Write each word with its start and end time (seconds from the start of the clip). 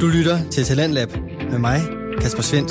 Du 0.00 0.06
lytter 0.06 0.50
til 0.50 0.64
Talentlab 0.64 1.08
med 1.50 1.58
mig, 1.58 1.80
Kasper 2.20 2.42
Svendt. 2.42 2.70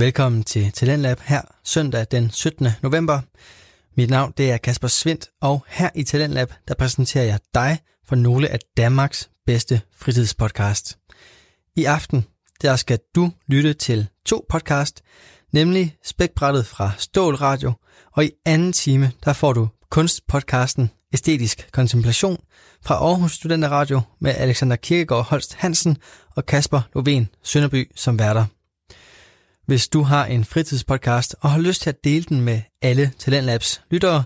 Velkommen 0.00 0.44
til 0.44 0.72
Talentlab 0.72 1.20
her 1.20 1.42
søndag 1.64 2.06
den 2.10 2.30
17. 2.30 2.68
november. 2.82 3.20
Mit 3.96 4.10
navn 4.10 4.32
det 4.36 4.50
er 4.50 4.56
Kasper 4.56 4.88
Svendt, 4.88 5.28
og 5.40 5.64
her 5.68 5.90
i 5.94 6.02
Talentlab 6.02 6.52
der 6.68 6.74
præsenterer 6.74 7.24
jeg 7.24 7.38
dig 7.54 7.78
for 8.06 8.16
nogle 8.16 8.48
af 8.48 8.58
Danmarks 8.76 9.30
bedste 9.46 9.80
fritidspodcast. 9.96 10.98
I 11.76 11.84
aften 11.84 12.26
der 12.62 12.76
skal 12.76 12.98
du 13.14 13.30
lytte 13.46 13.74
til 13.74 14.08
to 14.24 14.46
podcast, 14.48 15.02
nemlig 15.52 15.96
Spækbrættet 16.04 16.66
fra 16.66 16.90
Stål 16.98 17.34
Radio, 17.34 17.72
og 18.12 18.24
i 18.24 18.30
anden 18.46 18.72
time 18.72 19.12
der 19.24 19.32
får 19.32 19.52
du 19.52 19.68
kunstpodcasten 19.90 20.90
Æstetisk 21.12 21.68
Kontemplation 21.72 22.36
fra 22.82 22.94
Aarhus 22.94 23.32
Studenter 23.32 23.68
Radio 23.68 24.00
med 24.20 24.34
Alexander 24.36 24.76
Kirkegaard 24.76 25.24
Holst 25.24 25.54
Hansen 25.54 25.96
og 26.30 26.46
Kasper 26.46 26.80
Loven 26.94 27.28
Sønderby 27.42 27.90
som 27.96 28.18
værter. 28.18 28.44
Hvis 29.66 29.88
du 29.88 30.02
har 30.02 30.26
en 30.26 30.44
fritidspodcast 30.44 31.36
og 31.40 31.50
har 31.50 31.58
lyst 31.58 31.82
til 31.82 31.90
at 31.90 32.04
dele 32.04 32.24
den 32.24 32.40
med 32.40 32.60
alle 32.82 33.12
Talentlabs 33.18 33.82
lyttere, 33.90 34.24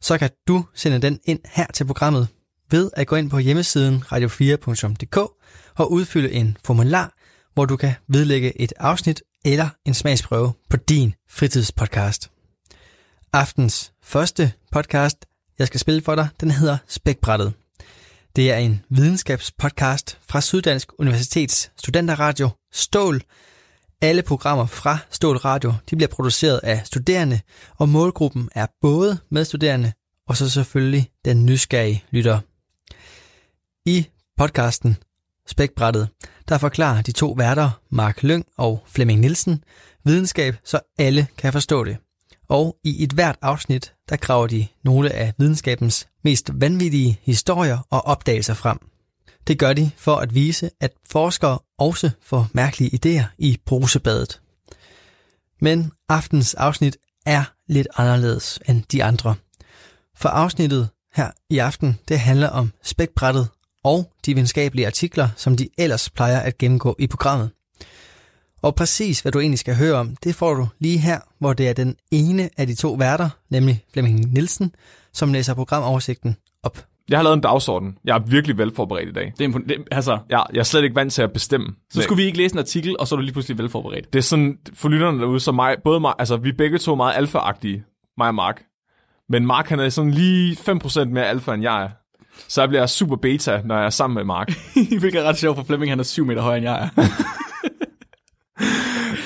så 0.00 0.18
kan 0.18 0.30
du 0.48 0.64
sende 0.74 1.02
den 1.02 1.20
ind 1.24 1.40
her 1.44 1.66
til 1.74 1.84
programmet 1.84 2.28
ved 2.70 2.90
at 2.92 3.06
gå 3.06 3.16
ind 3.16 3.30
på 3.30 3.38
hjemmesiden 3.38 4.02
radio4.dk 4.06 5.16
og 5.74 5.92
udfylde 5.92 6.32
en 6.32 6.56
formular, 6.64 7.14
hvor 7.54 7.64
du 7.64 7.76
kan 7.76 7.94
vedlægge 8.08 8.60
et 8.60 8.72
afsnit 8.76 9.22
eller 9.44 9.68
en 9.84 9.94
smagsprøve 9.94 10.52
på 10.70 10.76
din 10.76 11.14
fritidspodcast. 11.28 12.30
Aftens 13.32 13.92
første 14.02 14.52
podcast, 14.72 15.26
jeg 15.58 15.66
skal 15.66 15.80
spille 15.80 16.02
for 16.02 16.14
dig, 16.14 16.28
den 16.40 16.50
hedder 16.50 16.78
Spækbrættet. 16.88 17.52
Det 18.36 18.52
er 18.52 18.56
en 18.56 18.84
videnskabspodcast 18.88 20.18
fra 20.28 20.40
Syddansk 20.40 20.88
Universitets 20.98 21.70
Studenterradio 21.76 22.50
Stål. 22.72 23.22
Alle 24.02 24.22
programmer 24.22 24.66
fra 24.66 24.98
Stål 25.10 25.36
Radio 25.36 25.74
de 25.90 25.96
bliver 25.96 26.08
produceret 26.08 26.60
af 26.62 26.82
studerende, 26.84 27.40
og 27.76 27.88
målgruppen 27.88 28.48
er 28.54 28.66
både 28.80 29.18
medstuderende 29.30 29.92
og 30.26 30.36
så 30.36 30.50
selvfølgelig 30.50 31.10
den 31.24 31.46
nysgerrige 31.46 32.04
lytter. 32.10 32.40
I 33.86 34.06
podcasten 34.36 34.96
Spækbrættet, 35.46 36.08
der 36.48 36.58
forklarer 36.58 37.02
de 37.02 37.12
to 37.12 37.30
værter, 37.30 37.70
Mark 37.90 38.22
Lyng 38.22 38.46
og 38.56 38.82
Flemming 38.86 39.20
Nielsen, 39.20 39.64
videnskab, 40.04 40.56
så 40.64 40.80
alle 40.98 41.26
kan 41.38 41.52
forstå 41.52 41.84
det. 41.84 41.96
Og 42.48 42.76
i 42.84 43.02
et 43.04 43.12
hvert 43.12 43.36
afsnit, 43.42 43.94
der 44.08 44.16
graver 44.16 44.46
de 44.46 44.66
nogle 44.84 45.12
af 45.12 45.34
videnskabens 45.38 46.08
mest 46.24 46.50
vanvittige 46.54 47.18
historier 47.22 47.78
og 47.90 48.06
opdagelser 48.06 48.54
frem. 48.54 48.78
Det 49.46 49.58
gør 49.58 49.72
de 49.72 49.90
for 49.96 50.16
at 50.16 50.34
vise, 50.34 50.70
at 50.80 50.92
forskere 51.10 51.58
også 51.78 52.10
får 52.22 52.48
mærkelige 52.52 52.98
idéer 52.98 53.24
i 53.38 53.58
brusebadet. 53.66 54.40
Men 55.60 55.92
aftens 56.08 56.54
afsnit 56.54 56.96
er 57.26 57.44
lidt 57.68 57.88
anderledes 57.96 58.58
end 58.68 58.82
de 58.92 59.04
andre. 59.04 59.34
For 60.16 60.28
afsnittet 60.28 60.88
her 61.14 61.30
i 61.50 61.58
aften, 61.58 61.98
det 62.08 62.20
handler 62.20 62.48
om 62.48 62.72
spækbrættet 62.82 63.48
og 63.84 64.12
de 64.26 64.34
videnskabelige 64.34 64.86
artikler, 64.86 65.28
som 65.36 65.56
de 65.56 65.68
ellers 65.78 66.10
plejer 66.10 66.40
at 66.40 66.58
gennemgå 66.58 66.96
i 66.98 67.06
programmet. 67.06 67.50
Og 68.64 68.74
præcis 68.74 69.20
hvad 69.20 69.32
du 69.32 69.40
egentlig 69.40 69.58
skal 69.58 69.76
høre 69.76 69.94
om, 69.94 70.16
det 70.24 70.34
får 70.34 70.54
du 70.54 70.66
lige 70.78 70.98
her, 70.98 71.18
hvor 71.38 71.52
det 71.52 71.68
er 71.68 71.72
den 71.72 71.96
ene 72.10 72.50
af 72.56 72.66
de 72.66 72.74
to 72.74 72.92
værter, 72.92 73.28
nemlig 73.50 73.84
Flemming 73.92 74.32
Nielsen, 74.32 74.74
som 75.12 75.32
læser 75.32 75.54
programoversigten 75.54 76.36
op. 76.62 76.78
Jeg 77.08 77.18
har 77.18 77.22
lavet 77.22 77.34
en 77.34 77.40
dagsorden. 77.40 77.98
Jeg 78.04 78.16
er 78.16 78.20
virkelig 78.20 78.58
velforberedt 78.58 79.08
i 79.08 79.12
dag. 79.12 79.32
Det 79.38 79.44
er, 79.44 79.48
impon- 79.48 79.66
det, 79.68 79.76
altså, 79.90 80.18
Jeg, 80.30 80.44
jeg 80.52 80.58
er 80.58 80.62
slet 80.64 80.84
ikke 80.84 80.96
vant 80.96 81.12
til 81.12 81.22
at 81.22 81.32
bestemme. 81.32 81.66
så 81.92 82.02
skulle 82.02 82.16
vi 82.22 82.26
ikke 82.26 82.38
læse 82.38 82.54
en 82.54 82.58
artikel, 82.58 82.96
og 82.98 83.08
så 83.08 83.14
er 83.14 83.16
du 83.16 83.22
lige 83.22 83.32
pludselig 83.32 83.58
velforberedt. 83.58 84.12
Det 84.12 84.18
er 84.18 84.22
sådan, 84.22 84.58
for 84.74 84.88
lytterne 84.88 85.20
derude, 85.20 85.40
så 85.40 85.52
mig, 85.52 85.76
både 85.84 86.00
mig, 86.00 86.14
altså 86.18 86.36
vi 86.36 86.48
er 86.48 86.52
begge 86.58 86.78
to 86.78 86.94
meget 86.94 87.14
alfa-agtige, 87.14 87.84
mig 88.18 88.28
og 88.28 88.34
Mark. 88.34 88.62
Men 89.28 89.46
Mark 89.46 89.68
han 89.68 89.80
er 89.80 89.88
sådan 89.88 90.10
lige 90.10 90.56
5% 90.56 91.04
mere 91.04 91.26
alfa, 91.26 91.54
end 91.54 91.62
jeg 91.62 91.82
er. 91.84 91.88
Så 92.48 92.60
jeg 92.62 92.68
bliver 92.68 92.86
super 92.86 93.16
beta, 93.16 93.60
når 93.64 93.76
jeg 93.76 93.84
er 93.86 93.90
sammen 93.90 94.14
med 94.14 94.24
Mark. 94.24 94.52
Hvilket 95.00 95.20
er 95.20 95.24
ret 95.28 95.36
sjovt, 95.38 95.56
for 95.56 95.64
Flemming 95.64 95.92
han 95.92 96.00
er 96.00 96.04
7 96.04 96.26
meter 96.26 96.42
højere, 96.42 96.58
end 96.58 96.66
jeg 96.66 96.90
er. 96.96 97.02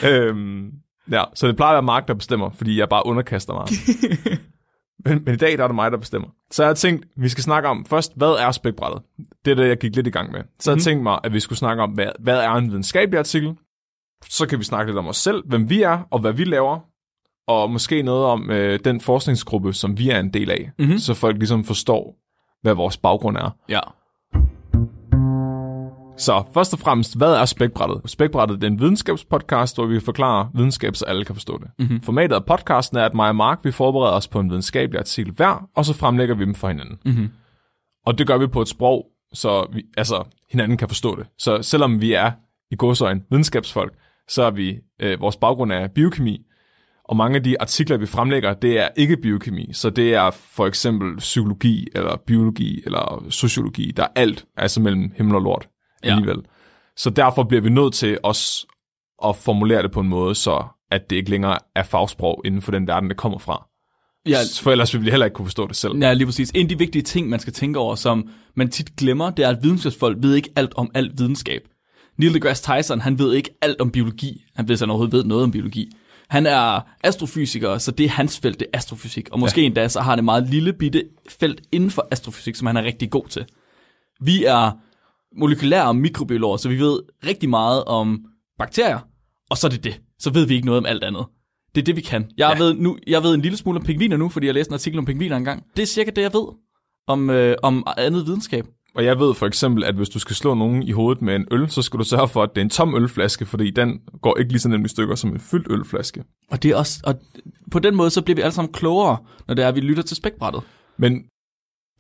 øhm, 0.04 0.70
ja, 1.10 1.22
så 1.34 1.46
det 1.48 1.56
plejer 1.56 1.70
at 1.72 1.74
være 1.74 1.82
Mark, 1.82 2.08
der 2.08 2.14
bestemmer, 2.14 2.50
fordi 2.50 2.78
jeg 2.78 2.88
bare 2.88 3.06
underkaster 3.06 3.52
mig. 3.54 3.66
men, 5.04 5.24
men 5.24 5.34
i 5.34 5.36
dag 5.36 5.58
der 5.58 5.64
er 5.64 5.68
det 5.68 5.74
mig, 5.74 5.90
der 5.92 5.98
bestemmer. 5.98 6.28
Så 6.50 6.62
jeg 6.62 6.68
har 6.68 6.74
tænkt, 6.74 7.06
vi 7.16 7.28
skal 7.28 7.44
snakke 7.44 7.68
om 7.68 7.84
først, 7.84 8.12
hvad 8.16 8.28
er 8.30 8.50
spækbrættet? 8.50 9.02
Det 9.44 9.50
er 9.50 9.54
det, 9.54 9.68
jeg 9.68 9.78
gik 9.78 9.96
lidt 9.96 10.06
i 10.06 10.10
gang 10.10 10.32
med. 10.32 10.40
Så 10.60 10.70
jeg 10.70 10.76
Mhm. 10.76 10.82
tænkte 10.82 11.02
mig, 11.02 11.18
at 11.24 11.32
vi 11.32 11.40
skulle 11.40 11.58
snakke 11.58 11.82
om, 11.82 11.90
hvad, 11.90 12.08
hvad 12.20 12.38
er 12.38 12.50
en 12.50 12.68
videnskabelig 12.70 13.18
artikel? 13.18 13.56
Så 14.30 14.46
kan 14.46 14.58
vi 14.58 14.64
snakke 14.64 14.90
lidt 14.92 14.98
om 14.98 15.06
os 15.06 15.16
selv, 15.16 15.42
hvem 15.46 15.70
vi 15.70 15.82
er 15.82 15.98
og 16.10 16.18
hvad 16.20 16.32
vi 16.32 16.44
laver. 16.44 16.78
Og 17.48 17.70
måske 17.70 18.02
noget 18.02 18.24
om 18.24 18.50
øh, 18.50 18.78
den 18.84 19.00
forskningsgruppe, 19.00 19.72
som 19.72 19.98
vi 19.98 20.10
er 20.10 20.20
en 20.20 20.32
del 20.34 20.50
af. 20.50 20.70
Mhm. 20.78 20.98
Så 20.98 21.14
folk 21.14 21.36
ligesom 21.38 21.64
forstår, 21.64 22.16
hvad 22.62 22.74
vores 22.74 22.96
baggrund 22.96 23.36
er. 23.36 23.50
ja. 23.68 23.80
Så 26.18 26.44
først 26.54 26.72
og 26.72 26.78
fremmest, 26.78 27.16
hvad 27.16 27.34
er 27.34 27.44
Spækbrættet? 27.44 28.10
Spækbrættet 28.10 28.64
er 28.64 28.66
en 28.66 28.80
videnskabspodcast, 28.80 29.76
hvor 29.76 29.86
vi 29.86 30.00
forklarer 30.00 30.46
videnskab, 30.54 30.96
så 30.96 31.04
alle 31.04 31.24
kan 31.24 31.34
forstå 31.34 31.58
det. 31.58 31.70
Mm-hmm. 31.78 32.00
Formatet 32.00 32.36
af 32.36 32.44
podcasten 32.44 32.98
er, 32.98 33.04
at 33.04 33.14
mig 33.14 33.28
og 33.28 33.36
Mark 33.36 33.60
vi 33.64 33.72
forbereder 33.72 34.12
os 34.12 34.28
på 34.28 34.40
en 34.40 34.50
videnskabelig 34.50 34.98
artikel 34.98 35.32
hver, 35.32 35.68
og 35.76 35.84
så 35.84 35.94
fremlægger 35.94 36.34
vi 36.34 36.44
dem 36.44 36.54
for 36.54 36.68
hinanden. 36.68 36.98
Mm-hmm. 37.04 37.28
Og 38.06 38.18
det 38.18 38.26
gør 38.26 38.38
vi 38.38 38.46
på 38.46 38.62
et 38.62 38.68
sprog, 38.68 39.06
så 39.32 39.66
vi, 39.72 39.82
altså, 39.96 40.24
hinanden 40.50 40.76
kan 40.76 40.88
forstå 40.88 41.16
det. 41.16 41.26
Så 41.38 41.62
selvom 41.62 42.00
vi 42.00 42.12
er 42.12 42.30
i 42.70 42.76
godsøjne 42.76 43.20
videnskabsfolk, 43.30 43.94
så 44.28 44.42
er 44.42 44.50
vi, 44.50 44.78
øh, 45.00 45.20
vores 45.20 45.36
baggrund 45.36 45.72
er 45.72 45.88
biokemi, 45.88 46.40
og 47.04 47.16
mange 47.16 47.36
af 47.36 47.44
de 47.44 47.60
artikler, 47.60 47.96
vi 47.96 48.06
fremlægger, 48.06 48.54
det 48.54 48.78
er 48.78 48.88
ikke 48.96 49.16
biokemi. 49.16 49.70
Så 49.72 49.90
det 49.90 50.14
er 50.14 50.30
for 50.30 50.66
eksempel 50.66 51.16
psykologi, 51.16 51.86
eller 51.94 52.16
biologi, 52.26 52.82
eller 52.86 53.26
sociologi. 53.30 53.92
Der 53.96 54.02
er 54.02 54.08
alt, 54.14 54.44
altså 54.56 54.80
mellem 54.80 55.12
himmel 55.16 55.34
og 55.34 55.42
lort 55.42 55.68
Ja. 56.04 56.10
alligevel. 56.10 56.38
Så 56.96 57.10
derfor 57.10 57.42
bliver 57.42 57.60
vi 57.60 57.70
nødt 57.70 57.94
til 57.94 58.18
os 58.22 58.66
at 59.24 59.36
formulere 59.36 59.82
det 59.82 59.90
på 59.92 60.00
en 60.00 60.08
måde, 60.08 60.34
så 60.34 60.64
at 60.90 61.10
det 61.10 61.16
ikke 61.16 61.30
længere 61.30 61.58
er 61.74 61.82
fagsprog 61.82 62.42
inden 62.44 62.62
for 62.62 62.72
den 62.72 62.86
verden, 62.86 63.08
det 63.08 63.16
kommer 63.16 63.38
fra. 63.38 63.66
Ja, 64.26 64.38
For 64.60 64.70
ellers 64.70 64.94
ville 64.94 65.04
vi 65.04 65.10
heller 65.10 65.26
ikke 65.26 65.34
kunne 65.34 65.46
forstå 65.46 65.66
det 65.66 65.76
selv. 65.76 65.96
ja, 65.98 66.12
lige 66.12 66.26
præcis. 66.26 66.50
En 66.54 66.62
af 66.62 66.68
de 66.68 66.78
vigtige 66.78 67.02
ting, 67.02 67.28
man 67.28 67.40
skal 67.40 67.52
tænke 67.52 67.78
over, 67.78 67.94
som 67.94 68.28
man 68.54 68.70
tit 68.70 68.96
glemmer, 68.96 69.30
det 69.30 69.44
er, 69.44 69.48
at 69.48 69.58
videnskabsfolk 69.62 70.16
ved 70.20 70.34
ikke 70.34 70.50
alt 70.56 70.72
om 70.76 70.90
alt 70.94 71.18
videnskab. 71.18 71.62
Neil 72.18 72.34
deGrasse 72.34 72.72
Tyson, 72.72 73.00
han 73.00 73.18
ved 73.18 73.34
ikke 73.34 73.50
alt 73.62 73.80
om 73.80 73.90
biologi. 73.90 74.44
Han 74.56 74.68
ved, 74.68 74.74
at 74.74 74.80
han 74.80 74.90
overhovedet 74.90 75.12
ved 75.12 75.24
noget 75.24 75.44
om 75.44 75.50
biologi. 75.50 75.90
Han 76.28 76.46
er 76.46 76.80
astrofysiker, 77.04 77.78
så 77.78 77.90
det 77.90 78.06
er 78.06 78.10
hans 78.10 78.38
felt, 78.38 78.60
det 78.60 78.66
er 78.72 78.78
astrofysik. 78.78 79.28
Og 79.32 79.38
måske 79.38 79.60
ja. 79.60 79.66
endda, 79.66 79.88
så 79.88 80.00
har 80.00 80.10
han 80.10 80.18
et 80.18 80.24
meget 80.24 80.48
lille 80.48 80.72
bitte 80.72 81.04
felt 81.28 81.60
inden 81.72 81.90
for 81.90 82.08
astrofysik, 82.10 82.54
som 82.54 82.66
han 82.66 82.76
er 82.76 82.82
rigtig 82.82 83.10
god 83.10 83.26
til. 83.28 83.46
Vi 84.20 84.44
er 84.44 84.70
molekylære 85.36 85.94
mikrobiologer, 85.94 86.56
så 86.56 86.68
vi 86.68 86.78
ved 86.78 87.00
rigtig 87.26 87.48
meget 87.48 87.84
om 87.84 88.24
bakterier, 88.58 88.98
og 89.50 89.58
så 89.58 89.66
er 89.66 89.70
det 89.70 89.84
det. 89.84 90.00
Så 90.18 90.30
ved 90.30 90.46
vi 90.46 90.54
ikke 90.54 90.66
noget 90.66 90.78
om 90.78 90.86
alt 90.86 91.04
andet. 91.04 91.26
Det 91.74 91.80
er 91.80 91.84
det, 91.84 91.96
vi 91.96 92.00
kan. 92.00 92.30
Jeg, 92.36 92.56
ja. 92.58 92.64
ved, 92.64 92.74
nu, 92.74 92.98
jeg 93.06 93.22
ved 93.22 93.34
en 93.34 93.40
lille 93.40 93.58
smule 93.58 93.78
om 93.78 93.84
pingviner 93.84 94.16
nu, 94.16 94.28
fordi 94.28 94.46
jeg 94.46 94.54
læste 94.54 94.70
en 94.70 94.74
artikel 94.74 94.98
om 94.98 95.04
pingviner 95.04 95.36
engang. 95.36 95.64
Det 95.76 95.82
er 95.82 95.86
cirka 95.86 96.10
det, 96.10 96.22
jeg 96.22 96.32
ved 96.32 96.46
om, 97.06 97.30
øh, 97.30 97.56
om 97.62 97.86
andet 97.96 98.26
videnskab. 98.26 98.66
Og 98.94 99.04
jeg 99.04 99.18
ved 99.18 99.34
for 99.34 99.46
eksempel, 99.46 99.84
at 99.84 99.94
hvis 99.94 100.08
du 100.08 100.18
skal 100.18 100.36
slå 100.36 100.54
nogen 100.54 100.82
i 100.82 100.90
hovedet 100.90 101.22
med 101.22 101.36
en 101.36 101.46
øl, 101.50 101.70
så 101.70 101.82
skal 101.82 101.98
du 101.98 102.04
sørge 102.04 102.28
for, 102.28 102.42
at 102.42 102.50
det 102.54 102.60
er 102.60 102.64
en 102.64 102.70
tom 102.70 102.94
ølflaske, 102.94 103.46
fordi 103.46 103.70
den 103.70 104.00
går 104.22 104.38
ikke 104.38 104.52
lige 104.52 104.60
så 104.60 104.68
nemt 104.68 104.86
i 104.86 104.88
stykker 104.88 105.14
som 105.14 105.30
en 105.30 105.40
fyldt 105.40 105.66
ølflaske. 105.70 106.24
Og, 106.50 106.62
det 106.62 106.70
er 106.70 106.76
også, 106.76 107.00
og 107.04 107.14
på 107.70 107.78
den 107.78 107.96
måde, 107.96 108.10
så 108.10 108.22
bliver 108.22 108.34
vi 108.34 108.42
alle 108.42 108.52
sammen 108.52 108.72
klogere, 108.72 109.16
når 109.48 109.54
det 109.54 109.64
er, 109.64 109.68
at 109.68 109.74
vi 109.74 109.80
lytter 109.80 110.02
til 110.02 110.16
spækbrættet. 110.16 110.62
Men 110.96 111.24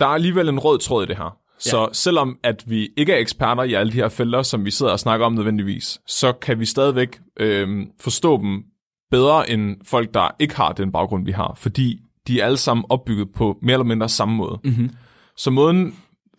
der 0.00 0.06
er 0.06 0.10
alligevel 0.10 0.48
en 0.48 0.58
rød 0.58 0.78
tråd 0.78 1.04
i 1.04 1.06
det 1.06 1.16
her. 1.16 1.38
Så 1.58 1.80
ja. 1.80 1.86
selvom 1.92 2.38
at 2.42 2.64
vi 2.66 2.88
ikke 2.96 3.12
er 3.12 3.18
eksperter 3.18 3.62
i 3.62 3.74
alle 3.74 3.92
de 3.92 3.96
her 3.96 4.08
felter, 4.08 4.42
som 4.42 4.64
vi 4.64 4.70
sidder 4.70 4.92
og 4.92 5.00
snakker 5.00 5.26
om 5.26 5.32
nødvendigvis, 5.32 6.00
så 6.06 6.32
kan 6.32 6.60
vi 6.60 6.64
stadigvæk 6.64 7.20
øh, 7.40 7.86
forstå 8.00 8.40
dem 8.40 8.64
bedre 9.10 9.50
end 9.50 9.76
folk, 9.84 10.14
der 10.14 10.28
ikke 10.38 10.56
har 10.56 10.72
den 10.72 10.92
baggrund, 10.92 11.24
vi 11.24 11.32
har. 11.32 11.54
Fordi 11.56 12.00
de 12.26 12.40
er 12.40 12.44
alle 12.44 12.56
sammen 12.56 12.84
opbygget 12.88 13.32
på 13.32 13.58
mere 13.62 13.72
eller 13.72 13.84
mindre 13.84 14.08
samme 14.08 14.36
måde. 14.36 14.58
Mm-hmm. 14.64 14.90
Så 15.36 15.50
måden 15.50 15.94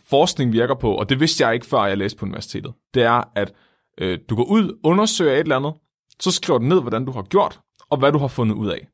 forskning 0.10 0.54
virker 0.54 0.76
på, 0.76 0.96
og 0.96 1.10
det 1.10 1.20
vidste 1.20 1.46
jeg 1.46 1.54
ikke 1.54 1.66
før 1.66 1.86
jeg 1.86 1.98
læste 1.98 2.18
på 2.18 2.26
universitetet, 2.26 2.74
det 2.94 3.04
er, 3.04 3.24
at 3.36 3.54
øh, 4.02 4.20
du 4.30 4.36
går 4.36 4.44
ud, 4.44 4.80
undersøger 4.84 5.34
et 5.34 5.40
eller 5.40 5.56
andet, 5.56 5.74
så 6.20 6.32
skriver 6.32 6.60
du 6.60 6.66
ned, 6.66 6.82
hvordan 6.82 7.06
du 7.06 7.12
har 7.12 7.22
gjort, 7.22 7.60
og 7.90 7.98
hvad 7.98 8.12
du 8.12 8.18
har 8.18 8.28
fundet 8.28 8.56
ud 8.56 8.68
af. 8.68 8.88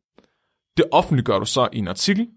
Det 0.77 0.86
offentliggør 0.92 1.39
du 1.39 1.45
så 1.45 1.68
i 1.74 1.77
en 1.77 1.88
artikel. 1.88 2.27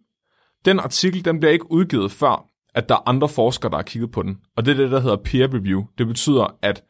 Den 0.65 0.81
artikel, 0.81 1.25
den 1.25 1.41
bliver 1.41 1.53
ikke 1.53 1.73
udgivet 1.73 2.13
før, 2.13 2.48
at 2.79 2.89
der 2.89 2.95
er 2.95 3.09
andre 3.09 3.29
forskere, 3.29 3.71
der 3.71 3.77
har 3.77 3.83
kigget 3.83 4.11
på 4.11 4.23
den. 4.23 4.39
Og 4.57 4.67
det 4.67 4.73
er 4.73 4.77
det, 4.77 4.91
der 4.91 5.01
hedder 5.01 5.17
peer 5.17 5.55
review. 5.55 5.85
Det 5.99 6.07
betyder, 6.07 6.57
at 6.63 6.85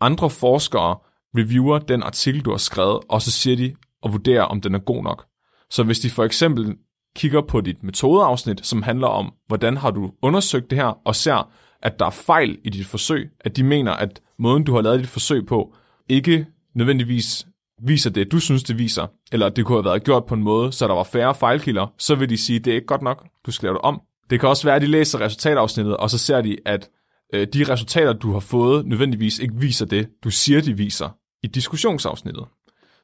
andre 0.00 0.30
forskere 0.30 0.96
reviewer 1.36 1.78
den 1.78 2.02
artikel, 2.02 2.40
du 2.40 2.50
har 2.50 2.58
skrevet, 2.58 3.00
og 3.08 3.22
så 3.22 3.30
siger 3.30 3.56
de 3.56 3.74
og 4.02 4.12
vurderer, 4.12 4.42
om 4.42 4.60
den 4.60 4.74
er 4.74 4.78
god 4.78 5.02
nok. 5.02 5.26
Så 5.70 5.82
hvis 5.82 6.00
de 6.00 6.10
for 6.10 6.24
eksempel 6.24 6.76
kigger 7.16 7.40
på 7.40 7.60
dit 7.60 7.82
metodeafsnit, 7.82 8.66
som 8.66 8.82
handler 8.82 9.06
om, 9.06 9.32
hvordan 9.46 9.76
har 9.76 9.90
du 9.90 10.12
undersøgt 10.22 10.70
det 10.70 10.78
her, 10.78 10.98
og 11.04 11.16
ser, 11.16 11.50
at 11.82 11.98
der 11.98 12.06
er 12.06 12.10
fejl 12.10 12.58
i 12.64 12.70
dit 12.70 12.86
forsøg, 12.86 13.30
at 13.40 13.56
de 13.56 13.62
mener, 13.62 13.92
at 13.92 14.20
måden, 14.38 14.64
du 14.64 14.74
har 14.74 14.80
lavet 14.80 15.00
dit 15.00 15.08
forsøg 15.08 15.46
på, 15.46 15.74
ikke 16.08 16.46
nødvendigvis 16.74 17.46
viser 17.82 18.10
det, 18.10 18.32
du 18.32 18.40
synes, 18.40 18.62
det 18.62 18.78
viser, 18.78 19.06
eller 19.32 19.46
at 19.46 19.56
det 19.56 19.64
kunne 19.64 19.78
have 19.78 19.84
været 19.84 20.04
gjort 20.04 20.26
på 20.26 20.34
en 20.34 20.42
måde, 20.42 20.72
så 20.72 20.88
der 20.88 20.94
var 20.94 21.04
færre 21.04 21.34
fejlkilder, 21.34 21.86
så 21.98 22.14
vil 22.14 22.30
de 22.30 22.36
sige, 22.36 22.58
det 22.58 22.70
er 22.70 22.74
ikke 22.74 22.86
godt 22.86 23.02
nok, 23.02 23.26
du 23.46 23.50
skal 23.50 23.66
lave 23.66 23.74
det 23.74 23.82
om. 23.82 24.00
Det 24.30 24.40
kan 24.40 24.48
også 24.48 24.64
være, 24.64 24.76
at 24.76 24.82
de 24.82 24.86
læser 24.86 25.20
resultatafsnittet, 25.20 25.96
og 25.96 26.10
så 26.10 26.18
ser 26.18 26.40
de, 26.40 26.56
at 26.66 26.88
øh, 27.34 27.46
de 27.52 27.64
resultater, 27.72 28.12
du 28.12 28.32
har 28.32 28.40
fået, 28.40 28.86
nødvendigvis 28.86 29.38
ikke 29.38 29.54
viser 29.54 29.86
det, 29.86 30.08
du 30.24 30.30
siger, 30.30 30.60
de 30.60 30.76
viser 30.76 31.08
i 31.42 31.46
diskussionsafsnittet. 31.46 32.44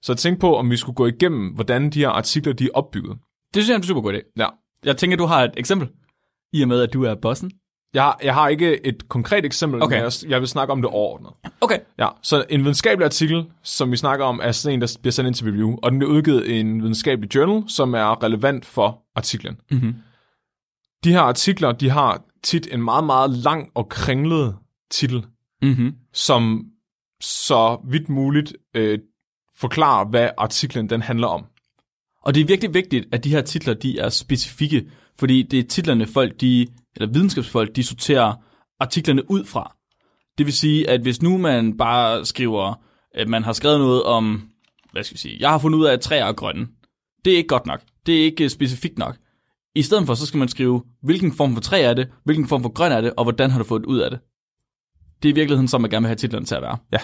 Så 0.03 0.15
tænk 0.15 0.41
på, 0.41 0.56
om 0.56 0.71
vi 0.71 0.76
skulle 0.76 0.97
gå 0.97 1.06
igennem, 1.06 1.49
hvordan 1.49 1.91
de 1.91 1.99
her 1.99 2.09
artikler 2.09 2.53
de 2.53 2.65
er 2.65 2.69
opbygget. 2.75 3.17
Det 3.55 3.62
synes 3.62 3.69
jeg 3.69 3.75
er 3.75 3.79
en 3.79 3.82
super 3.82 4.00
god 4.00 4.15
idé. 4.15 4.32
Ja. 4.37 4.47
Jeg 4.85 4.97
tænker, 4.97 5.17
du 5.17 5.26
har 5.26 5.44
et 5.44 5.53
eksempel, 5.56 5.88
i 6.53 6.62
og 6.62 6.69
med, 6.69 6.81
at 6.81 6.93
du 6.93 7.05
er 7.05 7.15
bossen. 7.15 7.50
Jeg 7.94 8.03
har, 8.03 8.21
jeg 8.23 8.35
har 8.35 8.49
ikke 8.49 8.87
et 8.87 9.09
konkret 9.09 9.44
eksempel, 9.44 9.82
Okay. 9.82 9.97
men 9.97 10.05
jeg, 10.05 10.12
jeg 10.31 10.41
vil 10.41 10.49
snakke 10.49 10.73
om 10.73 10.82
det 10.82 10.91
overordnet. 10.91 11.31
Okay. 11.61 11.79
Ja, 11.99 12.09
så 12.23 12.44
en 12.49 12.61
videnskabelig 12.61 13.05
artikel, 13.05 13.44
som 13.62 13.91
vi 13.93 13.97
snakker 13.97 14.25
om, 14.25 14.41
er 14.43 14.53
sådan 14.53 14.75
en, 14.75 14.81
der 14.81 14.97
bliver 15.00 15.12
sendt 15.12 15.26
ind 15.26 15.35
til 15.35 15.47
review, 15.47 15.76
og 15.82 15.91
den 15.91 15.99
bliver 15.99 16.12
udgivet 16.12 16.47
i 16.47 16.61
en 16.61 16.82
videnskabelig 16.82 17.35
journal, 17.35 17.62
som 17.69 17.94
er 17.94 18.23
relevant 18.25 18.65
for 18.67 19.03
artiklen. 19.17 19.56
Mm-hmm. 19.71 19.94
De 21.05 21.12
her 21.12 21.21
artikler, 21.21 21.73
de 21.73 21.91
har 21.91 22.25
tit 22.43 22.69
en 22.73 22.83
meget, 22.83 23.05
meget 23.05 23.31
lang 23.31 23.71
og 23.75 23.89
kringlet 23.89 24.56
titel, 24.91 25.27
Mm-hmm. 25.62 25.95
som 26.12 26.65
så 27.21 27.81
vidt 27.89 28.09
muligt 28.09 28.53
øh, 28.75 28.99
forklarer, 29.56 30.05
hvad 30.05 30.31
artiklen 30.39 30.91
den 30.91 31.03
handler 31.03 31.27
om. 31.27 31.45
Og 32.23 32.35
det 32.35 32.41
er 32.41 32.45
virkelig 32.45 32.75
vigtigt, 32.75 33.06
at 33.12 33.25
de 33.25 33.31
her 33.31 33.41
titler, 33.41 33.75
de 33.75 33.99
er 33.99 34.09
specifikke, 34.09 34.91
fordi 35.19 35.43
det 35.43 35.59
er 35.59 35.62
titlerne 35.62 36.06
folk, 36.06 36.41
de, 36.41 36.67
eller 36.97 37.12
videnskabsfolk, 37.12 37.77
de 37.77 37.85
sorterer 37.85 38.35
artiklerne 38.81 39.31
ud 39.31 39.45
fra. 39.45 39.77
Det 40.39 40.47
vil 40.47 40.53
sige, 40.53 40.91
at 40.91 41.00
hvis 41.00 41.23
nu 41.23 41.39
man 41.39 41.77
bare 41.77 42.25
skriver, 42.25 42.75
at 43.15 43.29
man 43.29 43.45
har 43.45 43.53
skrevet 43.53 43.81
noget 43.81 44.03
om, 44.03 44.49
hvad 44.93 45.05
skal 45.05 45.15
vi 45.15 45.19
sige, 45.19 45.37
jeg 45.41 45.50
har 45.50 45.59
fundet 45.59 45.79
ud 45.79 45.85
af, 45.85 45.93
at 45.93 46.00
træer 46.00 46.25
er 46.25 46.33
grønne. 46.33 46.67
Det 47.25 47.33
er 47.33 47.37
ikke 47.37 47.49
godt 47.49 47.67
nok. 47.67 47.81
Det 48.07 48.21
er 48.21 48.25
ikke 48.25 48.45
øh, 48.45 48.50
specifikt 48.50 48.99
nok. 48.99 49.17
I 49.75 49.82
stedet 49.82 50.06
for, 50.06 50.15
så 50.15 50.26
skal 50.26 50.38
man 50.38 50.49
skrive, 50.49 50.82
hvilken 51.03 51.32
form 51.32 51.55
for 51.55 51.61
træ 51.61 51.82
er 51.82 51.94
det, 51.94 52.09
hvilken 52.25 52.49
form 52.49 52.62
for 52.62 52.69
grøn 52.69 52.93
er 52.93 53.00
det, 53.00 53.12
og 53.17 53.25
hvordan 53.25 53.50
har 53.50 53.59
du 53.59 53.65
fået 53.65 53.82
det 53.82 53.87
ud 53.87 53.99
af 53.99 54.11
det. 54.11 54.19
Det 55.23 55.29
er 55.29 55.32
i 55.32 55.35
virkeligheden, 55.35 55.69
som 55.69 55.81
man 55.81 55.91
gerne 55.91 56.05
vil 56.05 56.09
have 56.09 56.17
titlerne 56.17 56.47
til 56.47 56.55
at 56.55 56.62
være. 56.62 56.76
Ja. 56.93 56.99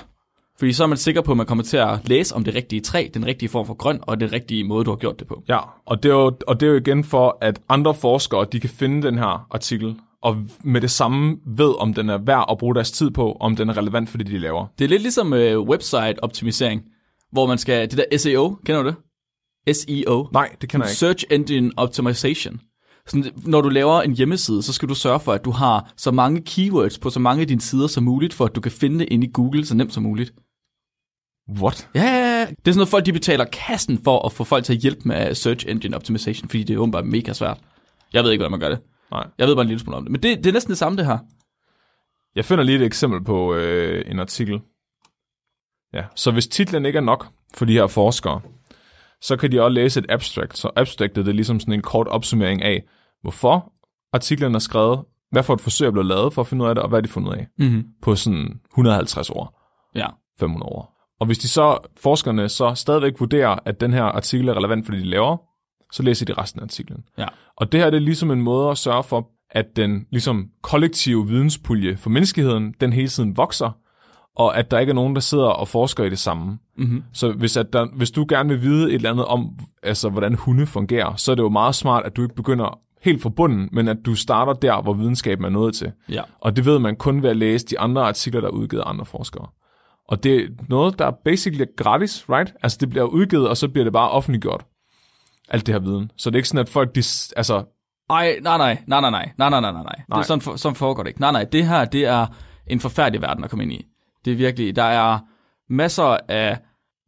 Fordi 0.59 0.73
så 0.73 0.83
er 0.83 0.87
man 0.87 0.99
sikker 0.99 1.21
på, 1.21 1.31
at 1.31 1.37
man 1.37 1.47
kommer 1.47 1.65
til 1.65 1.77
at 1.77 2.09
læse 2.09 2.35
om 2.35 2.45
det 2.45 2.55
rigtige 2.55 2.81
træ, 2.81 3.09
den 3.15 3.27
rigtige 3.27 3.49
form 3.49 3.67
for 3.67 3.75
grøn, 3.75 3.99
og 4.03 4.21
den 4.21 4.33
rigtige 4.33 4.65
måde, 4.65 4.85
du 4.85 4.91
har 4.91 4.97
gjort 4.97 5.19
det 5.21 5.27
på. 5.27 5.43
Ja, 5.49 5.59
og 5.87 6.03
det, 6.03 6.09
er 6.09 6.15
jo, 6.15 6.37
og 6.47 6.61
det 6.61 6.67
er 6.67 6.71
jo 6.71 6.77
igen 6.77 7.05
for, 7.05 7.39
at 7.41 7.61
andre 7.69 7.95
forskere, 7.95 8.47
de 8.53 8.61
kan 8.61 8.71
finde 8.71 9.07
den 9.07 9.19
her 9.19 9.47
artikel, 9.51 9.97
og 10.23 10.37
med 10.65 10.81
det 10.81 10.91
samme 10.91 11.37
ved, 11.47 11.81
om 11.81 11.95
den 11.95 12.09
er 12.09 12.19
værd 12.19 12.45
at 12.51 12.59
bruge 12.59 12.75
deres 12.75 12.91
tid 12.91 13.11
på, 13.11 13.33
om 13.41 13.57
den 13.57 13.69
er 13.69 13.77
relevant 13.77 14.09
for 14.09 14.19
det, 14.19 14.27
de 14.27 14.39
laver. 14.39 14.67
Det 14.79 14.85
er 14.85 14.89
lidt 14.89 15.03
ligesom 15.03 15.33
øh, 15.33 15.61
website-optimisering, 15.61 16.83
hvor 17.33 17.47
man 17.47 17.59
skal, 17.59 17.91
det 17.91 17.99
der 17.99 18.19
SEO, 18.19 18.57
kender 18.65 18.83
du 18.83 18.89
det? 18.89 18.97
SEO. 19.73 20.29
Nej, 20.33 20.57
det 20.61 20.69
kender 20.69 20.87
jeg 20.87 20.91
ikke. 20.91 20.99
Search 20.99 21.25
Engine 21.31 21.73
Optimization. 21.77 22.61
Sådan, 23.07 23.33
når 23.47 23.61
du 23.61 23.69
laver 23.69 24.03
en 24.03 24.13
hjemmeside, 24.13 24.63
så 24.63 24.73
skal 24.73 24.89
du 24.89 24.95
sørge 24.95 25.21
for, 25.21 25.33
at 25.33 25.45
du 25.45 25.51
har 25.51 25.93
så 25.97 26.11
mange 26.11 26.43
keywords 26.47 26.99
på 26.99 27.11
så 27.11 27.21
mange 27.21 27.41
af 27.41 27.49
dine 27.49 27.61
sider 27.61 27.87
som 27.87 28.05
muligt, 28.05 28.35
for 28.35 28.45
at 28.45 28.55
du 28.55 28.61
kan 28.61 28.73
finde 28.73 28.99
det 28.99 29.09
inde 29.11 29.27
i 29.27 29.31
Google 29.33 29.67
så 29.67 29.75
nemt 29.75 29.93
som 29.93 30.03
muligt. 30.03 30.35
What? 31.61 31.89
Ja, 31.95 32.03
ja, 32.03 32.39
ja. 32.39 32.41
det 32.41 32.49
er 32.49 32.55
sådan 32.65 32.77
noget, 32.77 32.89
folk 32.89 33.07
de 33.07 33.13
betaler 33.13 33.45
kassen 33.45 34.05
for 34.05 34.27
at 34.27 34.33
få 34.33 34.45
folk 34.45 34.65
til 34.65 34.73
at 34.73 34.79
hjælpe 34.79 35.01
med 35.05 35.35
Search 35.35 35.67
Engine 35.69 35.97
Optimization, 35.97 36.49
fordi 36.49 36.63
det 36.63 36.75
er 36.75 36.79
åbenbart 36.79 37.07
mega 37.07 37.33
svært. 37.33 37.59
Jeg 38.13 38.25
ved 38.25 38.31
ikke, 38.33 38.41
hvordan 38.41 38.51
man 38.51 38.61
gør 38.61 38.69
det. 38.69 38.79
Nej. 39.11 39.27
Jeg 39.39 39.49
ved 39.49 39.55
bare 39.55 39.63
en 39.63 39.69
lille 39.69 39.81
smule 39.81 39.97
om 39.97 40.05
det. 40.05 40.13
Men 40.13 40.23
det, 40.23 40.39
det 40.39 40.47
er 40.47 40.53
næsten 40.53 40.71
det 40.71 40.79
samme, 40.79 40.99
det 40.99 41.07
her. 41.07 41.19
Jeg 42.37 42.45
finder 42.45 42.65
lige 42.65 42.79
et 42.79 42.85
eksempel 42.85 43.25
på 43.25 43.55
øh, 43.55 44.05
en 44.07 44.21
artikel. 44.21 44.61
Ja, 45.95 46.05
så 46.17 46.31
hvis 46.31 46.49
titlen 46.49 46.87
ikke 46.87 46.97
er 46.97 47.03
nok 47.03 47.29
for 47.55 47.65
de 47.65 47.73
her 47.73 47.87
forskere, 47.87 48.41
så 49.23 49.37
kan 49.37 49.53
de 49.53 49.63
også 49.63 49.75
læse 49.75 50.01
et 50.01 50.07
abstract. 50.09 50.59
Så 50.59 50.71
abstractet 50.77 51.27
det 51.27 51.33
er 51.33 51.35
ligesom 51.35 51.61
sådan 51.61 51.75
en 51.75 51.83
kort 51.83 52.09
opsummering 52.09 52.63
af, 52.63 52.83
hvorfor 53.23 53.73
artiklen 54.13 54.55
er 54.55 54.59
skrevet, 54.59 55.01
hvad 55.31 55.43
for 55.43 55.55
et 55.55 55.61
forsøg 55.61 55.87
er 55.87 55.91
blevet 55.91 56.07
lavet 56.07 56.33
for 56.33 56.43
at 56.43 56.49
finde 56.49 56.65
ud 56.65 56.69
af 56.69 56.75
det, 56.75 56.83
og 56.83 56.89
hvad 56.89 57.03
de 57.03 57.09
fundet 57.09 57.33
af 57.33 57.47
Mm-hmm. 57.59 57.85
på 58.03 58.15
sådan 58.15 58.61
150 58.71 59.31
år, 59.31 59.61
Ja. 59.95 60.07
500 60.41 60.69
år. 60.73 60.97
Og 61.21 61.27
hvis 61.27 61.39
de 61.39 61.49
så, 61.49 61.79
forskerne 62.01 62.49
så 62.49 62.75
stadigvæk 62.75 63.21
vurderer, 63.21 63.57
at 63.65 63.81
den 63.81 63.93
her 63.93 64.03
artikel 64.03 64.49
er 64.49 64.55
relevant 64.57 64.87
for 64.87 64.93
det, 64.93 65.03
de 65.03 65.07
laver, 65.07 65.37
så 65.93 66.03
læser 66.03 66.27
de 66.27 66.33
resten 66.33 66.61
af 66.61 66.65
artiklen. 66.65 67.05
Ja. 67.19 67.27
Og 67.57 67.73
det 67.73 67.81
her 67.81 67.91
det 67.91 67.97
er 67.97 68.01
ligesom 68.01 68.31
en 68.31 68.41
måde 68.43 68.71
at 68.71 68.79
sørge 68.79 69.05
for, 69.05 69.29
at 69.51 69.77
den 69.77 70.07
ligesom 70.11 70.49
kollektive 70.63 71.29
videnspulje 71.29 71.97
for 71.97 72.11
menneskeheden, 72.11 72.75
den 72.81 72.93
hele 72.93 73.09
tiden 73.09 73.37
vokser, 73.37 73.71
og 74.37 74.59
at 74.59 74.71
der 74.71 74.79
ikke 74.79 74.91
er 74.91 74.95
nogen, 74.95 75.15
der 75.15 75.21
sidder 75.21 75.47
og 75.47 75.69
forsker 75.69 76.05
i 76.05 76.11
det 76.11 76.19
samme. 76.19 76.59
Mm-hmm. 76.77 77.03
Så 77.13 77.33
hvis, 77.33 77.57
at 77.57 77.73
der, 77.73 77.87
hvis 77.97 78.11
du 78.11 78.27
gerne 78.29 78.49
vil 78.49 78.63
vide 78.63 78.89
et 78.89 78.95
eller 78.95 79.11
andet 79.11 79.27
om, 79.27 79.59
altså, 79.83 80.09
hvordan 80.09 80.35
hunde 80.35 80.67
fungerer, 80.67 81.15
så 81.17 81.31
er 81.31 81.35
det 81.35 81.43
jo 81.43 81.49
meget 81.49 81.75
smart, 81.75 82.07
at 82.07 82.17
du 82.17 82.23
ikke 82.23 82.35
begynder 82.35 82.79
helt 83.03 83.23
fra 83.23 83.29
bunden, 83.29 83.69
men 83.73 83.89
at 83.89 83.97
du 84.07 84.15
starter 84.15 84.53
der, 84.53 84.83
hvor 84.83 84.93
videnskaben 84.93 85.45
er 85.45 85.49
nået 85.49 85.75
til. 85.75 85.93
Ja. 86.09 86.23
Og 86.41 86.57
det 86.57 86.65
ved 86.65 86.79
man 86.79 86.97
kun 86.97 87.23
ved 87.23 87.31
at 87.31 87.37
læse 87.37 87.67
de 87.67 87.79
andre 87.79 88.03
artikler, 88.03 88.41
der 88.41 88.49
er 88.49 88.53
udgivet 88.53 88.83
af 88.83 88.91
andre 88.91 89.07
forskere. 89.07 89.47
Og 90.09 90.23
det 90.23 90.37
er 90.37 90.49
noget, 90.69 90.99
der 90.99 91.07
er 91.07 91.13
basically 91.25 91.65
gratis, 91.77 92.25
right? 92.29 92.55
Altså 92.63 92.79
det 92.81 92.91
bliver 92.91 93.05
udgivet, 93.05 93.49
og 93.49 93.57
så 93.57 93.69
bliver 93.69 93.85
det 93.85 93.93
bare 93.93 94.11
offentliggjort. 94.11 94.65
Alt 95.49 95.67
det 95.67 95.75
her 95.75 95.81
viden. 95.81 96.11
Så 96.17 96.31
det 96.31 96.35
er 96.35 96.39
ikke 96.39 96.49
sådan, 96.49 96.61
at 96.61 96.69
folk, 96.69 96.95
de, 96.95 97.03
altså, 97.37 97.65
Ej, 98.11 98.39
nej, 98.43 98.59
nej, 98.59 98.79
nej, 98.87 99.01
nej, 99.01 99.11
nej, 99.11 99.33
nej, 99.39 99.51
nej, 99.51 99.61
nej, 99.61 99.73
nej, 99.73 99.83
nej. 99.83 99.95
Det 100.09 100.17
er 100.17 100.23
sådan, 100.23 100.41
for, 100.41 100.57
sådan 100.57 100.77
foregår 100.77 101.03
det 101.03 101.11
ikke. 101.11 101.21
Nej, 101.21 101.33
nej, 101.33 101.45
det 101.45 101.67
her, 101.67 101.85
det 101.85 102.05
er 102.05 102.27
en 102.67 102.81
forfærdelig 102.81 103.23
verden 103.23 103.45
at 103.45 103.51
komme 103.51 103.63
ind 103.63 103.73
i. 103.73 103.87
Det 104.25 104.33
er 104.33 104.37
virkelig, 104.37 104.77
der 104.77 104.83
er 104.83 105.19
masser 105.69 106.17
af 106.29 106.59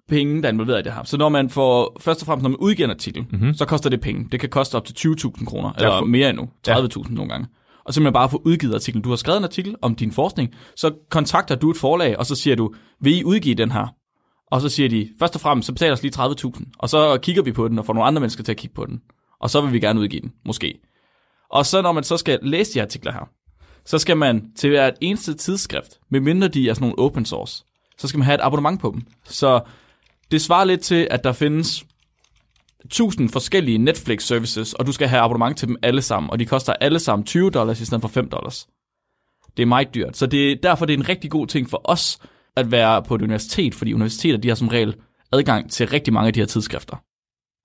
penge, 0.09 0.43
der 0.43 0.49
er 0.49 0.53
involveret 0.53 0.81
i 0.81 0.82
det 0.82 0.93
her. 0.93 1.05
Så 1.05 1.17
når 1.17 1.29
man 1.29 1.50
får, 1.50 1.97
først 2.00 2.23
og 2.23 2.26
fremmest, 2.26 2.43
når 2.43 2.50
man 2.50 2.56
udgiver 2.56 2.87
en 2.87 2.91
artikel, 2.91 3.26
mm-hmm. 3.31 3.55
så 3.55 3.64
koster 3.64 3.91
det 3.91 4.00
penge. 4.00 4.29
Det 4.32 4.41
kan 4.41 4.49
koste 4.49 4.75
op 4.75 4.85
til 4.85 5.09
20.000 5.09 5.44
kroner, 5.44 5.73
eller 5.73 5.99
for- 5.99 6.05
mere 6.06 6.31
endnu, 6.31 6.49
Ja. 6.67 6.81
30.000 6.87 7.14
nogle 7.14 7.31
gange. 7.31 7.47
Og 7.85 7.94
simpelthen 7.94 8.12
bare 8.12 8.29
få 8.29 8.43
udgivet 8.44 8.75
artiklen. 8.75 9.03
Du 9.03 9.09
har 9.09 9.17
skrevet 9.17 9.38
en 9.38 9.44
artikel 9.44 9.75
om 9.82 9.94
din 9.94 10.12
forskning, 10.12 10.55
så 10.76 10.93
kontakter 11.11 11.55
du 11.55 11.70
et 11.70 11.76
forlag, 11.76 12.19
og 12.19 12.26
så 12.26 12.35
siger 12.35 12.56
du, 12.56 12.75
vil 13.00 13.19
I 13.19 13.25
udgive 13.25 13.55
den 13.55 13.70
her? 13.73 13.87
Og 14.47 14.61
så 14.61 14.69
siger 14.69 14.88
de, 14.88 15.09
først 15.19 15.35
og 15.35 15.41
fremmest, 15.41 15.67
så 15.67 15.73
betaler 15.73 15.93
os 15.93 16.03
lige 16.03 16.12
30.000, 16.19 16.62
og 16.79 16.88
så 16.88 17.19
kigger 17.23 17.43
vi 17.43 17.53
på 17.53 17.69
den, 17.69 17.79
og 17.79 17.87
får 17.87 17.93
nogle 17.93 18.06
andre 18.06 18.20
mennesker 18.20 18.44
til 18.44 18.53
at 18.53 18.59
kigge 18.59 18.75
på 18.75 18.87
den. 18.87 19.00
Og 19.41 19.50
så 19.50 19.61
vil 19.61 19.73
vi 19.73 19.81
gerne 19.81 20.00
udgive 20.00 20.20
den, 20.23 20.32
måske. 20.47 20.79
Og 21.50 21.67
så 21.67 21.82
når 21.82 21.93
man 21.93 22.05
så 22.05 22.17
skal 22.17 22.38
læse 22.43 22.75
de 22.75 22.82
artikler 22.82 23.12
her, 23.12 23.29
så 23.84 23.99
skal 23.99 24.17
man 24.17 24.52
til 24.56 24.70
hvert 24.70 24.94
eneste 25.00 25.35
tidsskrift, 25.35 26.00
medmindre 26.11 26.49
de 26.49 26.68
er 26.68 26.75
sådan 26.75 26.85
nogle 26.88 26.99
open 26.99 27.25
source, 27.25 27.64
så 27.99 28.09
skal 28.09 28.18
man 28.18 28.25
have 28.25 28.35
et 28.35 28.40
abonnement 28.42 28.80
på 28.80 28.90
dem. 28.95 29.02
Så 29.25 29.61
det 30.30 30.42
svarer 30.42 30.64
lidt 30.64 30.80
til, 30.80 31.09
at 31.11 31.25
der 31.25 31.33
findes 31.33 31.85
1000 32.85 33.28
forskellige 33.28 33.78
Netflix 33.78 34.23
services, 34.23 34.73
og 34.73 34.87
du 34.87 34.92
skal 34.92 35.09
have 35.09 35.23
abonnement 35.23 35.59
til 35.59 35.68
dem 35.68 35.76
alle 35.83 36.02
sammen, 36.02 36.30
og 36.30 36.38
de 36.38 36.47
koster 36.47 36.73
alle 36.73 36.99
sammen 36.99 37.26
20 37.26 37.50
dollars 37.50 37.80
i 37.80 37.85
stedet 37.85 38.00
for 38.00 38.09
5 38.09 38.28
dollars. 38.28 38.68
Det 39.57 39.62
er 39.62 39.66
meget 39.66 39.95
dyrt, 39.95 40.16
så 40.16 40.26
det 40.26 40.52
er, 40.52 40.57
derfor 40.62 40.87
det 40.87 40.95
er 40.95 40.99
en 40.99 41.09
rigtig 41.09 41.30
god 41.30 41.47
ting 41.47 41.71
for 41.71 41.80
os 41.85 42.18
at 42.57 42.71
være 42.71 43.02
på 43.02 43.14
et 43.14 43.23
universitet, 43.23 43.75
fordi 43.75 43.92
universiteter 43.92 44.38
de 44.38 44.49
har 44.49 44.54
som 44.54 44.68
regel 44.68 44.97
adgang 45.33 45.71
til 45.71 45.88
rigtig 45.88 46.12
mange 46.12 46.26
af 46.26 46.33
de 46.33 46.40
her 46.40 46.47
tidsskrifter. 46.47 46.97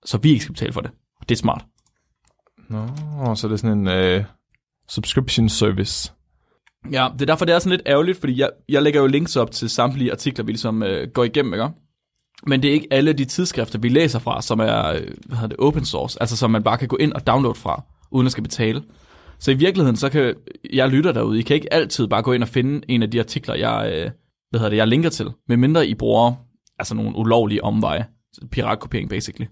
Så 0.04 0.18
vi 0.18 0.30
ikke 0.30 0.42
skal 0.42 0.52
betale 0.52 0.72
for 0.72 0.80
det. 0.80 0.90
Det 1.28 1.30
er 1.34 1.38
smart. 1.38 1.64
Nå, 2.68 2.86
så 3.34 3.48
det 3.48 3.52
er 3.52 3.56
sådan 3.56 3.78
en 3.78 3.88
øh, 3.88 4.24
subscription 4.90 5.48
service. 5.48 6.12
Ja, 6.92 7.08
det 7.12 7.22
er 7.22 7.26
derfor, 7.26 7.44
det 7.44 7.54
er 7.54 7.58
sådan 7.58 7.70
lidt 7.70 7.88
ærgerligt, 7.88 8.20
fordi 8.20 8.40
jeg, 8.40 8.50
jeg 8.68 8.82
lægger 8.82 9.00
jo 9.00 9.06
links 9.06 9.36
op 9.36 9.50
til 9.50 9.70
samtlige 9.70 10.12
artikler, 10.12 10.44
vi 10.44 10.52
ligesom 10.52 10.82
øh, 10.82 11.08
går 11.08 11.24
igennem, 11.24 11.54
ikke? 11.54 11.68
Men 12.46 12.62
det 12.62 12.68
er 12.68 12.72
ikke 12.72 12.88
alle 12.90 13.12
de 13.12 13.24
tidsskrifter, 13.24 13.78
vi 13.78 13.88
læser 13.88 14.18
fra, 14.18 14.42
som 14.42 14.60
er 14.60 14.86
øh, 14.86 15.02
hvad 15.26 15.36
hedder 15.36 15.46
det, 15.46 15.56
open 15.58 15.84
source, 15.84 16.22
altså 16.22 16.36
som 16.36 16.50
man 16.50 16.62
bare 16.62 16.78
kan 16.78 16.88
gå 16.88 16.96
ind 16.96 17.12
og 17.12 17.26
downloade 17.26 17.58
fra, 17.58 17.82
uden 18.10 18.26
at 18.26 18.32
skal 18.32 18.42
betale. 18.42 18.82
Så 19.38 19.50
i 19.50 19.54
virkeligheden, 19.54 19.96
så 19.96 20.08
kan 20.08 20.34
jeg 20.72 20.88
lytter 20.88 21.12
derude, 21.12 21.38
I 21.38 21.42
kan 21.42 21.54
ikke 21.56 21.72
altid 21.72 22.08
bare 22.08 22.22
gå 22.22 22.32
ind 22.32 22.42
og 22.42 22.48
finde 22.48 22.80
en 22.88 23.02
af 23.02 23.10
de 23.10 23.20
artikler, 23.20 23.54
jeg, 23.54 23.92
øh, 23.94 24.10
hvad 24.50 24.60
hedder 24.60 24.70
det, 24.70 24.76
jeg 24.76 24.88
linker 24.88 25.10
til, 25.10 25.26
medmindre 25.48 25.88
I 25.88 25.94
bruger 25.94 26.34
altså 26.78 26.94
nogle 26.94 27.16
ulovlige 27.16 27.64
omveje. 27.64 28.06
Piratkopiering, 28.50 29.10
basically. 29.10 29.46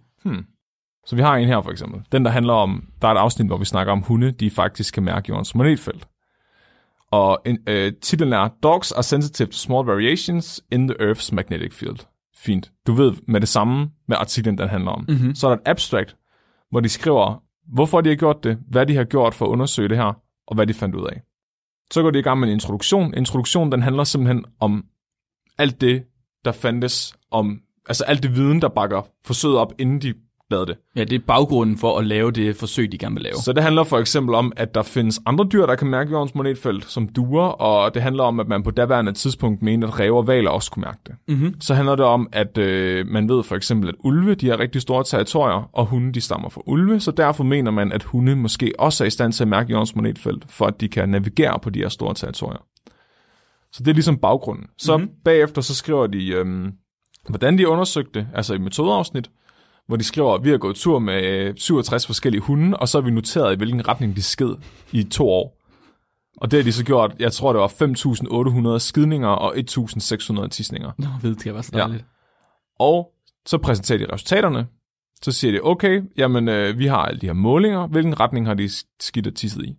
Så 1.06 1.16
vi 1.16 1.22
har 1.22 1.36
en 1.36 1.48
her 1.48 1.62
for 1.62 1.70
eksempel. 1.70 2.02
Den, 2.12 2.24
der 2.24 2.30
handler 2.30 2.52
om, 2.52 2.88
der 3.02 3.08
er 3.08 3.12
et 3.12 3.18
afsnit, 3.18 3.46
hvor 3.46 3.56
vi 3.56 3.64
snakker 3.64 3.92
om 3.92 4.02
hunde, 4.02 4.30
de 4.30 4.50
faktisk 4.50 4.94
kan 4.94 5.02
mærke 5.02 5.28
jordens 5.28 5.54
magnetfelt. 5.54 6.08
Og 7.10 7.42
en, 7.46 7.58
øh, 7.68 7.92
titlen 8.02 8.32
er, 8.32 8.48
Dogs 8.62 8.92
are 8.92 9.02
sensitive 9.02 9.48
to 9.48 9.52
small 9.52 9.86
variations 9.86 10.64
in 10.72 10.88
the 10.88 10.96
Earth's 11.00 11.34
magnetic 11.34 11.74
field. 11.74 11.98
Fint. 12.36 12.72
Du 12.86 12.92
ved 12.92 13.12
med 13.28 13.40
det 13.40 13.48
samme, 13.48 13.90
med 14.08 14.16
artiklen, 14.16 14.58
den 14.58 14.68
handler 14.68 14.90
om. 14.90 15.04
Mm-hmm. 15.08 15.34
Så 15.34 15.46
er 15.46 15.50
der 15.50 15.56
et 15.56 15.68
abstract, 15.68 16.16
hvor 16.70 16.80
de 16.80 16.88
skriver, 16.88 17.42
hvorfor 17.72 18.00
de 18.00 18.08
har 18.08 18.16
gjort 18.16 18.44
det, 18.44 18.58
hvad 18.70 18.86
de 18.86 18.96
har 18.96 19.04
gjort 19.04 19.34
for 19.34 19.46
at 19.46 19.50
undersøge 19.50 19.88
det 19.88 19.96
her, 19.96 20.12
og 20.46 20.54
hvad 20.54 20.66
de 20.66 20.74
fandt 20.74 20.94
ud 20.94 21.06
af. 21.06 21.22
Så 21.90 22.02
går 22.02 22.10
de 22.10 22.18
i 22.18 22.22
gang 22.22 22.40
med 22.40 22.48
en 22.48 22.54
introduktion. 22.54 23.14
Introduktionen, 23.14 23.72
den 23.72 23.82
handler 23.82 24.04
simpelthen 24.04 24.44
om 24.60 24.84
alt 25.58 25.80
det, 25.80 26.04
der 26.44 26.52
fandtes 26.52 27.14
om, 27.30 27.60
altså 27.88 28.04
alt 28.04 28.22
det 28.22 28.36
viden, 28.36 28.62
der 28.62 28.68
bakker 28.68 29.02
forsøget 29.24 29.58
op, 29.58 29.72
inden 29.78 30.00
de 30.00 30.14
lavet 30.50 30.68
det. 30.68 30.76
Ja, 30.96 31.04
det 31.04 31.12
er 31.12 31.24
baggrunden 31.26 31.78
for 31.78 31.98
at 31.98 32.06
lave 32.06 32.30
det 32.30 32.56
forsøg, 32.56 32.92
de 32.92 32.98
gerne 32.98 33.14
vil 33.14 33.22
lave. 33.22 33.34
Så 33.34 33.52
det 33.52 33.62
handler 33.62 33.84
for 33.84 33.98
eksempel 33.98 34.34
om, 34.34 34.52
at 34.56 34.74
der 34.74 34.82
findes 34.82 35.20
andre 35.26 35.44
dyr, 35.52 35.66
der 35.66 35.74
kan 35.74 35.86
mærke 35.88 36.10
jordens 36.10 36.34
magnetfelt, 36.34 36.84
som 36.84 37.08
duer, 37.08 37.42
og 37.42 37.94
det 37.94 38.02
handler 38.02 38.24
om, 38.24 38.40
at 38.40 38.48
man 38.48 38.62
på 38.62 38.70
daværende 38.70 39.12
tidspunkt 39.12 39.62
mente, 39.62 39.86
at 39.86 39.98
ræve 39.98 40.16
og 40.16 40.26
valer 40.26 40.50
også 40.50 40.70
kunne 40.70 40.84
mærke 40.84 40.98
det. 41.06 41.14
Mm-hmm. 41.28 41.60
Så 41.60 41.74
handler 41.74 41.96
det 41.96 42.04
om, 42.04 42.28
at 42.32 42.58
øh, 42.58 43.06
man 43.06 43.28
ved 43.28 43.42
for 43.42 43.56
eksempel, 43.56 43.88
at 43.88 43.94
ulve 44.04 44.34
de 44.34 44.48
har 44.48 44.58
rigtig 44.58 44.82
store 44.82 45.04
territorier, 45.04 45.70
og 45.72 45.86
hunde 45.86 46.12
de 46.12 46.20
stammer 46.20 46.48
fra 46.48 46.62
ulve, 46.66 47.00
så 47.00 47.10
derfor 47.10 47.44
mener 47.44 47.70
man, 47.70 47.92
at 47.92 48.02
hunde 48.02 48.36
måske 48.36 48.72
også 48.78 49.04
er 49.04 49.06
i 49.06 49.10
stand 49.10 49.32
til 49.32 49.44
at 49.44 49.48
mærke 49.48 49.70
jordens 49.70 49.96
magnetfelt, 49.96 50.44
for 50.48 50.66
at 50.66 50.80
de 50.80 50.88
kan 50.88 51.08
navigere 51.08 51.58
på 51.62 51.70
de 51.70 51.78
her 51.78 51.88
store 51.88 52.14
territorier. 52.14 52.64
Så 53.72 53.82
det 53.82 53.90
er 53.90 53.94
ligesom 53.94 54.16
baggrunden. 54.16 54.66
Så 54.78 54.96
mm-hmm. 54.96 55.12
bagefter 55.24 55.62
så 55.62 55.74
skriver 55.74 56.06
de, 56.06 56.28
øhm, 56.28 56.72
hvordan 57.28 57.58
de 57.58 57.68
undersøgte 57.68 58.28
altså 58.34 58.54
i 58.54 58.58
metodeafsnit, 58.58 59.30
hvor 59.86 59.96
de 59.96 60.04
skriver, 60.04 60.38
vi 60.38 60.50
har 60.50 60.58
gået 60.58 60.76
tur 60.76 60.98
med 60.98 61.52
67 61.56 62.06
forskellige 62.06 62.40
hunde, 62.40 62.76
og 62.76 62.88
så 62.88 63.00
har 63.00 63.04
vi 63.04 63.10
noteret, 63.10 63.52
i 63.52 63.56
hvilken 63.56 63.88
retning 63.88 64.16
de 64.16 64.22
sked 64.22 64.54
i 64.92 65.02
to 65.02 65.28
år. 65.28 65.56
Og 66.36 66.50
det 66.50 66.58
har 66.58 66.64
de 66.64 66.72
så 66.72 66.84
gjort, 66.84 67.14
jeg 67.18 67.32
tror, 67.32 67.52
det 67.52 67.60
var 67.60 68.72
5.800 68.74 68.78
skidninger 68.78 69.28
og 69.28 69.56
1.600 69.56 70.48
tisninger. 70.48 70.92
Nå, 70.98 71.06
ved 71.22 71.34
det 71.34 71.54
var 71.54 71.62
så 71.62 71.70
Ja. 71.74 71.78
dejligt. 71.78 72.04
Og 72.78 73.12
så 73.46 73.58
præsenterer 73.58 73.98
de 73.98 74.12
resultaterne. 74.12 74.66
Så 75.22 75.32
siger 75.32 75.52
de, 75.52 75.60
okay, 75.62 76.02
jamen 76.18 76.48
øh, 76.48 76.78
vi 76.78 76.86
har 76.86 76.96
alle 76.98 77.20
de 77.20 77.26
her 77.26 77.32
målinger. 77.32 77.86
Hvilken 77.86 78.20
retning 78.20 78.46
har 78.46 78.54
de 78.54 78.68
skidt 79.00 79.26
og 79.26 79.34
tisset 79.34 79.64
i? 79.64 79.74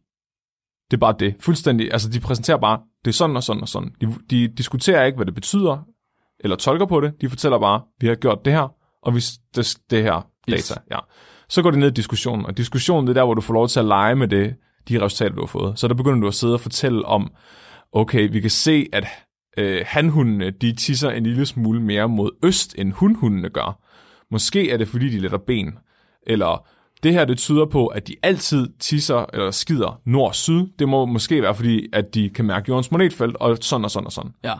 Det 0.91 0.97
er 0.97 0.99
bare 0.99 1.15
det. 1.19 1.35
Fuldstændig. 1.39 1.91
Altså, 1.91 2.09
de 2.09 2.19
præsenterer 2.19 2.57
bare, 2.57 2.79
det 3.05 3.11
er 3.11 3.13
sådan 3.13 3.35
og 3.35 3.43
sådan 3.43 3.61
og 3.61 3.67
sådan. 3.67 3.91
De, 4.01 4.15
de 4.29 4.47
diskuterer 4.47 5.05
ikke, 5.05 5.15
hvad 5.15 5.25
det 5.25 5.35
betyder, 5.35 5.77
eller 6.39 6.55
tolker 6.55 6.85
på 6.85 7.01
det. 7.01 7.13
De 7.21 7.29
fortæller 7.29 7.59
bare, 7.59 7.81
vi 7.99 8.07
har 8.07 8.15
gjort 8.15 8.45
det 8.45 8.53
her, 8.53 8.73
og 9.07 9.15
vi, 9.15 9.23
det, 9.55 9.77
det 9.89 10.03
her 10.03 10.27
data. 10.47 10.57
Yes. 10.57 10.73
Ja. 10.91 10.99
Så 11.49 11.61
går 11.61 11.71
det 11.71 11.79
ned 11.79 11.87
i 11.87 11.93
diskussionen, 11.93 12.45
og 12.45 12.57
diskussionen 12.57 13.07
det 13.07 13.11
er 13.11 13.21
der, 13.21 13.25
hvor 13.25 13.33
du 13.33 13.41
får 13.41 13.53
lov 13.53 13.67
til 13.67 13.79
at 13.79 13.85
lege 13.85 14.15
med 14.15 14.27
det, 14.27 14.55
de 14.89 15.01
resultater, 15.01 15.35
du 15.35 15.41
har 15.41 15.47
fået. 15.47 15.79
Så 15.79 15.87
der 15.87 15.93
begynder 15.93 16.21
du 16.21 16.27
at 16.27 16.33
sidde 16.33 16.53
og 16.53 16.59
fortælle 16.59 17.05
om, 17.05 17.31
okay, 17.91 18.31
vi 18.31 18.39
kan 18.39 18.49
se, 18.49 18.87
at 18.93 19.07
øh, 19.57 19.81
hanhundene, 19.85 20.49
de 20.49 20.75
tisser 20.75 21.09
en 21.09 21.23
lille 21.23 21.45
smule 21.45 21.81
mere 21.81 22.09
mod 22.09 22.31
øst, 22.43 22.75
end 22.77 22.91
hundhundene 22.91 23.49
gør. 23.49 23.79
Måske 24.31 24.71
er 24.71 24.77
det, 24.77 24.87
fordi 24.87 25.09
de 25.09 25.19
letter 25.19 25.37
ben. 25.37 25.77
Eller 26.27 26.67
det 27.03 27.13
her, 27.13 27.25
det 27.25 27.37
tyder 27.37 27.65
på, 27.65 27.87
at 27.87 28.07
de 28.07 28.15
altid 28.23 28.67
tisser 28.79 29.25
eller 29.33 29.51
skider 29.51 30.01
nord-syd. 30.05 30.67
Det 30.79 30.89
må 30.89 31.05
måske 31.05 31.41
være, 31.41 31.55
fordi 31.55 31.87
at 31.93 32.13
de 32.13 32.29
kan 32.29 32.45
mærke 32.45 32.65
jordens 32.69 32.91
magnetfelt, 32.91 33.35
og 33.35 33.57
sådan 33.61 33.85
og 33.85 33.91
sådan 33.91 34.05
og 34.05 34.11
sådan. 34.11 34.31
Ja. 34.43 34.53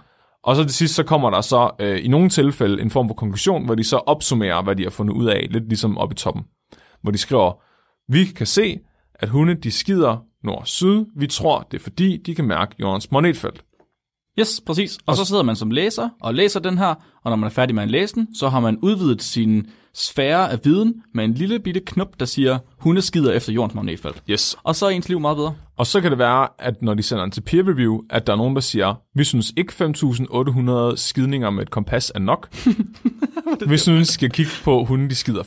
Og 0.48 0.56
så 0.56 0.64
til 0.64 0.74
sidst, 0.74 0.96
så 0.96 1.04
kommer 1.04 1.30
der 1.30 1.42
så 1.42 1.72
øh, 1.80 2.06
i 2.06 2.08
nogle 2.08 2.30
tilfælde 2.30 2.82
en 2.82 2.92
form 2.92 3.08
for 3.08 3.16
konklusion, 3.16 3.66
hvor 3.66 3.76
de 3.76 3.84
så 3.84 3.98
opsummerer, 3.98 4.64
hvad 4.64 4.76
de 4.76 4.84
har 4.84 4.90
fundet 4.90 5.14
ud 5.14 5.26
af, 5.26 5.48
lidt 5.50 5.68
ligesom 5.68 5.98
oppe 5.98 6.14
i 6.14 6.16
toppen. 6.16 6.44
Hvor 7.02 7.12
de 7.12 7.18
skriver, 7.18 7.62
vi 8.12 8.26
kan 8.26 8.46
se, 8.46 8.80
at 9.16 9.30
hunde 9.30 9.56
de 9.56 9.72
skider 9.72 10.18
nord-syd. 10.44 11.06
Vi 11.16 11.28
tror, 11.28 11.68
det 11.72 11.78
er 11.78 11.84
fordi, 11.84 12.18
de 12.18 12.36
kan 12.36 12.46
mærke 12.46 12.76
jordens 12.80 13.12
magnetfelt. 13.12 13.64
Yes, 14.40 14.62
præcis. 14.66 14.98
Og 15.06 15.16
så 15.16 15.26
sidder 15.26 15.44
man 15.44 15.56
som 15.56 15.72
læser 15.72 16.10
og 16.22 16.34
læser 16.34 16.60
den 16.60 16.78
her, 16.78 16.96
og 17.24 17.32
når 17.32 17.36
man 17.36 17.48
er 17.48 17.52
færdig 17.52 17.76
med 17.76 17.84
at 17.84 17.92
læse 17.92 18.16
den, 18.16 18.36
så 18.36 18.50
har 18.50 18.60
man 18.60 18.78
udvidet 18.82 19.22
sin 19.22 19.66
sfære 19.98 20.52
af 20.52 20.60
viden 20.64 21.04
med 21.14 21.26
en 21.26 21.34
lille 21.34 21.60
bitte 21.60 21.80
knop, 21.80 22.20
der 22.20 22.26
siger, 22.26 22.60
hunde 22.80 23.02
skider 23.02 23.34
efter 23.34 23.54
jordens 23.54 23.76
magnetfelt. 23.76 24.24
Yes. 24.30 24.56
Og 24.64 24.76
så 24.76 24.86
er 24.86 24.90
ens 24.90 25.10
liv 25.10 25.20
meget 25.20 25.38
bedre. 25.38 25.56
Og 25.78 25.88
så 25.88 26.02
kan 26.02 26.12
det 26.12 26.20
være, 26.20 26.48
at 26.60 26.82
når 26.82 26.94
de 26.94 27.04
sender 27.04 27.24
den 27.24 27.32
til 27.32 27.42
peer 27.42 27.68
review, 27.68 28.00
at 28.10 28.28
der 28.28 28.34
er 28.34 28.38
nogen, 28.38 28.56
der 28.56 28.62
siger, 28.62 28.96
vi 29.16 29.24
synes 29.24 29.54
ikke 29.58 29.74
5.800 30.92 30.96
skidninger 30.96 31.50
med 31.50 31.64
et 31.64 31.70
kompas 31.70 32.12
er 32.16 32.20
nok. 32.20 32.50
vi 33.70 33.78
synes, 33.78 34.00
vi 34.00 34.14
skal 34.14 34.30
kigge 34.30 34.52
på 34.64 34.84
hunde, 34.84 35.10
de 35.10 35.16
skider 35.16 35.44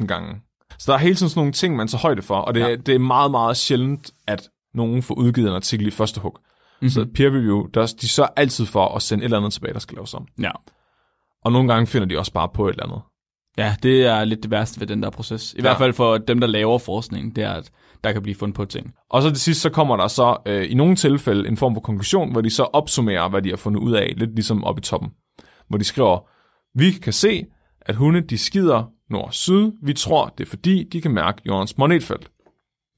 15.000 0.00 0.06
gange. 0.06 0.40
Så 0.78 0.92
der 0.92 0.98
er 0.98 1.02
hele 1.02 1.14
tiden 1.14 1.30
sådan 1.30 1.40
nogle 1.40 1.52
ting, 1.52 1.76
man 1.76 1.88
tager 1.88 2.00
højde 2.02 2.22
for, 2.22 2.36
og 2.36 2.54
det, 2.54 2.60
ja. 2.60 2.76
Det 2.76 2.94
er 2.94 2.98
meget, 2.98 3.30
meget 3.30 3.56
sjældent, 3.56 4.10
at 4.26 4.48
nogen 4.74 5.02
får 5.02 5.14
udgivet 5.14 5.48
en 5.48 5.54
artikel 5.54 5.86
i 5.86 5.90
første 5.90 6.20
hug. 6.20 6.38
Mm-hmm. 6.38 6.88
Så 6.88 7.06
peer 7.14 7.28
review, 7.28 7.66
der, 7.74 7.94
de 8.00 8.08
sørger 8.08 8.30
altid 8.36 8.66
for 8.66 8.88
at 8.96 9.02
sende 9.02 9.22
et 9.22 9.24
eller 9.24 9.38
andet 9.38 9.52
tilbage, 9.52 9.72
der 9.72 9.80
skal 9.80 9.96
laves 9.96 10.14
om. 10.14 10.26
Ja. 10.40 10.50
Og 11.44 11.52
nogle 11.52 11.72
gange 11.72 11.86
finder 11.86 12.08
de 12.08 12.18
også 12.18 12.32
bare 12.32 12.48
på 12.54 12.68
et 12.68 12.72
eller 12.72 12.84
andet. 12.84 13.00
Ja, 13.58 13.76
det 13.82 14.06
er 14.06 14.24
lidt 14.24 14.42
det 14.42 14.50
værste 14.50 14.80
ved 14.80 14.86
den 14.86 15.02
der 15.02 15.10
proces. 15.10 15.52
I 15.52 15.56
ja. 15.56 15.60
hvert 15.60 15.78
fald 15.78 15.92
for 15.92 16.18
dem, 16.18 16.40
der 16.40 16.46
laver 16.46 16.78
forskning, 16.78 17.36
det 17.36 17.44
er, 17.44 17.52
at 17.52 17.70
der 18.04 18.12
kan 18.12 18.22
blive 18.22 18.34
fundet 18.34 18.56
på 18.56 18.64
ting. 18.64 18.92
Og 19.10 19.22
så 19.22 19.28
til 19.28 19.40
sidst, 19.40 19.60
så 19.60 19.70
kommer 19.70 19.96
der 19.96 20.08
så 20.08 20.36
øh, 20.46 20.70
i 20.70 20.74
nogle 20.74 20.96
tilfælde 20.96 21.48
en 21.48 21.56
form 21.56 21.74
for 21.74 21.80
konklusion, 21.80 22.32
hvor 22.32 22.40
de 22.40 22.50
så 22.50 22.62
opsummerer, 22.62 23.28
hvad 23.28 23.42
de 23.42 23.50
har 23.50 23.56
fundet 23.56 23.80
ud 23.80 23.92
af, 23.92 24.14
lidt 24.16 24.34
ligesom 24.34 24.64
oppe 24.64 24.80
i 24.80 24.82
toppen. 24.82 25.10
Hvor 25.68 25.78
de 25.78 25.84
skriver, 25.84 26.28
vi 26.78 26.90
kan 26.90 27.12
se, 27.12 27.44
at 27.80 27.94
hunde 27.94 28.20
de 28.20 28.38
skider 28.38 28.90
nord-syd. 29.10 29.72
Vi 29.82 29.92
tror, 29.92 30.34
det 30.38 30.44
er 30.44 30.48
fordi, 30.48 30.84
de 30.92 31.00
kan 31.00 31.10
mærke 31.10 31.42
jordens 31.46 31.78
magnetfelt. 31.78 32.30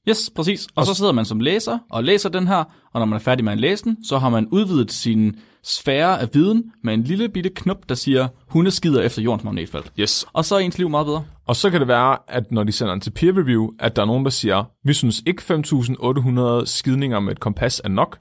Yes, 0.09 0.31
præcis. 0.35 0.67
Og 0.75 0.85
så 0.85 0.93
sidder 0.93 1.11
man 1.11 1.25
som 1.25 1.39
læser 1.39 1.79
og 1.89 2.03
læser 2.03 2.29
den 2.29 2.47
her, 2.47 2.63
og 2.93 2.99
når 2.99 3.05
man 3.05 3.15
er 3.15 3.19
færdig 3.19 3.45
med 3.45 3.51
at 3.51 3.59
læse 3.59 3.83
den, 3.83 4.05
så 4.05 4.17
har 4.17 4.29
man 4.29 4.47
udvidet 4.47 4.91
sin 4.91 5.35
sfære 5.67 6.21
af 6.21 6.27
viden 6.33 6.63
med 6.83 6.93
en 6.93 7.03
lille 7.03 7.29
bitte 7.29 7.49
knop, 7.49 7.89
der 7.89 7.95
siger, 7.95 8.27
hunde 8.47 8.71
skider 8.71 9.01
efter 9.01 9.21
jordens 9.21 9.43
magnetfelt. 9.43 9.91
Yes. 9.99 10.25
Og 10.33 10.45
så 10.45 10.55
er 10.55 10.59
ens 10.59 10.77
liv 10.77 10.89
meget 10.89 11.05
bedre. 11.05 11.23
Og 11.47 11.55
så 11.55 11.69
kan 11.69 11.79
det 11.79 11.87
være, 11.87 12.17
at 12.27 12.51
når 12.51 12.63
de 12.63 12.71
sender 12.71 12.93
den 12.93 13.01
til 13.01 13.11
peer 13.11 13.37
review, 13.37 13.69
at 13.79 13.95
der 13.95 14.01
er 14.01 14.05
nogen, 14.05 14.23
der 14.23 14.31
siger, 14.31 14.63
vi 14.83 14.93
synes 14.93 15.21
ikke 15.25 15.41
5.800 15.41 16.65
skidninger 16.65 17.19
med 17.19 17.31
et 17.31 17.39
kompas 17.39 17.81
er 17.83 17.89
nok. 17.89 18.17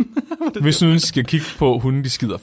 vi 0.64 0.72
synes, 0.72 0.94
vi 0.94 1.06
skal 1.06 1.24
kigge 1.24 1.46
på 1.58 1.78
hunde, 1.78 2.04
de 2.04 2.10
skider 2.10 2.38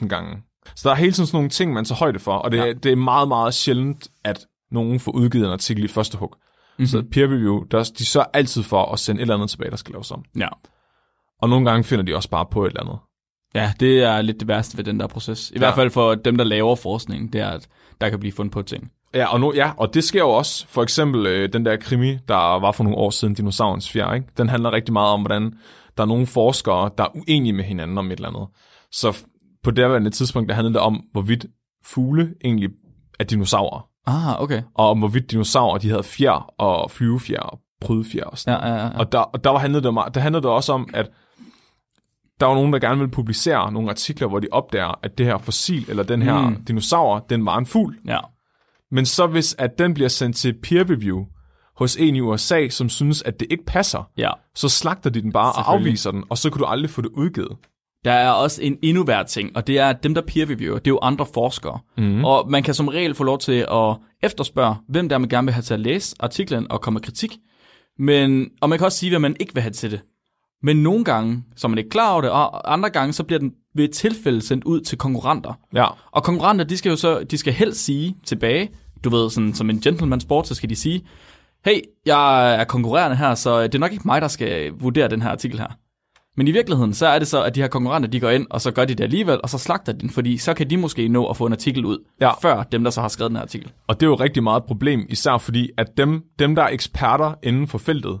15.000 0.00 0.08
gange. 0.08 0.42
Så 0.76 0.88
der 0.88 0.90
er 0.90 0.98
hele 0.98 1.12
tiden 1.12 1.26
sådan 1.26 1.36
nogle 1.36 1.50
ting, 1.50 1.72
man 1.72 1.84
tager 1.84 1.98
højde 1.98 2.18
for, 2.18 2.32
og 2.32 2.52
det, 2.52 2.58
ja. 2.58 2.72
Det 2.72 2.92
er 2.92 2.96
meget, 2.96 3.28
meget 3.28 3.54
sjældent, 3.54 4.08
at 4.24 4.46
nogen 4.70 5.00
får 5.00 5.12
udgivet 5.12 5.46
en 5.46 5.52
artikel 5.52 5.84
i 5.84 5.88
første 5.88 6.18
hug. 6.18 6.34
Mhm. 6.34 6.42
Mm-hmm. 6.78 6.86
Så 6.86 7.02
peer 7.12 7.26
review, 7.26 7.64
der, 7.70 7.90
de 7.98 8.06
sørger 8.06 8.28
altid 8.34 8.62
for 8.62 8.92
at 8.92 8.98
sende 8.98 9.18
et 9.18 9.22
eller 9.22 9.34
andet 9.34 9.50
tilbage, 9.50 9.70
der 9.70 9.76
skal 9.76 9.92
laves 9.92 10.10
om. 10.10 10.24
Ja. 10.38 10.48
Og 11.42 11.48
nogle 11.48 11.70
gange 11.70 11.84
finder 11.84 12.04
de 12.04 12.16
også 12.16 12.30
bare 12.30 12.46
på 12.50 12.64
et 12.64 12.68
eller 12.68 12.80
andet. 12.80 12.98
Ja, 13.56 13.72
det 13.80 14.02
er 14.02 14.22
lidt 14.22 14.40
det 14.40 14.48
værste 14.48 14.76
ved 14.76 14.84
den 14.84 15.00
der 15.00 15.06
proces. 15.06 15.50
I 15.50 15.52
ja. 15.54 15.58
hvert 15.58 15.74
fald 15.74 15.90
for 15.90 16.14
dem, 16.14 16.36
der 16.36 16.44
laver 16.44 16.74
forskning, 16.74 17.32
det 17.32 17.40
er, 17.40 17.48
at 17.48 17.68
der 18.00 18.10
kan 18.10 18.20
blive 18.20 18.32
fundet 18.32 18.52
på 18.52 18.62
ting. 18.62 18.90
Ja, 19.14 19.26
og, 19.26 19.40
nu, 19.40 19.52
ja, 19.54 19.70
og 19.76 19.94
det 19.94 20.04
sker 20.04 20.20
jo 20.20 20.30
også. 20.30 20.66
For 20.68 20.82
eksempel 20.82 21.26
øh, 21.26 21.52
den 21.52 21.66
der 21.66 21.76
krimi, 21.76 22.18
der 22.28 22.60
var 22.60 22.72
for 22.72 22.84
nogle 22.84 22.98
år 22.98 23.10
siden, 23.10 23.34
Dinosaurens 23.34 23.90
fjer, 23.90 24.14
ikke? 24.14 24.26
den 24.36 24.48
handler 24.48 24.72
rigtig 24.72 24.92
meget 24.92 25.12
om, 25.12 25.20
hvordan 25.20 25.52
der 25.96 26.02
er 26.02 26.06
nogle 26.06 26.26
forskere, 26.26 26.90
der 26.98 27.04
er 27.04 27.16
uenige 27.16 27.52
med 27.52 27.64
hinanden 27.64 27.98
om 27.98 28.06
et 28.06 28.12
eller 28.12 28.28
andet. 28.28 28.46
Så 28.92 29.24
på 29.62 29.70
det 29.70 30.12
tidspunkt, 30.12 30.48
der 30.48 30.54
handlede 30.54 30.74
det 30.74 30.82
om, 30.82 31.04
hvorvidt 31.12 31.46
fugle 31.84 32.34
egentlig 32.44 32.70
er 33.20 33.24
dinosaurer. 33.24 33.88
Ah, 34.06 34.42
okay. 34.42 34.62
Og 34.74 34.90
om 34.90 34.98
hvorvidt 34.98 35.30
dinosaurer, 35.30 35.78
de 35.78 35.90
havde 35.90 36.02
fjer 36.02 36.54
og 36.58 36.90
flyvefjer 36.90 37.40
og 37.40 37.60
prydefjer 37.80 38.24
og 38.24 38.38
sådan 38.38 38.60
Ja, 38.60 38.74
ja, 38.74 38.84
ja. 38.84 38.98
Og 38.98 39.12
der, 39.12 39.18
og 39.18 39.44
der, 39.44 39.50
var 39.50 39.58
handlede 39.58 39.84
det, 39.84 39.94
meget, 39.94 40.14
der 40.14 40.20
handlede 40.20 40.42
det 40.42 40.50
også 40.50 40.72
om, 40.72 40.88
at 40.94 41.10
der 42.40 42.46
var 42.46 42.54
nogen, 42.54 42.72
der 42.72 42.78
gerne 42.78 42.98
ville 42.98 43.10
publicere 43.10 43.72
nogle 43.72 43.90
artikler, 43.90 44.28
hvor 44.28 44.40
de 44.40 44.46
opdager, 44.52 44.98
at 45.02 45.18
det 45.18 45.26
her 45.26 45.38
fossil, 45.38 45.84
eller 45.90 46.02
den 46.02 46.22
her 46.22 46.40
Mm. 46.48 46.64
dinosaur, 46.64 47.18
den 47.30 47.46
var 47.46 47.58
en 47.58 47.66
fugl. 47.66 47.96
Ja. 48.06 48.18
Men 48.90 49.06
så 49.06 49.26
hvis 49.26 49.54
at 49.58 49.78
den 49.78 49.94
bliver 49.94 50.08
sendt 50.08 50.36
til 50.36 50.54
peer 50.62 50.90
review 50.90 51.24
hos 51.76 51.96
en 51.96 52.16
i 52.16 52.20
USA, 52.20 52.68
som 52.68 52.88
synes, 52.88 53.22
at 53.22 53.40
det 53.40 53.48
ikke 53.50 53.64
passer, 53.66 54.10
ja. 54.18 54.30
så 54.54 54.68
slagter 54.68 55.10
de 55.10 55.22
den 55.22 55.32
bare 55.32 55.52
og 55.52 55.72
afviser 55.72 56.10
den, 56.10 56.24
og 56.28 56.38
så 56.38 56.50
kan 56.50 56.58
du 56.58 56.64
aldrig 56.64 56.90
få 56.90 57.02
det 57.02 57.10
udgivet. 57.14 57.56
Der 58.04 58.12
er 58.12 58.30
også 58.30 58.62
en 58.62 58.78
endnu 58.82 59.04
værre 59.04 59.24
ting, 59.24 59.56
og 59.56 59.66
det 59.66 59.78
er, 59.78 59.88
at 59.88 60.02
dem, 60.02 60.14
der 60.14 60.22
peer 60.22 60.46
reviewer, 60.50 60.78
det 60.78 60.86
er 60.86 60.90
jo 60.90 60.98
andre 61.02 61.26
forskere. 61.34 61.78
Mm. 61.98 62.24
Og 62.24 62.50
man 62.50 62.62
kan 62.62 62.74
som 62.74 62.88
regel 62.88 63.14
få 63.14 63.24
lov 63.24 63.38
til 63.38 63.66
at 63.72 63.96
efterspørge, 64.22 64.74
hvem 64.88 65.08
der 65.08 65.18
man 65.18 65.28
gerne 65.28 65.44
vil 65.46 65.54
have 65.54 65.62
til 65.62 65.74
at 65.74 65.80
læse 65.80 66.16
artiklen 66.20 66.70
og 66.70 66.80
komme 66.80 66.94
med 66.96 67.02
kritik. 67.02 67.36
Men, 67.98 68.48
og 68.60 68.68
man 68.68 68.78
kan 68.78 68.84
også 68.84 68.98
sige, 68.98 69.10
hvad 69.10 69.18
man 69.18 69.36
ikke 69.40 69.54
vil 69.54 69.62
have 69.62 69.72
til 69.72 69.90
det. 69.90 70.00
Men 70.62 70.76
nogle 70.82 71.04
gange, 71.04 71.42
så 71.56 71.66
er 71.66 71.68
man 71.68 71.78
ikke 71.78 71.90
klar 71.90 72.12
over 72.12 72.20
det, 72.20 72.30
og 72.30 72.72
andre 72.72 72.90
gange, 72.90 73.12
så 73.12 73.24
bliver 73.24 73.38
den 73.38 73.52
ved 73.74 73.84
et 73.84 73.90
tilfælde 73.90 74.40
sendt 74.46 74.64
ud 74.64 74.80
til 74.80 74.98
konkurrenter. 74.98 75.58
Ja, 75.74 75.86
Og 76.12 76.24
konkurrenter, 76.24 76.64
de 76.64 76.76
skal 76.76 76.90
jo 76.90 76.96
så, 76.96 77.24
de 77.30 77.38
skal 77.38 77.52
helst 77.52 77.84
sige 77.84 78.16
tilbage, 78.24 78.68
du 79.04 79.10
ved, 79.10 79.30
sådan, 79.30 79.54
som 79.54 79.70
en 79.70 79.80
gentleman 79.80 80.20
sport, 80.20 80.46
så 80.48 80.54
skal 80.54 80.70
de 80.70 80.76
sige, 80.76 81.06
hey, 81.64 81.80
jeg 82.06 82.54
er 82.60 82.64
konkurrerende 82.64 83.16
her, 83.16 83.34
så 83.34 83.62
det 83.62 83.74
er 83.74 83.78
nok 83.78 83.92
ikke 83.92 84.02
mig, 84.06 84.20
der 84.22 84.28
skal 84.28 84.72
vurdere 84.72 85.08
den 85.08 85.22
her 85.22 85.30
artikel 85.30 85.58
her. 85.58 85.68
Men 86.38 86.48
i 86.48 86.50
virkeligheden, 86.50 86.94
så 86.94 87.06
er 87.06 87.18
det 87.18 87.28
så, 87.28 87.42
at 87.42 87.54
de 87.54 87.60
her 87.60 87.68
konkurrenter, 87.68 88.08
de 88.10 88.20
går 88.20 88.30
ind, 88.30 88.46
og 88.50 88.60
så 88.60 88.70
gør 88.70 88.84
de 88.84 88.94
det 88.94 89.04
alligevel, 89.04 89.40
og 89.42 89.50
så 89.50 89.58
slagter 89.58 89.92
de 89.92 89.98
den, 89.98 90.10
fordi 90.10 90.38
så 90.38 90.54
kan 90.54 90.70
de 90.70 90.76
måske 90.76 91.08
nå 91.08 91.26
at 91.26 91.36
få 91.36 91.46
en 91.46 91.52
artikel 91.52 91.84
ud, 91.84 91.98
Ja. 92.20 92.30
før 92.42 92.62
dem, 92.62 92.84
der 92.84 92.90
så 92.90 93.00
har 93.00 93.08
skrevet 93.08 93.30
den 93.30 93.36
her 93.36 93.42
artikel. 93.42 93.72
og 93.86 94.00
det 94.00 94.06
er 94.06 94.10
jo 94.10 94.14
rigtig 94.14 94.42
meget 94.42 94.60
et 94.60 94.66
problem, 94.66 95.06
især 95.08 95.38
fordi, 95.38 95.70
at 95.76 95.86
dem, 95.96 96.22
dem 96.38 96.54
der 96.54 96.62
er 96.62 96.68
eksperter 96.68 97.34
inden 97.42 97.68
for 97.68 97.78
feltet, 97.78 98.18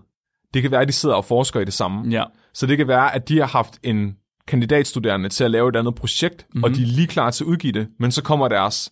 det 0.54 0.62
kan 0.62 0.70
være, 0.70 0.80
at 0.80 0.88
de 0.88 0.92
sidder 0.92 1.14
og 1.14 1.24
forsker 1.24 1.60
i 1.60 1.64
det 1.64 1.72
samme. 1.74 2.10
Ja. 2.10 2.24
Så 2.54 2.66
det 2.66 2.76
kan 2.78 2.88
være, 2.88 3.14
at 3.14 3.28
de 3.28 3.38
har 3.38 3.46
haft 3.46 3.74
en 3.82 4.16
kandidatstuderende 4.48 5.28
til 5.28 5.44
at 5.44 5.50
lave 5.50 5.68
et 5.68 5.76
andet 5.76 5.94
projekt, 5.94 6.46
mm-hmm. 6.48 6.64
og 6.64 6.70
de 6.70 6.82
er 6.82 6.86
lige 6.86 7.06
klar 7.06 7.30
til 7.30 7.44
at 7.44 7.48
udgive 7.48 7.72
det, 7.72 7.88
men 8.00 8.12
så 8.12 8.22
kommer 8.22 8.48
deres 8.48 8.90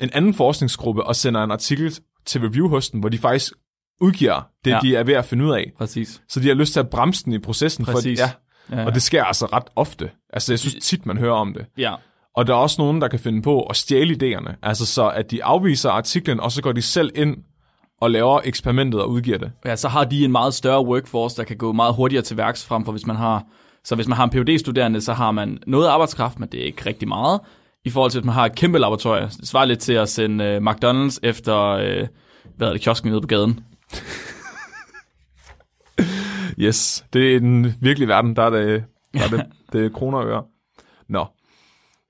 en 0.00 0.10
anden 0.12 0.34
forskningsgruppe 0.34 1.04
og 1.04 1.16
sender 1.16 1.44
en 1.44 1.50
artikel 1.50 1.98
til 2.26 2.40
review 2.40 2.68
hos 2.68 2.90
den, 2.90 3.00
hvor 3.00 3.08
de 3.08 3.18
faktisk 3.18 3.52
udgiver 4.00 4.42
det, 4.64 4.70
Ja. 4.70 4.74
ja. 4.76 4.80
de 4.80 4.96
er 4.96 5.02
ved 5.04 5.14
at 5.14 5.24
finde 5.24 5.44
ud 5.44 5.50
af. 5.52 5.72
Præcis. 5.78 6.22
Så 6.28 6.40
de 6.40 6.48
har 6.48 6.54
lyst 6.54 6.72
til 6.72 6.80
at 6.80 6.90
bremse 6.90 7.24
den 7.24 7.32
i 7.32 7.38
processen. 7.38 7.84
Præcis. 7.84 8.20
For, 8.20 8.26
ja, 8.26 8.32
Ja. 8.80 8.86
og 8.86 8.94
det 8.94 9.02
sker 9.02 9.24
altså 9.24 9.46
ret 9.46 9.64
ofte. 9.76 10.10
Altså, 10.32 10.52
jeg 10.52 10.58
synes 10.58 10.74
tit, 10.82 11.06
man 11.06 11.18
hører 11.18 11.34
om 11.34 11.54
det. 11.54 11.66
Ja. 11.78 11.94
Og 12.36 12.46
der 12.46 12.52
er 12.52 12.58
også 12.58 12.82
nogen, 12.82 13.00
der 13.00 13.08
kan 13.08 13.18
finde 13.18 13.42
på 13.42 13.62
at 13.62 13.76
stjæle 13.76 14.14
idéerne. 14.14 14.54
Altså 14.62 14.86
så, 14.86 15.08
at 15.08 15.30
de 15.30 15.44
afviser 15.44 15.90
artiklen, 15.90 16.40
og 16.40 16.52
så 16.52 16.62
går 16.62 16.72
de 16.72 16.82
selv 16.82 17.10
ind 17.14 17.36
og 18.00 18.10
laver 18.10 18.40
eksperimentet 18.44 19.02
og 19.02 19.10
udgiver 19.10 19.38
det. 19.38 19.52
Ja, 19.64 19.76
så 19.76 19.88
har 19.88 20.04
de 20.04 20.24
en 20.24 20.32
meget 20.32 20.54
større 20.54 20.86
workforce, 20.86 21.36
der 21.36 21.44
kan 21.44 21.56
gå 21.56 21.72
meget 21.72 21.94
hurtigere 21.94 22.22
til 22.22 22.36
værks 22.36 22.66
frem 22.66 22.84
for 22.84 22.92
hvis 22.92 23.06
man 23.06 23.16
har... 23.16 23.44
Så 23.84 23.94
hvis 23.94 24.08
man 24.08 24.16
har 24.16 24.24
en 24.24 24.30
phd 24.30 24.58
studerende 24.58 25.00
så 25.00 25.12
har 25.12 25.30
man 25.30 25.58
noget 25.66 25.88
arbejdskraft, 25.88 26.38
men 26.40 26.48
det 26.48 26.60
er 26.60 26.64
ikke 26.64 26.86
rigtig 26.86 27.08
meget. 27.08 27.40
I 27.84 27.90
forhold 27.90 28.10
til, 28.10 28.18
at 28.18 28.24
man 28.24 28.34
har 28.34 28.46
et 28.46 28.54
kæmpe 28.54 28.78
laboratorium. 28.78 29.28
Det 29.28 29.48
svarer 29.48 29.64
lidt 29.64 29.78
til 29.78 29.92
at 29.92 30.08
sende 30.08 30.44
uh, 30.56 30.70
McDonald's 30.70 31.18
efter, 31.22 31.74
uh, 31.74 32.08
hvad 32.56 32.68
er 32.68 32.72
det, 32.72 32.80
kiosken 32.80 33.10
nede 33.10 33.20
på 33.20 33.26
gaden. 33.26 33.64
Yes, 36.58 37.04
det 37.12 37.34
er 37.34 37.40
den 37.40 37.74
virkelige 37.80 38.08
verden, 38.08 38.36
der 38.36 38.42
er 38.42 38.50
det, 38.50 38.84
der 39.14 39.20
er 39.20 39.28
det, 39.28 39.46
det 39.72 39.84
er 39.84 39.88
kroner 39.88 40.18
og 40.18 40.26
øre. 40.26 40.42
Nå, 41.08 41.26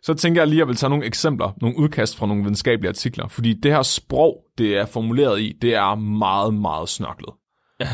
så 0.02 0.14
tænker 0.14 0.40
jeg 0.40 0.49
lige, 0.49 0.57
at 0.57 0.59
jeg 0.59 0.69
vil 0.69 0.76
tage 0.76 0.90
nogle 0.90 1.04
eksempler, 1.04 1.52
nogle 1.61 1.78
udkast 1.78 2.16
fra 2.16 2.26
nogle 2.26 2.42
videnskabelige 2.42 2.88
artikler, 2.88 3.28
fordi 3.28 3.54
det 3.54 3.73
her 3.73 3.83
sprog, 3.83 4.45
det 4.59 4.76
er 4.78 4.87
formuleret 4.87 5.40
i, 5.40 5.57
det 5.62 5.75
er 5.75 5.95
meget, 5.95 6.54
meget 6.54 6.88
snørklet. 6.88 7.35
Ja. 7.80 7.88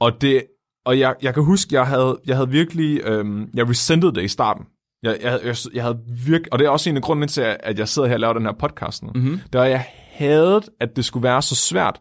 Og, 0.00 0.20
det, 0.20 0.44
og 0.84 0.98
jeg, 0.98 1.14
jeg 1.22 1.34
kan 1.34 1.44
huske, 1.44 1.74
jeg 1.74 1.86
havde, 1.86 2.18
jeg 2.26 2.36
havde 2.36 2.50
virkelig, 2.50 3.00
øhm, 3.04 3.50
jeg 3.54 3.68
resentede 3.68 4.14
det 4.14 4.22
i 4.22 4.28
starten. 4.28 4.64
Jeg, 5.02 5.18
jeg, 5.22 5.40
jeg, 5.44 5.56
jeg 5.74 5.82
havde 5.82 5.98
virkelig, 6.26 6.52
og 6.52 6.58
det 6.58 6.64
er 6.64 6.70
også 6.70 6.90
en 6.90 6.96
af 6.96 7.02
grunden 7.02 7.28
til, 7.28 7.56
at 7.60 7.78
jeg 7.78 7.88
sidder 7.88 8.08
her 8.08 8.14
og 8.14 8.20
laver 8.20 8.32
den 8.32 8.46
her 8.46 8.52
podcast 8.52 9.02
nu. 9.02 9.10
Mm-hmm. 9.14 9.40
Det 9.52 9.60
var, 9.60 9.64
jeg 9.64 9.86
havde, 10.12 10.62
at 10.80 10.96
det 10.96 11.04
skulle 11.04 11.22
være 11.22 11.42
så 11.42 11.54
svært 11.54 12.00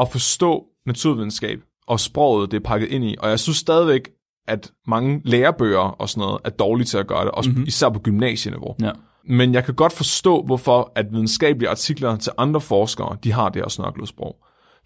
at 0.00 0.08
forstå 0.12 0.64
naturvidenskab 0.86 1.60
og 1.86 2.00
sproget, 2.00 2.50
det 2.50 2.56
er 2.56 2.64
pakket 2.64 2.88
ind 2.88 3.04
i. 3.04 3.16
Og 3.18 3.30
jeg 3.30 3.40
synes 3.40 3.56
stadigvæk, 3.56 4.10
at 4.48 4.70
mange 4.86 5.20
lærebøger 5.24 5.78
og 5.78 6.08
sådan 6.08 6.20
noget 6.20 6.40
er 6.44 6.50
dårlige 6.50 6.86
til 6.86 6.98
at 6.98 7.06
gøre 7.06 7.24
det, 7.24 7.30
også 7.30 7.50
mm-hmm. 7.50 7.64
især 7.66 7.88
på 7.88 7.98
gymnasieniveau. 7.98 8.74
Ja. 8.82 8.90
Men 9.24 9.54
jeg 9.54 9.64
kan 9.64 9.74
godt 9.74 9.92
forstå, 9.92 10.42
hvorfor 10.42 10.92
at 10.94 11.06
videnskabelige 11.12 11.70
artikler 11.70 12.16
til 12.16 12.32
andre 12.38 12.60
forskere, 12.60 13.16
de 13.24 13.32
har 13.32 13.48
det 13.48 13.62
her 13.62 13.68
snørklede 13.68 14.06
sprog. 14.06 14.36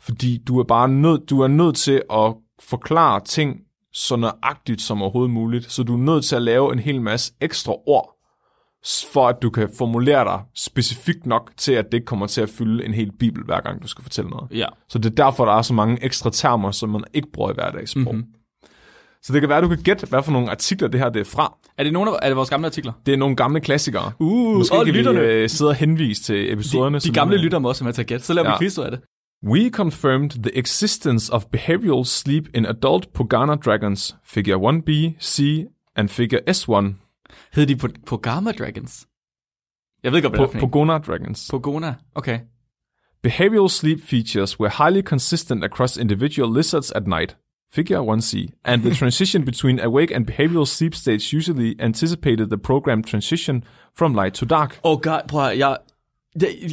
Fordi 0.01 0.39
du 0.49 0.59
er 0.59 0.65
bare 0.65 0.89
nødt, 0.89 1.31
du 1.31 1.41
er 1.41 1.49
nødt 1.49 1.77
til 1.77 2.03
at 2.13 2.35
forklare 2.61 3.21
ting 3.25 3.57
så 3.93 4.17
nøjagtigt 4.17 4.83
som 4.83 5.03
overhovedet 5.03 5.31
muligt. 5.31 5.73
Så 5.73 5.83
du 5.83 5.95
er 5.95 5.99
nødt 5.99 6.25
til 6.25 6.37
at 6.37 6.43
lave 6.43 6.73
en 6.73 6.79
hel 6.79 7.01
masse 7.01 7.33
ekstra 7.41 7.73
ord, 7.87 8.17
for 9.13 9.29
at 9.29 9.37
du 9.43 9.51
kan 9.51 9.69
formulere 9.79 10.25
dig 10.25 10.41
specifikt 10.55 11.27
nok 11.27 11.51
til, 11.57 11.73
at 11.73 11.85
det 11.85 11.95
ikke 11.95 12.05
kommer 12.05 12.27
til 12.27 12.41
at 12.41 12.49
fylde 12.49 12.85
en 12.85 12.95
hel 12.95 13.13
bibel, 13.19 13.45
hver 13.45 13.61
gang 13.61 13.83
du 13.83 13.89
skal 13.89 14.03
fortælle 14.03 14.31
noget. 14.31 14.51
Ja. 14.51 14.67
Så 14.89 14.99
det 14.99 15.11
er 15.11 15.25
derfor, 15.25 15.45
der 15.45 15.53
er 15.53 15.63
så 15.63 15.75
mange 15.75 16.05
ekstra 16.05 16.31
termer, 16.31 16.71
som 16.71 16.89
man 16.89 17.05
ikke 17.15 17.29
bruger 17.33 17.51
i 17.51 17.55
hverdagssprog. 17.55 18.15
Mm-hmm. 18.15 18.42
Så 19.23 19.33
det 19.33 19.41
kan 19.43 19.49
være, 19.49 19.59
at 19.59 19.65
du 19.65 19.69
kan 19.69 19.83
gætte, 19.83 20.07
hvad 20.07 20.23
for 20.23 20.33
nogle 20.33 20.51
artikler 20.51 20.89
det 20.89 21.01
her 21.01 21.09
det 21.09 21.21
er 21.21 21.25
fra. 21.25 21.57
Er 21.79 21.85
det 21.85 21.93
nogle 21.93 22.11
af 22.11 22.19
er 22.23 22.27
det 22.29 22.37
vores 22.37 22.51
gamle 22.51 22.67
artikler? 22.67 22.93
Det 23.07 23.15
er 23.15 23.19
nogle 23.19 23.37
gamle 23.37 23.61
klassikere. 23.61 24.13
Uh, 24.19 24.57
Måske 24.59 24.75
og 24.77 24.85
kan 24.85 24.95
lytterne. 24.95 25.21
vi 25.21 25.27
øh, 25.27 25.49
sidde 25.49 25.69
og 25.69 25.75
henvise 25.75 26.23
til 26.23 26.53
episoderne. 26.53 26.97
De 26.97 27.01
som- 27.01 27.15
gamle 27.15 27.37
lytter 27.37 27.59
må 27.59 27.69
også 27.69 27.85
med 27.85 27.93
til 27.93 28.01
at 28.03 28.07
gætte. 28.07 28.25
Så 28.25 28.35
laver 28.35 28.49
Ja. 28.49 28.55
vi 28.55 28.59
quiz 28.59 28.79
af 28.79 28.91
det. 28.91 29.01
We 29.47 29.71
confirmed 29.71 30.31
the 30.31 30.59
existence 30.59 31.33
of 31.33 31.45
behavioral 31.53 32.05
sleep 32.07 32.45
in 32.55 32.67
adult 32.67 33.13
Pogana 33.13 33.55
dragons, 33.55 34.17
figure 34.25 34.73
1b, 34.73 35.17
C, 35.23 35.65
and 35.97 36.09
figure 36.09 36.41
S1. 36.51 36.95
Hed 37.55 37.67
de 37.67 37.77
på, 37.77 37.89
på 38.07 38.17
Gamma 38.17 38.53
Dragons? 38.53 39.07
Jeg 40.03 40.13
ved 40.13 40.19
ikke, 40.19 40.29
hvad 40.29 40.39
det 40.47 40.55
er. 40.55 40.61
Pogona 40.61 40.99
dragons. 40.99 41.49
Pogona. 41.51 41.95
Okay. 42.15 42.39
Behavioral 43.23 43.71
sleep 43.71 44.01
features 44.03 44.61
were 44.61 44.71
highly 44.79 45.03
consistent 45.03 45.65
across 45.65 45.97
individual 45.97 46.55
lizards 46.57 46.91
at 46.93 47.07
night, 47.07 47.37
figure 47.75 47.99
1c, 47.99 48.49
and 48.65 48.83
the 48.83 48.95
transition 48.95 49.45
between 49.45 49.81
awake 49.81 50.11
and 50.17 50.27
behavioral 50.27 50.67
sleep 50.67 50.95
states 50.95 51.33
usually 51.33 51.75
anticipated 51.79 52.47
the 52.47 52.59
programmed 52.59 53.07
transition 53.07 53.65
from 53.97 54.15
light 54.15 54.35
to 54.35 54.47
dark. 54.47 54.81
Oh 54.83 55.01
god, 55.01 55.21
prøv 55.29 55.49
at, 55.49 55.59
jeg, 55.59 55.77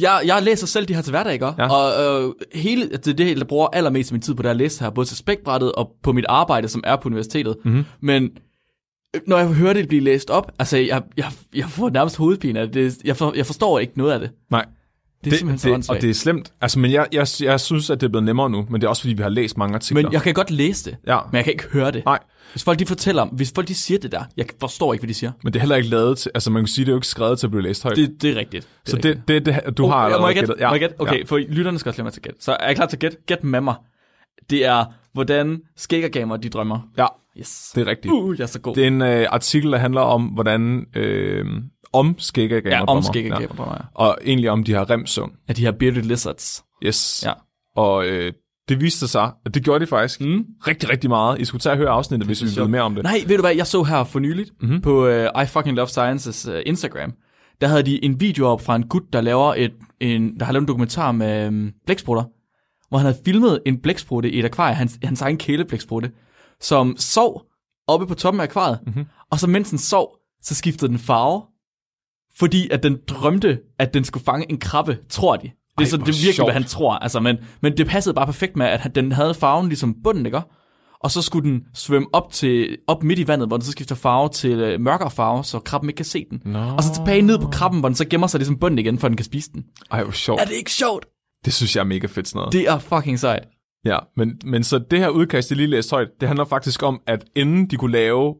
jeg, 0.00 0.22
jeg, 0.26 0.42
læser 0.42 0.66
selv 0.66 0.86
de 0.86 0.94
her 0.94 1.02
til 1.02 1.10
hverdag, 1.10 1.32
ikke? 1.32 1.46
Ja. 1.46 1.72
Og 1.72 2.24
øh, 2.24 2.34
hele, 2.54 2.88
det 2.90 3.06
er 3.06 3.12
det, 3.12 3.38
jeg 3.38 3.46
bruger 3.46 3.68
allermest 3.72 4.10
af 4.10 4.14
min 4.14 4.22
tid 4.22 4.34
på 4.34 4.42
det 4.42 4.48
at 4.48 4.56
læse 4.56 4.84
her, 4.84 4.90
både 4.90 5.06
til 5.06 5.16
spækbrættet 5.16 5.72
og 5.72 5.90
på 6.02 6.12
mit 6.12 6.26
arbejde, 6.28 6.68
som 6.68 6.84
er 6.86 6.96
på 6.96 7.08
universitetet. 7.08 7.56
Mm-hmm. 7.64 7.84
Men 8.00 8.30
øh, 9.16 9.20
når 9.26 9.38
jeg 9.38 9.48
hører 9.48 9.72
det 9.72 9.88
blive 9.88 10.02
læst 10.02 10.30
op, 10.30 10.52
altså 10.58 10.76
jeg, 10.76 11.02
jeg, 11.16 11.26
jeg 11.54 11.68
får 11.68 11.90
nærmest 11.90 12.16
hovedpine 12.16 12.60
af 12.60 12.72
det. 12.72 12.98
Jeg, 13.04 13.16
for, 13.16 13.32
jeg 13.36 13.46
forstår 13.46 13.78
ikke 13.78 13.98
noget 13.98 14.12
af 14.12 14.20
det. 14.20 14.30
Nej, 14.50 14.66
Det 15.24 15.32
er 15.32 15.36
simpelthen 15.36 15.58
så 15.58 15.68
det, 15.68 15.74
åndssvagt. 15.74 15.96
og 15.98 16.02
det 16.02 16.10
er 16.10 16.14
slemt. 16.14 16.52
Altså, 16.60 16.78
men 16.78 16.92
jeg, 16.92 17.06
jeg, 17.12 17.26
jeg 17.40 17.60
synes, 17.60 17.90
at 17.90 18.00
det 18.00 18.06
er 18.06 18.10
blevet 18.10 18.24
nemmere 18.24 18.50
nu, 18.50 18.66
men 18.70 18.80
det 18.80 18.86
er 18.86 18.88
også, 18.88 19.02
fordi 19.02 19.14
vi 19.14 19.22
har 19.22 19.28
læst 19.28 19.58
mange 19.58 19.74
artikler. 19.74 20.02
Men 20.02 20.12
jeg 20.12 20.22
kan 20.22 20.34
godt 20.34 20.50
læse 20.50 20.90
det, 20.90 20.96
Ja. 21.06 21.18
men 21.30 21.36
jeg 21.36 21.44
kan 21.44 21.52
ikke 21.52 21.64
høre 21.72 21.90
det. 21.90 22.04
Nej, 22.04 22.18
Hvis 22.52 22.64
folk 22.64 22.78
de 22.78 22.86
fortæller, 22.86 23.24
hvis 23.26 23.52
folk 23.54 23.68
de 23.68 23.74
siger 23.74 23.98
det 23.98 24.12
der, 24.12 24.22
jeg 24.36 24.46
forstår 24.60 24.92
ikke, 24.92 25.02
hvad 25.02 25.08
de 25.08 25.14
siger. 25.14 25.32
men 25.44 25.52
det 25.52 25.58
er 25.58 25.60
heller 25.60 25.76
ikke 25.76 25.88
lavet 25.88 26.18
til, 26.18 26.30
altså 26.34 26.50
man 26.50 26.62
kan 26.62 26.66
sige, 26.68 26.84
det 26.84 26.90
er 26.90 26.92
jo 26.92 26.98
ikke 26.98 27.06
skrevet 27.06 27.38
til 27.38 27.46
at 27.46 27.50
blive 27.50 27.62
læst 27.62 27.82
højt. 27.82 27.96
Det, 27.96 28.22
det 28.22 28.30
er 28.30 28.36
rigtigt. 28.36 28.68
Det 28.86 28.90
så 28.90 28.96
er 28.96 29.00
det, 29.00 29.22
det, 29.28 29.46
det, 29.46 29.78
du 29.78 29.84
Oh, 29.84 29.90
har 29.90 29.96
allerede 29.96 30.26
jeg 30.26 30.34
gætte? 30.34 30.46
gættet. 30.46 30.66
Må 30.68 30.72
jeg 30.72 30.80
gætte? 30.80 30.94
Okay, 31.00 31.18
ja. 31.18 31.24
for 31.24 31.38
lytterne 31.38 31.78
skal 31.78 31.90
også 31.90 31.98
lade 31.98 32.04
mig 32.06 32.12
til 32.12 32.22
gætte. 32.22 32.38
Så 32.44 32.56
er 32.60 32.66
jeg 32.66 32.76
klar 32.76 32.86
til 32.86 32.96
at 32.96 33.00
gætte? 33.00 33.16
Gæt 33.26 33.44
med 33.44 33.60
mig. 33.60 33.74
Det 34.50 34.64
er, 34.66 34.84
hvordan 35.12 35.60
skæggergamer 35.76 36.36
de 36.36 36.48
drømmer. 36.48 36.78
ja, 36.98 37.06
Yes. 37.38 37.72
det 37.74 37.80
er 37.80 37.86
rigtigt. 37.86 38.12
Uh, 38.12 38.38
jeg 38.38 38.42
er 38.44 38.48
så 38.48 38.60
god. 38.60 38.74
Det 38.74 38.82
er 38.82 38.86
en 38.88 39.02
øh, 39.02 39.26
artikel, 39.30 39.72
der 39.72 39.78
handler 39.78 40.00
om, 40.00 40.22
hvordan 40.22 40.86
øh, 40.96 41.46
om 41.92 42.14
skæggegamer 42.18 42.76
ja, 42.76 42.84
om 42.84 43.02
skæggergamer 43.02 43.54
drømmer 43.54 43.74
jeg. 43.74 43.84
Og 43.94 44.18
egentlig 44.24 44.50
om 44.50 44.64
de 44.64 44.72
her 44.72 44.90
remsøvn. 44.90 45.32
Ja, 45.48 45.52
de 45.52 45.60
her 45.62 45.72
bearded 45.72 46.02
lizards. 46.02 46.64
Yes. 46.86 47.22
Ja. 47.26 47.32
Og 47.76 48.06
øh, 48.06 48.32
det 48.68 48.80
viste 48.80 49.08
sig, 49.08 49.32
at 49.46 49.54
det 49.54 49.64
gjorde 49.64 49.80
de 49.80 49.86
faktisk 49.86 50.20
Mm. 50.20 50.44
rigtig, 50.66 50.90
rigtig 50.90 51.10
meget. 51.10 51.40
I 51.40 51.44
skulle 51.44 51.60
tage 51.60 51.72
og 51.72 51.76
høre 51.76 51.88
afsnittet, 51.88 52.26
hvis 52.26 52.42
I 52.42 52.44
vil 52.44 52.56
vide 52.56 52.68
mere 52.68 52.82
om 52.82 52.94
det. 52.94 53.04
Nej, 53.04 53.20
ved 53.26 53.36
du 53.36 53.42
hvad, 53.42 53.54
jeg 53.54 53.66
så 53.66 53.82
her 53.82 54.04
for 54.04 54.18
nyligt 54.18 54.50
Mhm. 54.60 54.68
mm-hmm. 54.68 54.82
på 54.82 55.08
uh, 55.08 55.42
I 55.42 55.46
Fucking 55.46 55.76
Love 55.76 55.88
Sciences 55.88 56.48
uh, 56.48 56.54
Instagram. 56.66 57.12
Der 57.60 57.66
havde 57.68 57.82
de 57.82 58.04
en 58.04 58.20
video 58.20 58.46
op 58.46 58.60
fra 58.60 58.76
en 58.76 58.88
gut, 58.88 59.02
der 59.12 59.20
laver 59.20 59.54
et, 59.54 59.72
en, 60.00 60.38
der 60.38 60.44
har 60.44 60.52
lavet 60.52 60.62
en 60.62 60.68
dokumentar 60.68 61.12
med 61.12 61.48
um, 61.48 61.70
blæksprutter, 61.86 62.24
hvor 62.88 62.98
han 62.98 63.06
havde 63.06 63.18
filmet 63.24 63.60
en 63.66 63.78
blæksprutte 63.82 64.30
i 64.30 64.38
et 64.38 64.44
akvarie, 64.44 64.74
hans, 64.74 64.98
hans 65.04 65.22
egen 65.22 65.36
kæleblæksprutte, 65.38 66.10
som 66.60 66.96
sov 66.98 67.42
oppe 67.88 68.06
på 68.06 68.14
toppen 68.14 68.40
af 68.40 68.44
akvariet, 68.44 68.78
Mhm. 68.86 68.88
mm-hmm. 68.94 69.06
og 69.30 69.38
så 69.38 69.46
mens 69.46 69.70
den 69.70 69.78
sov, 69.78 70.16
så 70.42 70.54
skiftede 70.54 70.90
den 70.90 70.98
farve, 70.98 71.42
fordi 72.40 72.68
at 72.70 72.82
den 72.82 72.98
drømte, 73.08 73.58
at 73.78 73.94
den 73.94 74.04
skulle 74.04 74.24
fange 74.24 74.46
en 74.50 74.58
krabbe, 74.58 74.98
tror 75.08 75.36
de. 75.36 75.42
Det 75.42 75.50
er 75.78 75.80
Ej, 75.82 75.84
så 75.84 75.96
det 75.96 76.02
er 76.02 76.06
virkelig, 76.06 76.34
sjovt. 76.34 76.46
hvad 76.46 76.54
han 76.54 76.64
tror. 76.64 76.92
Altså, 76.94 77.20
men, 77.20 77.36
men 77.62 77.76
det 77.76 77.86
passede 77.86 78.14
bare 78.14 78.26
perfekt 78.26 78.56
med, 78.56 78.66
at 78.66 78.80
han- 78.80 78.94
den 78.94 79.12
havde 79.12 79.34
farven 79.34 79.68
ligesom 79.68 79.94
bunden, 80.04 80.26
ikke? 80.26 80.40
Og 81.04 81.10
så 81.10 81.22
skulle 81.22 81.50
den 81.50 81.60
svømme 81.74 82.08
op, 82.12 82.32
til, 82.32 82.76
op 82.86 83.02
midt 83.02 83.18
i 83.18 83.28
vandet, 83.28 83.48
hvor 83.48 83.56
den 83.56 83.64
så 83.64 83.70
skifter 83.72 83.94
farve 83.94 84.28
til 84.28 84.50
øh, 84.58 84.80
mørkere 84.80 85.10
farve, 85.10 85.44
så 85.44 85.58
krabben 85.58 85.90
ikke 85.90 85.96
kan 85.96 86.04
se 86.04 86.24
den. 86.30 86.42
Nå. 86.44 86.58
Og 86.58 86.82
så 86.82 86.94
tilbage 86.94 87.22
ned 87.22 87.38
på 87.38 87.48
krabben, 87.48 87.80
hvor 87.80 87.88
den 87.88 87.96
så 87.96 88.04
gemmer 88.08 88.26
sig 88.26 88.38
ligesom 88.38 88.58
bunden 88.58 88.78
igen, 88.78 88.98
for 88.98 89.08
den 89.08 89.16
kan 89.16 89.24
spise 89.24 89.50
den. 89.52 89.64
Ej, 89.90 90.02
hvor 90.02 90.12
sjovt. 90.12 90.40
Er 90.40 90.44
det 90.44 90.54
ikke 90.54 90.72
sjovt? 90.72 91.06
Det 91.44 91.52
synes 91.52 91.76
jeg 91.76 91.80
er 91.82 91.86
mega 91.86 92.06
fedt 92.06 92.28
sådan 92.28 92.38
noget. 92.38 92.52
Det 92.52 92.68
er 92.68 92.78
fucking 92.78 93.18
sejt. 93.18 93.42
Ja, 93.84 93.98
men, 94.16 94.38
men 94.44 94.64
så 94.64 94.78
det 94.90 94.98
her 94.98 95.08
udkast, 95.08 95.50
jeg 95.50 95.56
lige 95.56 95.66
læste 95.66 95.90
højt, 95.90 96.08
det 96.20 96.28
handler 96.28 96.44
faktisk 96.44 96.82
om, 96.82 97.00
at 97.06 97.24
inden 97.36 97.66
de 97.66 97.76
kunne 97.76 97.92
lave 97.92 98.34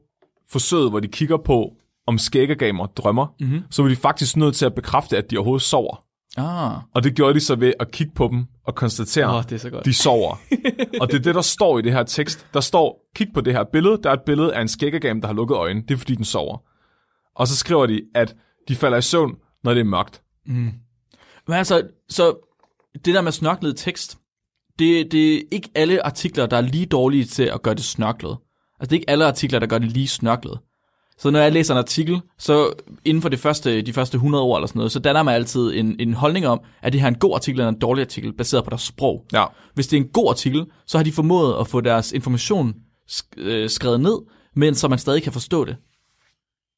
forsøget, 0.51 0.91
hvor 0.91 1.01
de 1.01 1.09
kigger 1.09 1.37
på, 1.45 1.71
om 2.11 2.18
skæggegamer 2.18 2.87
drømmer, 2.87 3.27
mm-hmm. 3.40 3.62
så 3.70 3.83
var 3.83 3.88
de 3.88 3.96
faktisk 3.96 4.37
nødt 4.37 4.57
til 4.57 4.66
at 4.66 4.75
bekræfte, 4.75 5.16
at 5.16 5.31
de 5.31 5.37
overhovedet 5.37 5.62
sover. 5.62 6.05
Ah, 6.37 6.77
Og 6.94 7.03
det 7.05 7.14
gjorde 7.14 7.35
de 7.35 7.40
så 7.40 7.55
ved 7.57 7.73
at 7.81 7.90
kigge 7.90 8.12
på 8.14 8.29
dem 8.33 8.44
og 8.66 8.75
konstatere, 8.75 9.37
Åh, 9.37 9.42
det 9.42 9.53
er 9.53 9.57
så 9.59 9.70
godt. 9.70 9.85
de 9.85 9.92
sover. 9.94 10.31
og 11.01 11.09
det 11.09 11.14
er 11.18 11.23
det, 11.23 11.35
der 11.35 11.42
står 11.42 11.79
i 11.79 11.83
det 11.83 11.92
her 11.92 12.03
tekst. 12.03 12.46
Der 12.55 12.61
står, 12.61 13.01
kig 13.14 13.29
på 13.35 13.40
det 13.40 13.53
her 13.53 13.64
billede. 13.73 14.01
Der 14.03 14.11
er 14.11 14.14
et 14.14 14.23
billede 14.27 14.55
af 14.55 14.61
en 14.62 14.68
skæggegame, 14.68 15.20
der 15.20 15.27
har 15.27 15.35
lukket 15.35 15.55
øjnene. 15.55 15.87
Det 15.88 15.94
er, 15.94 15.99
fordi 15.99 16.14
den 16.14 16.25
sover. 16.25 16.59
Og 17.37 17.49
så 17.49 17.57
skriver 17.57 17.87
de, 17.87 18.01
at 18.14 18.37
de 18.68 18.77
falder 18.77 18.99
i 18.99 19.03
søvn, 19.03 19.35
når 19.64 19.75
det 19.75 19.81
er 19.81 19.85
mørkt. 19.85 20.23
Men 21.46 21.57
altså, 21.57 21.83
så 22.09 22.37
det 23.05 23.14
der 23.14 23.20
med 23.20 23.33
snørklet 23.33 23.77
tekst, 23.77 24.18
det, 24.79 25.12
det 25.12 25.35
er 25.35 25.42
ikke 25.51 25.68
alle 25.75 26.07
artikler, 26.07 26.46
der 26.46 26.57
er 26.57 26.61
lige 26.61 26.87
dårlige 26.87 27.25
til 27.25 27.42
at 27.42 27.62
gøre 27.62 27.75
det 27.75 27.85
snørklet. 27.85 28.37
Altså, 28.81 28.90
det 28.90 28.92
er 28.92 29.01
ikke 29.01 29.11
alle 29.11 29.27
artikler, 29.27 29.59
der 29.59 29.66
gør 29.66 29.79
det 29.79 29.92
lige 29.92 30.09
snørklet. 30.09 30.59
Så 31.21 31.31
når 31.31 31.41
jeg 31.41 31.53
læser 31.53 31.75
en 31.75 31.79
artikel, 31.79 32.21
så 32.39 32.73
inden 33.05 33.23
for 33.23 33.29
det 33.29 33.39
første, 33.39 33.83
de 33.83 33.93
første 33.93 34.15
100 34.17 34.45
ord 34.45 34.59
eller 34.59 34.67
sådan 34.67 34.79
noget, 34.79 34.93
så 34.93 34.99
danner 34.99 35.23
man 35.23 35.35
altid 35.35 35.73
en, 35.75 35.97
en 36.01 36.15
holdning 36.15 36.47
om, 36.47 36.61
at 36.83 36.93
det 36.93 37.01
her 37.01 37.07
er 37.09 37.11
en 37.11 37.19
god 37.19 37.35
artikel 37.35 37.61
eller 37.61 37.69
en 37.69 37.79
dårlig 37.79 38.03
artikel, 38.03 38.33
baseret 38.33 38.65
på 38.65 38.71
deres 38.71 38.83
sprog. 38.83 39.25
Ja, 39.33 39.45
Hvis 39.75 39.87
det 39.87 39.97
er 39.97 40.01
en 40.01 40.09
god 40.09 40.29
artikel, 40.31 40.67
så 40.87 40.99
har 40.99 41.03
de 41.05 41.13
formået 41.13 41.57
at 41.61 41.67
få 41.69 41.81
deres 41.81 42.13
information 42.13 42.75
sk- 43.11 43.33
øh, 43.41 43.71
skrevet 43.71 44.01
ned, 44.01 44.19
men 44.57 44.75
så 44.75 44.89
man 44.89 44.99
stadig 44.99 45.23
kan 45.23 45.33
forstå 45.33 45.65
det. 45.65 45.77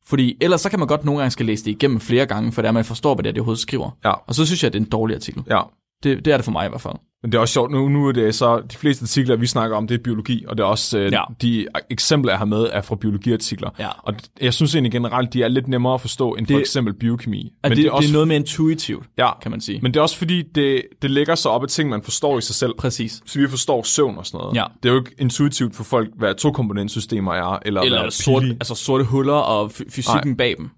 Fordi 0.07 0.37
ellers 0.41 0.61
så 0.61 0.71
kan 0.71 0.79
man 0.79 0.89
godt 0.89 1.05
nogle 1.05 1.19
gange 1.21 1.31
skal 1.31 1.47
læse 1.47 1.65
det 1.65 1.71
igennem 1.71 2.01
flere 2.01 2.27
gange, 2.27 2.53
for 2.53 2.63
det 2.63 2.67
er, 2.67 2.71
at 2.71 2.75
man 2.75 2.85
forstår, 2.85 3.15
hvad 3.15 3.23
det 3.23 3.29
er, 3.29 3.35
de 3.35 3.41
overhovedet 3.41 3.63
skriver. 3.63 3.91
ja, 4.05 4.13
Og 4.13 4.35
så 4.35 4.47
synes 4.47 4.63
jeg, 4.63 4.67
at 4.67 4.73
det 4.73 4.79
er 4.81 4.85
en 4.85 4.91
dårlig 4.91 5.17
artikel. 5.17 5.43
ja. 5.51 5.61
Det, 6.03 6.25
det 6.25 6.33
er 6.33 6.37
det 6.37 6.45
for 6.45 6.53
mig 6.53 6.67
i 6.67 6.69
hvert 6.69 6.81
fald. 6.81 6.95
Men 7.23 7.33
det 7.33 7.39
er 7.39 7.41
også 7.41 7.53
sjovt, 7.53 7.71
nu, 7.71 7.89
nu 7.89 8.09
er 8.09 8.13
det 8.13 8.35
så, 8.35 8.63
de 8.73 8.77
fleste 8.77 9.03
artikler, 9.03 9.37
vi 9.37 9.47
snakker 9.47 9.77
om, 9.77 9.87
det 9.87 9.95
er 9.95 10.03
biologi, 10.03 10.45
og 10.49 10.57
det 10.57 10.63
er 10.63 10.67
også, 10.67 10.99
øh, 10.99 11.13
Ja. 11.13 11.23
de 11.43 11.67
eksempler, 11.91 12.33
jeg 12.33 12.39
har 12.39 12.45
med, 12.45 12.67
er 12.73 12.81
fra 12.81 12.97
biologiartikler. 12.97 13.71
Ja. 13.79 13.89
Og 14.03 14.15
jeg 14.41 14.55
synes 14.55 14.75
egentlig 14.75 14.93
generelt, 14.93 15.33
de 15.33 15.43
er 15.43 15.49
lidt 15.49 15.69
nemmere 15.69 15.95
at 15.95 16.01
forstå, 16.01 16.33
end 16.35 16.47
for 16.47 16.53
Det- 16.55 16.61
eksempel 16.61 16.95
biokemi. 16.95 17.53
At 17.63 17.71
det, 17.71 17.77
det, 17.77 17.87
er 17.87 17.97
det 17.97 18.09
er 18.09 18.13
noget 18.13 18.29
mere 18.29 18.37
intuitivt, 18.37 19.07
ja, 19.19 19.31
kan 19.43 19.51
man 19.51 19.61
sige. 19.61 19.77
Men, 19.79 19.83
men 19.83 19.95
det 19.95 19.99
er 19.99 20.03
også 20.03 20.17
fordi, 20.17 20.43
det, 20.55 20.83
det 21.03 21.11
lægger 21.11 21.35
sig 21.35 21.51
op 21.51 21.63
af 21.63 21.69
ting, 21.69 21.91
man 21.91 22.03
forstår 22.03 22.39
i 22.39 22.41
sig 22.41 22.55
selv. 22.55 22.75
Præcis. 22.79 23.23
Så 23.27 23.39
vi 23.41 23.49
forstår 23.49 23.83
søvn 23.83 24.19
og 24.19 24.27
sådan 24.27 24.39
noget. 24.39 24.57
Ja. 24.57 24.65
Det 24.83 24.89
er 24.89 24.93
jo 24.93 24.99
ikke 25.01 25.15
intuitivt 25.19 25.77
for 25.77 25.85
folk, 25.85 26.09
hvad 26.17 26.35
tokomponentsystemer 26.35 27.33
er, 27.35 27.59
eller, 27.67 27.81
Eller 27.81 28.01
hvad 28.03 28.11
sort, 28.11 28.43
pili. 28.43 28.53
altså 28.55 28.75
sorte 28.75 29.05
huller 29.05 29.33
og 29.35 29.71
fysikken 29.71 30.31
Nej. 30.31 30.37
bag 30.37 30.55
dem. 30.59 30.71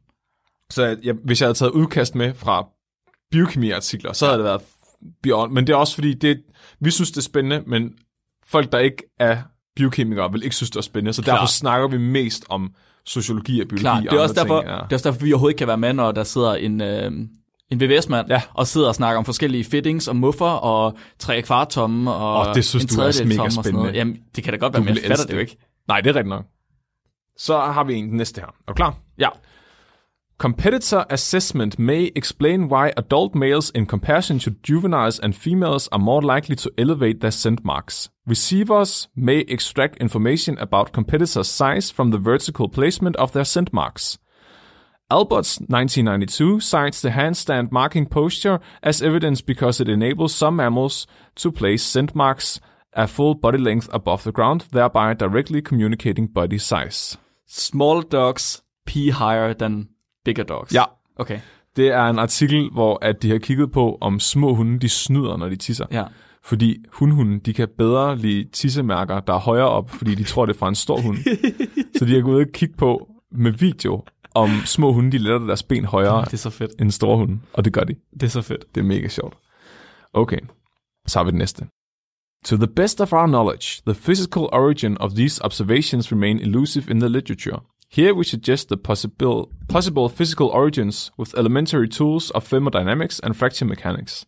Så 0.70 0.96
jeg, 1.02 1.14
hvis 1.24 1.40
jeg 1.40 1.46
havde 1.46 1.59
taget 1.59 1.72
udkast 1.72 2.14
med 2.14 2.35
fra 2.35 2.66
biokemiartikler, 3.30 4.12
så 4.12 4.24
havde 4.26 4.38
det 4.38 4.44
været 4.44 4.61
beyond, 5.22 5.52
men 5.52 5.66
det 5.66 5.72
er 5.72 5.76
også 5.76 5.94
fordi, 5.94 6.14
det, 6.14 6.40
vi 6.80 6.90
synes, 6.90 7.10
det 7.10 7.16
er 7.16 7.22
spændende, 7.22 7.62
men 7.66 7.92
folk, 8.46 8.72
der 8.72 8.78
ikke 8.78 9.02
er 9.18 9.36
biokemikere, 9.76 10.32
vil 10.32 10.42
ikke 10.44 10.56
synes, 10.56 10.70
det 10.70 10.76
er 10.76 10.82
spændende, 10.82 11.12
så 11.12 11.22
Klar. 11.22 11.34
derfor 11.34 11.46
snakker 11.46 11.88
vi 11.88 11.98
mest 11.98 12.44
om 12.48 12.74
sociologi 13.06 13.60
og 13.60 13.68
biologi 13.68 13.80
Klart, 13.82 13.96
og 14.06 14.10
det 14.10 14.18
er, 14.18 14.22
også 14.22 14.32
andre 14.40 14.42
derfor, 14.42 14.60
ting. 14.60 14.70
Ja. 14.70 14.76
det 14.76 14.92
er 14.92 14.96
også 14.96 15.08
derfor, 15.10 15.24
vi 15.24 15.32
overhovedet 15.32 15.52
ikke 15.52 15.58
kan 15.58 15.68
være 15.68 15.78
med, 15.78 15.92
når 15.92 16.12
der 16.12 16.24
sidder 16.24 16.54
en, 16.54 16.80
øh, 16.80 17.12
en 17.70 17.80
VVS-mand 17.80 18.26
Ja. 18.30 18.42
og 18.54 18.66
sidder 18.66 18.88
og 18.88 18.94
snakker 18.94 19.18
om 19.18 19.24
forskellige 19.24 19.64
fittings 19.64 20.08
og 20.08 20.16
muffer 20.16 20.46
og 20.46 20.96
tre 21.18 21.42
kvart 21.42 21.68
tomme 21.68 22.12
og 22.12 22.48
Åh, 22.48 22.54
det 22.54 22.64
synes 22.64 22.84
en 22.84 22.88
du 22.96 23.00
er 23.02 23.06
også 23.06 23.24
mega 23.24 23.42
og 23.42 23.52
spændende. 23.52 23.90
Jamen, 23.90 24.16
det 24.36 24.44
kan 24.44 24.52
da 24.52 24.58
godt 24.58 24.72
være, 24.72 24.84
men 24.84 24.94
jeg 24.94 25.02
fatter 25.06 25.26
det 25.26 25.34
jo 25.34 25.38
ikke. 25.38 25.56
Nej, 25.88 26.00
det 26.00 26.10
er 26.10 26.14
rigtigt 26.14 26.28
nok. 26.28 26.44
Så 27.38 27.58
har 27.58 27.84
vi 27.84 27.94
en 27.94 28.08
den 28.08 28.16
næste 28.16 28.40
her. 28.40 28.46
Er 28.46 28.52
du 28.68 28.74
klar? 28.74 28.96
Ja. 29.18 29.28
Competitor 30.38 31.06
assessment 31.10 31.78
may 31.78 32.10
explain 32.16 32.68
why 32.68 32.92
adult 32.96 33.36
males 33.36 33.70
in 33.70 33.86
comparison 33.86 34.38
to 34.40 34.50
juveniles 34.62 35.18
and 35.20 35.34
females 35.34 35.88
are 35.92 35.98
more 35.98 36.20
likely 36.20 36.56
to 36.56 36.72
elevate 36.76 37.20
their 37.20 37.30
scent 37.30 37.64
marks. 37.64 38.08
Receivers 38.26 39.08
may 39.14 39.40
extract 39.40 39.98
information 39.98 40.58
about 40.58 40.92
competitors' 40.92 41.48
size 41.48 41.90
from 41.90 42.10
the 42.10 42.18
vertical 42.18 42.68
placement 42.68 43.14
of 43.16 43.32
their 43.32 43.44
scent 43.44 43.72
marks. 43.72 44.18
Albert's 45.08 45.60
1992 45.60 46.58
cites 46.60 47.00
the 47.00 47.10
handstand 47.10 47.70
marking 47.70 48.06
posture 48.06 48.58
as 48.82 49.02
evidence 49.02 49.40
because 49.40 49.80
it 49.80 49.88
enables 49.88 50.34
some 50.34 50.56
mammals 50.56 51.06
to 51.36 51.52
place 51.52 51.84
scent 51.84 52.14
marks 52.14 52.60
a 52.94 53.06
full 53.06 53.34
body 53.34 53.58
length 53.58 53.88
above 53.92 54.24
the 54.24 54.32
ground, 54.32 54.64
thereby 54.72 55.14
directly 55.14 55.60
communicating 55.60 56.26
body 56.26 56.58
size. 56.58 57.16
Small 57.46 58.02
dogs 58.02 58.62
pee 58.86 59.10
higher 59.10 59.54
than 59.54 59.88
bigger 60.24 60.42
dogs. 60.44 60.74
Ja, 60.74 60.84
Okay, 61.16 61.40
det 61.76 61.88
er 61.88 62.04
en 62.04 62.18
artikel, 62.18 62.70
hvor 62.72 62.98
at 63.02 63.22
de 63.22 63.30
har 63.30 63.38
kigget 63.38 63.72
på, 63.72 63.98
om 64.00 64.20
små 64.20 64.54
hunde 64.54 64.78
de 64.78 64.88
snyder, 64.88 65.37
når 65.37 65.48
de 65.48 65.56
tisser. 65.56 65.87
ja. 65.92 66.04
Fordi 66.44 66.84
hundhunden, 66.92 67.38
de 67.38 67.52
kan 67.52 67.68
bedre 67.78 68.16
lide 68.16 68.48
tissemærker, 68.52 69.20
der 69.20 69.32
er 69.34 69.38
højere 69.38 69.68
op, 69.68 69.90
fordi 69.90 70.14
de 70.14 70.24
tror, 70.24 70.46
det 70.46 70.54
er 70.54 70.58
fra 70.58 70.68
en 70.68 70.74
stor 70.74 71.00
hund. 71.00 71.16
så 71.98 72.04
de 72.04 72.14
har 72.14 72.20
gået 72.20 72.34
ud 72.37 72.40
og 72.40 72.52
kigge 72.52 72.74
på 72.76 73.08
med 73.32 73.50
video, 73.52 74.04
om 74.34 74.48
små 74.64 74.92
hunde, 74.92 75.12
de 75.12 75.18
letter 75.18 75.46
deres 75.46 75.62
ben 75.62 75.84
højere 75.84 76.24
Det 76.24 76.32
er 76.32 76.37
så 76.37 76.50
fedt. 76.50 76.72
end 76.80 76.90
store 76.90 77.16
hunde. 77.16 77.40
Og 77.52 77.64
det 77.64 77.72
gør 77.72 77.80
de. 77.84 77.94
Det 78.12 78.22
er 78.22 78.28
så 78.30 78.42
fedt. 78.42 78.74
Det 78.74 78.80
er 78.80 78.84
mega 78.84 79.08
sjovt. 79.08 79.37
Okay, 80.12 80.38
så 81.06 81.18
har 81.18 81.24
vi 81.24 81.30
det 81.30 81.38
næste. 81.38 81.66
To 82.44 82.56
the 82.56 82.66
best 82.66 83.00
of 83.00 83.12
our 83.12 83.26
knowledge, 83.26 83.82
the 83.87 83.94
physical 83.94 84.42
origin 84.52 84.96
of 85.00 85.12
these 85.12 85.44
observations 85.44 86.12
remain 86.12 86.38
elusive 86.38 86.90
in 86.90 87.00
the 87.00 87.08
literature. 87.08 87.60
Here 87.94 88.12
we 88.12 88.24
suggest 88.24 88.70
the 88.70 88.76
possible, 88.76 89.52
possible 89.68 90.09
physical 90.09 90.48
origins 90.48 91.12
with 91.16 91.38
elementary 91.38 91.87
tools 91.87 92.33
of 92.33 92.44
thermodynamics 92.44 93.20
and 93.20 93.37
fracture 93.37 93.66
mechanics. 93.66 94.26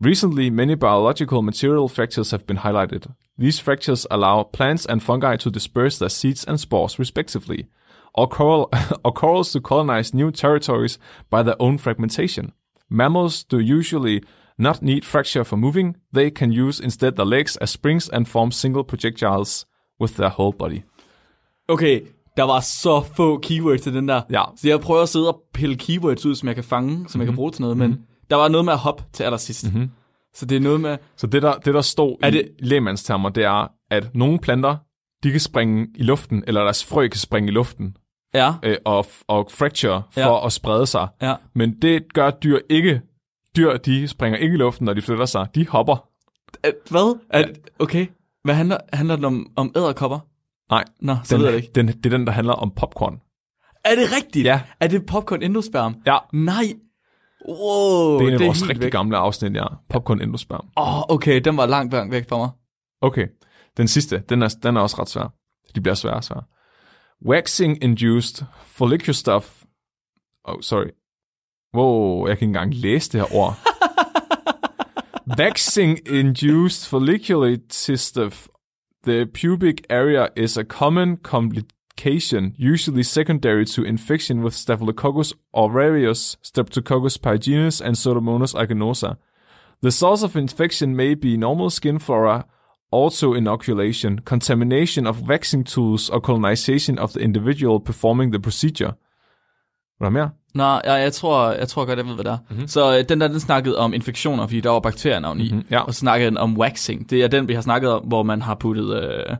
Recently, 0.00 0.48
many 0.48 0.74
biological 0.74 1.42
material 1.42 1.86
fractures 1.86 2.30
have 2.30 2.46
been 2.46 2.56
highlighted. 2.56 3.14
These 3.36 3.58
fractures 3.58 4.06
allow 4.10 4.44
plants 4.44 4.86
and 4.86 5.02
fungi 5.02 5.36
to 5.36 5.50
disperse 5.50 5.98
their 5.98 6.08
seeds 6.08 6.44
and 6.44 6.58
spores 6.58 6.98
respectively, 6.98 7.68
or, 8.14 8.26
coral, 8.26 8.70
or 9.04 9.12
corals 9.12 9.52
to 9.52 9.60
colonize 9.60 10.14
new 10.14 10.30
territories 10.30 10.98
by 11.28 11.42
their 11.42 11.60
own 11.60 11.76
fragmentation. 11.76 12.52
Mammals 12.88 13.44
do 13.44 13.58
usually 13.58 14.24
not 14.56 14.80
need 14.80 15.04
fracture 15.04 15.44
for 15.44 15.58
moving. 15.58 15.96
They 16.10 16.30
can 16.30 16.52
use 16.52 16.80
instead 16.80 17.16
their 17.16 17.26
legs 17.26 17.58
as 17.58 17.70
springs 17.70 18.08
and 18.08 18.26
form 18.26 18.50
single 18.50 18.82
projectiles 18.82 19.66
with 19.98 20.16
their 20.16 20.30
whole 20.30 20.52
body. 20.52 20.84
Okay, 21.68 22.06
der 22.36 22.42
var 22.42 22.60
så 22.60 23.00
få 23.16 23.38
keywords 23.42 23.80
til 23.80 23.94
den 23.94 24.08
der. 24.08 24.22
Ja. 24.30 24.42
Så 24.56 24.68
jeg 24.68 24.80
prøver 24.80 25.02
at 25.02 25.08
sidde 25.08 25.28
og 25.32 25.42
pille 25.54 25.76
keywords 25.76 26.26
ud, 26.26 26.34
som 26.34 26.46
jeg 26.48 26.54
kan 26.54 26.64
fange, 26.64 26.90
som 26.90 26.98
mm-hmm. 27.00 27.20
jeg 27.20 27.26
kan 27.26 27.36
bruge 27.36 27.50
til 27.50 27.62
noget, 27.62 27.76
men 27.76 27.98
der 28.30 28.36
var 28.36 28.48
noget 28.48 28.64
med 28.64 28.72
at 28.72 28.78
hoppe 28.78 29.04
til 29.12 29.24
allersidst. 29.24 29.64
Mm-hmm. 29.72 29.90
Så 30.34 30.46
det 30.46 30.56
er 30.56 30.60
noget 30.60 30.80
med... 30.80 30.96
Så 31.16 31.26
det, 31.26 31.42
der, 31.42 31.54
det, 31.54 31.74
der 31.74 31.80
stod 31.80 32.16
Er 32.22 32.28
i 32.28 32.30
det- 32.30 32.48
lægmandstermer, 32.58 33.28
det 33.28 33.44
er, 33.44 33.68
at 33.90 34.14
nogle 34.14 34.38
planter, 34.38 34.76
de 35.22 35.30
kan 35.30 35.40
springe 35.40 35.86
i 35.94 36.02
luften, 36.02 36.44
eller 36.46 36.62
deres 36.62 36.84
frø 36.84 37.08
kan 37.08 37.18
springe 37.20 37.48
i 37.48 37.52
luften, 37.52 37.96
Ja, 38.34 38.54
øh, 38.62 38.76
og, 38.84 39.06
og 39.28 39.48
fracture 39.50 40.02
for 40.10 40.20
Ja. 40.20 40.46
at 40.46 40.52
sprede 40.52 40.86
sig. 40.86 41.08
ja. 41.22 41.34
Men 41.54 41.74
det 41.82 42.12
gør 42.14 42.30
dyr 42.30 42.58
ikke. 42.70 43.00
Dyr, 43.56 43.76
de 43.76 44.08
springer 44.08 44.38
ikke 44.38 44.54
i 44.54 44.56
luften, 44.56 44.84
når 44.84 44.92
de 44.94 45.02
flytter 45.02 45.26
sig. 45.26 45.46
De 45.54 45.66
hopper. 45.68 46.08
Er, 46.62 46.70
hvad? 46.90 47.18
Er, 47.30 47.44
okay. 47.78 48.06
Hvad 48.44 48.54
handler, 48.54 48.76
handler 48.92 49.16
den 49.16 49.24
om, 49.24 49.46
om 49.56 49.72
æderkopper? 49.76 50.18
Nej, 50.70 50.84
Nå, 51.00 51.16
så 51.24 51.34
den, 51.34 51.42
ved 51.42 51.48
jeg 51.50 51.56
det 51.56 51.62
ikke. 51.62 51.72
Den, 51.74 51.86
det 51.86 52.06
er 52.06 52.10
den, 52.10 52.26
der 52.26 52.32
handler 52.32 52.52
om 52.52 52.70
popcorn. 52.76 53.20
Er 53.84 53.94
det 53.94 54.12
rigtigt? 54.16 54.46
Ja. 54.46 54.60
Er 54.80 54.86
det 54.88 55.06
popcorn 55.06 55.42
endosperm? 55.42 55.94
Ja, 56.06 56.18
Nej. 56.32 56.64
Wow, 57.48 58.18
det 58.18 58.24
er 58.24 58.28
en 58.28 58.34
af 58.42 58.46
vores 58.46 58.60
helt 58.60 58.70
rigtig 58.70 58.84
væk. 58.84 58.92
gamle 58.92 59.16
afsnit, 59.16 59.54
ja. 59.56 59.64
Popcorn 59.88 60.20
endosperm. 60.20 60.66
Åh, 60.76 60.98
oh, 60.98 61.02
okay, 61.08 61.40
den 61.40 61.56
var 61.56 61.66
langt, 61.66 61.92
langt 61.92 62.12
væk 62.12 62.28
fra 62.28 62.36
mig. 62.38 62.50
Okay, 63.00 63.26
den 63.76 63.88
sidste, 63.88 64.22
den 64.28 64.42
er, 64.42 64.48
den 64.62 64.76
er 64.76 64.80
også 64.80 64.96
ret 65.00 65.08
svær. 65.08 65.34
De 65.74 65.80
bliver 65.80 65.94
sværere 65.94 66.16
og 66.16 66.24
sværere. 66.24 66.44
Waxing-induced 67.28 68.44
follicular 68.66 69.12
stuff. 69.12 69.62
Oh, 70.44 70.60
sorry. 70.60 70.86
Wow, 71.74 72.26
jeg 72.26 72.38
kan 72.38 72.46
ikke 72.46 72.50
engang 72.50 72.74
læse 72.74 73.12
det 73.12 73.20
her 73.20 73.36
ord. 73.36 73.54
Waxing-induced 75.40 76.88
follicular 76.88 77.56
stuff. 77.96 78.46
The 79.04 79.26
pubic 79.26 79.84
area 79.90 80.30
is 80.34 80.56
a 80.56 80.64
common 80.64 81.18
complication, 81.18 82.54
usually 82.56 83.02
secondary 83.02 83.66
to 83.66 83.84
infection 83.84 84.42
with 84.42 84.54
Staphylococcus 84.54 85.34
aureus, 85.54 86.38
Streptococcus 86.42 87.18
pyogenes, 87.18 87.82
and 87.82 87.96
Pseudomonas 87.96 88.54
aeruginosa. 88.54 89.18
The 89.82 89.92
source 89.92 90.22
of 90.22 90.36
infection 90.36 90.96
may 90.96 91.14
be 91.14 91.36
normal 91.36 91.68
skin 91.68 91.98
flora, 91.98 92.46
auto-inoculation, 92.92 94.20
contamination 94.20 95.06
of 95.06 95.16
vaccine 95.16 95.64
tools, 95.64 96.08
or 96.08 96.22
colonization 96.22 96.98
of 96.98 97.12
the 97.12 97.20
individual 97.20 97.80
performing 97.80 98.30
the 98.30 98.40
procedure. 98.40 98.96
Var 100.00 100.06
der 100.06 100.10
mere? 100.10 100.30
Nå, 100.54 100.64
ja, 100.64 100.92
jeg 100.92 101.12
tror, 101.12 101.50
jeg 101.52 101.68
tror 101.68 101.84
godt, 101.84 101.98
jeg 101.98 102.06
ved, 102.06 102.14
hvad 102.14 102.24
det 102.24 102.32
er. 102.32 102.38
Mm-hmm. 102.50 102.66
Så 102.68 102.98
øh, 102.98 103.04
den 103.08 103.20
der, 103.20 103.28
den 103.28 103.40
snakkede 103.40 103.78
om 103.78 103.94
infektioner, 103.94 104.46
fordi 104.46 104.60
der 104.60 104.70
var 104.70 104.80
bakterienavn 104.80 105.40
i. 105.40 105.52
Mhm, 105.52 105.64
ja. 105.70 105.80
Og 105.80 105.94
så 105.94 106.00
snakkede 106.00 106.30
den 106.30 106.38
om 106.38 106.58
waxing. 106.58 107.10
Det 107.10 107.22
er 107.22 107.28
den, 107.28 107.48
vi 107.48 107.54
har 107.54 107.60
snakket 107.60 107.90
om, 107.90 108.02
hvor 108.06 108.22
man 108.22 108.42
har 108.42 108.54
puttet 108.54 109.02
øh, 109.02 109.36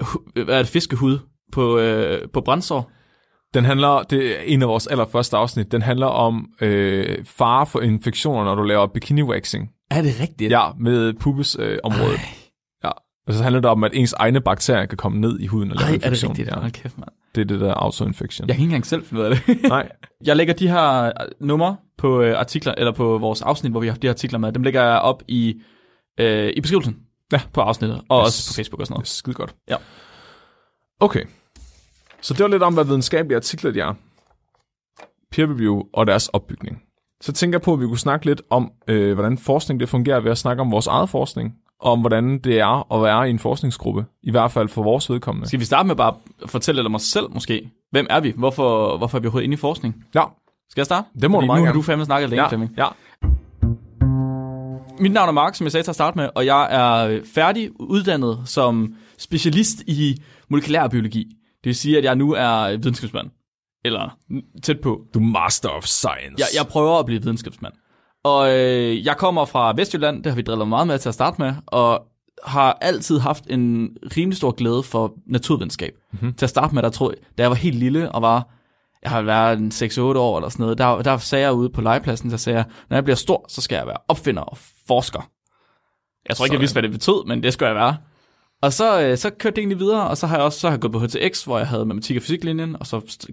hu- 0.00 0.44
hvad 0.44 0.54
er 0.54 0.58
det, 0.58 0.68
fiskehud 0.68 1.18
på, 1.52 1.78
øh, 1.78 2.28
på 2.32 2.40
brændsår. 2.40 2.90
Den 3.54 3.64
handler, 3.64 4.02
det 4.02 4.30
er 4.30 4.42
en 4.44 4.62
af 4.62 4.68
vores 4.68 4.86
allerførste 4.86 5.36
afsnit, 5.36 5.72
den 5.72 5.82
handler 5.82 6.06
om 6.06 6.46
øh, 6.60 7.24
fare 7.24 7.66
for 7.66 7.80
infektioner, 7.80 8.44
når 8.44 8.54
du 8.54 8.62
laver 8.62 8.86
bikini-waxing. 8.86 9.86
Er 9.90 10.02
det 10.02 10.20
rigtigt? 10.20 10.52
Ja, 10.52 10.68
med 10.78 11.12
pubesområdet. 11.12 12.12
Øh. 12.12 12.43
Og 13.26 13.34
så 13.34 13.42
handler 13.42 13.60
det 13.60 13.70
om, 13.70 13.84
at 13.84 13.90
ens 13.94 14.12
egne 14.12 14.40
bakterier 14.40 14.86
kan 14.86 14.96
komme 14.98 15.20
ned 15.20 15.40
i 15.40 15.46
huden 15.46 15.70
og 15.70 15.76
lave 15.76 15.88
Ej, 15.88 15.94
er 16.02 16.10
det 16.10 16.24
rigtigt? 16.24 16.48
Ja. 16.48 16.54
Hold 16.60 16.70
kæft, 16.70 16.98
mand. 16.98 17.08
Det 17.34 17.40
er 17.40 17.44
det 17.44 17.60
der 17.60 17.74
auto-infection. 17.74 18.48
Jeg 18.48 18.56
kan 18.56 18.62
ikke 18.62 18.70
engang 18.70 18.86
selv 18.86 19.04
finde 19.04 19.22
ud 19.22 19.26
af 19.26 19.36
det. 19.36 19.62
Nej. 19.68 19.88
Jeg 20.24 20.36
lægger 20.36 20.54
de 20.54 20.68
her 20.68 21.04
øh, 21.04 21.10
numre 21.40 21.76
på 21.98 22.20
øh, 22.22 22.38
artikler, 22.38 22.74
eller 22.78 22.92
på 22.92 23.18
vores 23.18 23.42
afsnit, 23.42 23.72
hvor 23.72 23.80
vi 23.80 23.88
har 23.88 23.94
de 23.94 24.06
her 24.06 24.12
artikler 24.12 24.38
med, 24.38 24.52
dem 24.52 24.62
lægger 24.62 24.82
jeg 24.82 24.98
op 24.98 25.22
i, 25.28 25.62
øh, 26.20 26.52
i 26.56 26.60
beskrivelsen 26.60 26.96
Ja. 27.32 27.40
på 27.52 27.60
afsnittet, 27.60 28.00
og 28.08 28.20
Yes. 28.22 28.26
også 28.26 28.50
på 28.52 28.54
Facebook 28.56 28.80
og 28.80 28.86
sådan 28.86 28.92
Det 28.94 28.96
er 28.96 29.00
noget. 29.00 29.08
skide 29.08 29.34
godt. 29.34 29.54
Ja. 29.70 29.76
Okay. 31.00 31.24
Så 32.20 32.34
det 32.34 32.42
var 32.42 32.48
lidt 32.48 32.62
om, 32.62 32.74
hvad 32.74 32.84
videnskabelige 32.84 33.36
artikler 33.36 33.70
de 33.70 33.80
er. 33.80 33.94
Peer 35.32 35.46
review 35.46 35.82
og 35.92 36.06
deres 36.06 36.28
opbygning. 36.28 36.82
Så 37.22 37.32
tænker 37.32 37.58
jeg 37.58 37.62
på, 37.62 37.72
at 37.72 37.80
vi 37.80 37.86
kunne 37.86 37.98
snakke 37.98 38.26
lidt 38.26 38.42
om, 38.50 38.72
øh, 38.88 39.14
hvordan 39.14 39.38
forskning 39.38 39.80
det 39.80 39.88
fungerer 39.88 40.20
ved 40.20 40.30
at 40.30 40.38
snakke 40.38 40.60
om 40.60 40.70
vores 40.70 40.86
eget 40.86 41.08
forskning, 41.10 41.54
om 41.84 42.00
hvordan 42.00 42.38
det 42.38 42.60
er 42.60 42.92
at 42.94 43.02
være 43.02 43.26
i 43.26 43.30
en 43.30 43.38
forskningsgruppe, 43.38 44.04
i 44.22 44.30
hvert 44.30 44.52
fald 44.52 44.68
for 44.68 44.82
vores 44.82 45.10
vedkommende. 45.10 45.48
Skal 45.48 45.60
vi 45.60 45.64
starte 45.64 45.86
med 45.86 45.96
bare 45.96 46.14
at 46.42 46.50
fortælle 46.50 46.78
lidt 46.78 46.86
om 46.86 46.94
os 46.94 47.02
selv 47.02 47.26
måske? 47.30 47.70
Hvem 47.90 48.06
er 48.10 48.20
vi? 48.20 48.32
Hvorfor, 48.36 48.96
hvorfor 48.98 49.18
er 49.18 49.20
vi 49.20 49.26
overhovedet 49.26 49.44
inde 49.44 49.54
i 49.54 49.56
forskning? 49.56 50.04
Ja, 50.14 50.22
Skal 50.70 50.80
jeg 50.80 50.86
starte? 50.86 51.08
Det 51.20 51.30
må 51.30 51.36
Fordi 51.36 51.44
du 51.44 51.46
meget 51.46 51.60
nu 51.60 51.64
har 51.64 51.72
gerne. 51.72 51.76
du 51.78 51.82
fandme 51.82 52.04
snakket 52.04 52.30
længe, 52.30 52.42
ja, 52.42 52.48
Flemming. 52.48 52.74
ja. 52.78 52.86
Mit 55.00 55.12
navn 55.12 55.28
er 55.28 55.32
Mark, 55.32 55.54
som 55.54 55.64
jeg 55.64 55.72
sagde 55.72 55.84
til 55.84 55.90
at 55.90 55.94
starte 55.94 56.18
med, 56.18 56.28
og 56.34 56.46
jeg 56.46 56.68
er 56.70 57.20
færdig 57.34 57.70
uddannet 57.80 58.38
som 58.44 58.94
specialist 59.18 59.80
i 59.86 60.22
molekylær 60.48 60.88
biologi. 60.88 61.24
Det 61.28 61.64
vil 61.68 61.74
sige, 61.74 61.98
at 61.98 62.04
jeg 62.04 62.16
nu 62.16 62.32
er 62.32 62.68
videnskabsmand. 62.76 63.30
Eller 63.84 64.16
tæt 64.62 64.80
på. 64.80 65.00
Du 65.14 65.18
er 65.18 65.22
master 65.22 65.68
of 65.68 65.84
science. 65.84 66.34
Jeg, 66.38 66.46
jeg 66.56 66.66
prøver 66.66 66.98
at 66.98 67.06
blive 67.06 67.22
videnskabsmand. 67.22 67.72
Og 68.24 68.54
øh, 68.54 69.04
jeg 69.04 69.16
kommer 69.16 69.44
fra 69.44 69.72
Vestjylland, 69.76 70.24
det 70.24 70.32
har 70.32 70.36
vi 70.36 70.42
drillet 70.42 70.68
meget 70.68 70.86
med 70.86 70.98
til 70.98 71.08
at 71.08 71.14
starte 71.14 71.42
med, 71.42 71.54
og 71.66 72.06
har 72.44 72.78
altid 72.80 73.18
haft 73.18 73.44
en 73.50 73.96
rimelig 74.16 74.36
stor 74.36 74.50
glæde 74.50 74.82
for 74.82 75.14
naturvidenskab. 75.26 75.94
Mm-hmm. 76.12 76.34
Til 76.34 76.46
at 76.46 76.50
starte 76.50 76.74
med, 76.74 76.82
der 76.82 76.90
tror 76.90 77.10
jeg, 77.10 77.18
da 77.38 77.42
jeg 77.42 77.50
var 77.50 77.56
helt 77.56 77.76
lille 77.76 78.12
og 78.12 78.22
var, 78.22 78.48
jeg 79.02 79.10
har 79.10 79.22
været 79.22 79.58
en 79.58 79.68
6-8 79.68 80.00
år 80.00 80.36
eller 80.38 80.48
sådan 80.48 80.62
noget, 80.62 80.78
der, 80.78 81.02
der 81.02 81.16
sagde 81.16 81.44
jeg 81.44 81.52
ude 81.52 81.70
på 81.70 81.80
legepladsen, 81.80 82.30
der 82.30 82.36
sagde 82.36 82.58
jeg, 82.58 82.66
når 82.90 82.96
jeg 82.96 83.04
bliver 83.04 83.16
stor, 83.16 83.44
så 83.48 83.60
skal 83.60 83.76
jeg 83.76 83.86
være 83.86 83.96
opfinder 84.08 84.42
og 84.42 84.58
forsker. 84.86 85.30
Jeg 86.28 86.36
tror 86.36 86.44
ikke, 86.44 86.54
jeg 86.54 86.60
vidste, 86.60 86.74
hvad 86.74 86.82
det 86.82 86.90
betød, 86.90 87.26
men 87.26 87.42
det 87.42 87.52
skulle 87.52 87.68
jeg 87.68 87.76
være. 87.76 87.96
Og 88.62 88.72
så, 88.72 89.02
øh, 89.02 89.18
så 89.18 89.30
kørte 89.30 89.56
det 89.56 89.58
egentlig 89.58 89.78
videre, 89.78 90.08
og 90.08 90.16
så 90.16 90.26
har 90.26 90.36
jeg 90.36 90.44
også 90.44 90.60
så 90.60 90.66
har 90.68 90.72
jeg 90.72 90.80
gået 90.80 90.92
på 90.92 90.98
HTX, 90.98 91.44
hvor 91.44 91.58
jeg 91.58 91.66
havde 91.66 91.86
matematik 91.86 92.16
og 92.16 92.22
fysiklinjen, 92.22 92.76
og 92.80 92.86
så 92.86 93.26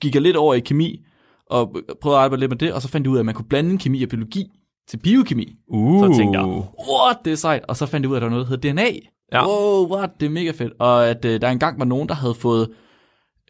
gik 0.00 0.14
jeg 0.14 0.22
lidt 0.22 0.36
over 0.36 0.54
i 0.54 0.60
kemi, 0.60 1.06
og 1.50 1.76
prøvede 2.00 2.18
at 2.18 2.24
arbejde 2.24 2.40
lidt 2.40 2.50
med 2.50 2.58
det, 2.58 2.72
og 2.72 2.82
så 2.82 2.88
fandt 2.88 3.04
jeg 3.04 3.10
ud 3.10 3.16
af, 3.16 3.20
at 3.20 3.26
man 3.26 3.34
kunne 3.34 3.48
blande 3.48 3.78
kemi 3.78 4.02
og 4.02 4.08
biologi 4.08 4.44
til 4.88 4.96
biokemi. 4.96 5.54
Uh. 5.68 6.04
Så 6.04 6.18
tænkte 6.18 6.40
jeg, 6.40 6.48
what, 6.48 7.16
det 7.24 7.32
er 7.32 7.36
sejt. 7.36 7.64
Og 7.68 7.76
så 7.76 7.86
fandt 7.86 8.04
jeg 8.04 8.10
ud 8.10 8.14
af, 8.14 8.18
at 8.18 8.22
der 8.22 8.28
var 8.28 8.34
noget, 8.34 8.46
der 8.46 8.56
hedder 8.56 8.72
DNA. 8.72 8.98
Ja. 9.32 9.46
Wow, 9.46 9.96
what, 9.96 10.10
det 10.20 10.26
er 10.26 10.30
mega 10.30 10.50
fedt. 10.50 10.72
Og 10.78 11.08
at 11.08 11.24
øh, 11.24 11.40
der 11.40 11.48
engang 11.48 11.78
var 11.78 11.84
nogen, 11.84 12.08
der 12.08 12.14
havde 12.14 12.34
fået 12.34 12.68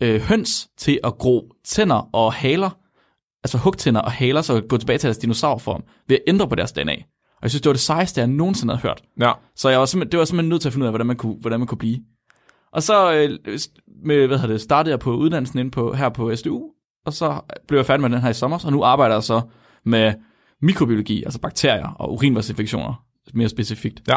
øh, 0.03 0.21
høns 0.21 0.69
til 0.79 1.01
at 1.05 1.19
gro 1.19 1.53
tænder 1.65 2.09
og 2.13 2.33
haler, 2.33 2.71
altså 3.45 3.59
hugtænder 3.59 4.01
og 4.01 4.13
haler, 4.13 4.43
så 4.43 4.61
gå 4.69 4.77
tilbage 4.77 4.99
til 4.99 5.07
deres 5.07 5.19
dinosaurform, 5.19 5.83
ved 6.09 6.17
at 6.17 6.23
ændre 6.27 6.49
på 6.49 6.55
deres 6.55 6.73
DNA. 6.73 6.93
Og 6.93 7.43
jeg 7.43 7.51
synes, 7.51 7.63
det 7.63 7.69
var 7.69 7.73
det 7.73 7.81
sejeste, 7.81 8.21
jeg 8.21 8.29
nogensinde 8.29 8.75
havde 8.75 8.83
hørt. 8.83 9.03
Ja. 9.21 9.33
Så 9.57 9.69
jeg 9.69 9.79
var 9.79 9.87
simpelthen, 9.87 10.13
det 10.13 10.19
var 10.19 10.25
simpelthen 10.25 10.49
nødt 10.49 10.63
til 10.63 10.69
at 10.69 10.73
finde 10.73 10.85
ud 10.85 10.87
af, 10.87 10.93
hvordan 10.93 11.07
man 11.07 11.17
kunne, 11.17 11.37
hvordan 11.41 11.61
man 11.61 11.67
kunne 11.67 11.79
blive. 11.79 11.99
Og 12.73 12.83
så 12.83 13.13
øh, 13.13 13.39
med, 14.05 14.27
hvad 14.27 14.39
hedder 14.39 14.55
det, 14.55 14.61
startede 14.61 14.91
jeg 14.91 15.01
på 15.01 15.15
uddannelsen 15.15 15.59
inde 15.59 15.71
på, 15.71 15.93
her 15.93 16.09
på 16.09 16.37
SDU, 16.37 16.71
og 17.09 17.12
så 17.12 17.40
blev 17.68 17.79
jeg 17.79 17.87
færdig 17.87 18.01
med 18.01 18.11
den 18.11 18.21
her 18.21 18.31
i 18.31 18.35
sommer, 18.35 18.64
og 18.64 18.73
nu 18.73 18.83
arbejder 18.83 19.14
jeg 19.14 19.23
så 19.23 19.40
med 19.85 20.14
mikrobiologi, 20.62 21.23
altså 21.25 21.40
bakterier 21.40 21.88
og 21.88 22.12
urinvejsinfektioner, 22.12 23.05
mere 23.35 23.49
specifikt. 23.49 24.03
Ja. 24.09 24.16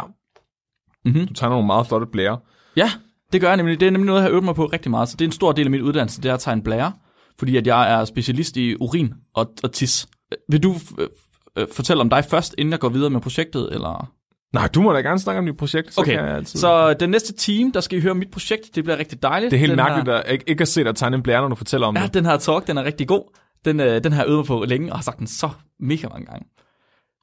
Mhm. 1.04 1.26
Du 1.26 1.34
tager 1.34 1.50
nogle 1.50 1.66
meget 1.66 1.86
flotte 1.86 2.06
blære. 2.06 2.38
Ja, 2.76 2.90
det 3.32 3.40
gør 3.40 3.48
jeg 3.48 3.56
nemlig. 3.56 3.80
Det 3.80 3.86
er 3.86 3.90
nemlig 3.90 4.06
noget, 4.06 4.20
jeg 4.20 4.24
har 4.24 4.30
øvet 4.30 4.44
mig 4.44 4.54
på 4.54 4.66
rigtig 4.66 4.90
meget, 4.90 5.08
så 5.08 5.16
det 5.16 5.24
er 5.24 5.28
en 5.28 5.32
stor 5.32 5.52
del 5.52 5.66
af 5.66 5.70
min 5.70 5.82
uddannelse, 5.82 6.22
det 6.22 6.28
er 6.28 6.34
at 6.34 6.40
tegne 6.40 6.62
blære, 6.62 6.92
fordi 7.38 7.56
at 7.56 7.66
jeg 7.66 7.92
er 7.92 8.04
specialist 8.04 8.56
i 8.56 8.76
urin 8.80 9.14
og, 9.34 9.52
og 9.62 9.72
tis. 9.72 10.06
Vil 10.48 10.62
du 10.62 10.74
øh, 10.98 11.08
øh, 11.56 11.66
fortælle 11.72 12.00
om 12.00 12.10
dig 12.10 12.24
først, 12.24 12.54
inden 12.58 12.72
jeg 12.72 12.80
går 12.80 12.88
videre 12.88 13.10
med 13.10 13.20
projektet, 13.20 13.72
eller... 13.72 14.12
Nej, 14.52 14.68
du 14.74 14.82
må 14.82 14.92
da 14.92 15.00
gerne 15.00 15.18
snakke 15.18 15.38
om 15.38 15.46
dit 15.46 15.56
projekt, 15.56 15.94
så 15.94 16.00
Okay, 16.00 16.16
kan 16.16 16.24
jeg 16.24 16.36
altid... 16.36 16.60
så 16.60 16.94
den 16.94 17.10
næste 17.10 17.32
time, 17.32 17.70
der 17.74 17.80
skal 17.80 17.98
I 17.98 18.00
høre 18.00 18.10
om 18.10 18.16
mit 18.16 18.30
projekt. 18.30 18.74
Det 18.74 18.84
bliver 18.84 18.98
rigtig 18.98 19.22
dejligt. 19.22 19.50
Det 19.50 19.56
er 19.56 19.60
helt 19.60 19.70
den 19.70 19.76
mærkeligt 19.76 20.08
Her, 20.08 20.16
at 20.16 20.32
ikke, 20.32 20.44
ikke 20.48 20.62
at 20.62 20.68
se 20.68 20.84
dig 20.84 20.96
tegne 20.96 21.16
en 21.16 21.22
blære, 21.22 21.40
når 21.40 21.48
du 21.48 21.54
fortæller 21.54 21.86
om 21.86 21.96
ja, 21.96 22.02
det. 22.02 22.14
den 22.14 22.24
her 22.24 22.36
talk, 22.36 22.66
den 22.66 22.78
er 22.78 22.84
rigtig 22.84 23.08
god. 23.08 23.38
Den, 23.64 23.80
øh, 23.80 24.04
den 24.04 24.12
har 24.12 24.22
jeg 24.22 24.28
øvet 24.28 24.38
mig 24.38 24.46
på 24.46 24.64
længe, 24.64 24.92
og 24.92 24.98
har 24.98 25.02
sagt 25.02 25.18
den 25.18 25.26
så 25.26 25.50
mega 25.80 26.08
mange 26.08 26.26
gange. 26.26 26.46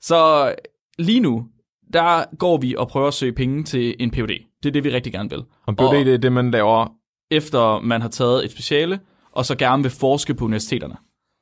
Så 0.02 0.54
lige 1.00 1.20
nu, 1.20 1.46
der 1.94 2.36
går 2.38 2.58
vi 2.58 2.76
og 2.76 2.88
prøver 2.88 3.08
at 3.08 3.14
søge 3.14 3.34
penge 3.34 3.64
til 3.64 3.96
en 4.00 4.12
PhD. 4.12 4.28
Det 4.64 4.70
er 4.70 4.72
det, 4.72 4.84
vi 4.84 4.90
rigtig 4.90 5.14
gerne 5.14 5.30
vil. 5.30 5.44
Og 5.68 5.76
PhD, 5.76 6.06
det 6.06 6.14
er 6.14 6.18
det, 6.18 6.32
man 6.32 6.52
laver... 6.52 6.88
Efter 7.32 7.80
man 7.82 8.02
har 8.02 8.10
taget 8.10 8.46
et 8.46 8.52
speciale, 8.52 9.00
og 9.32 9.46
så 9.46 9.56
gerne 9.56 9.84
vil 9.84 9.92
forske 9.92 10.34
på 10.34 10.46
universiteterne. 10.46 10.96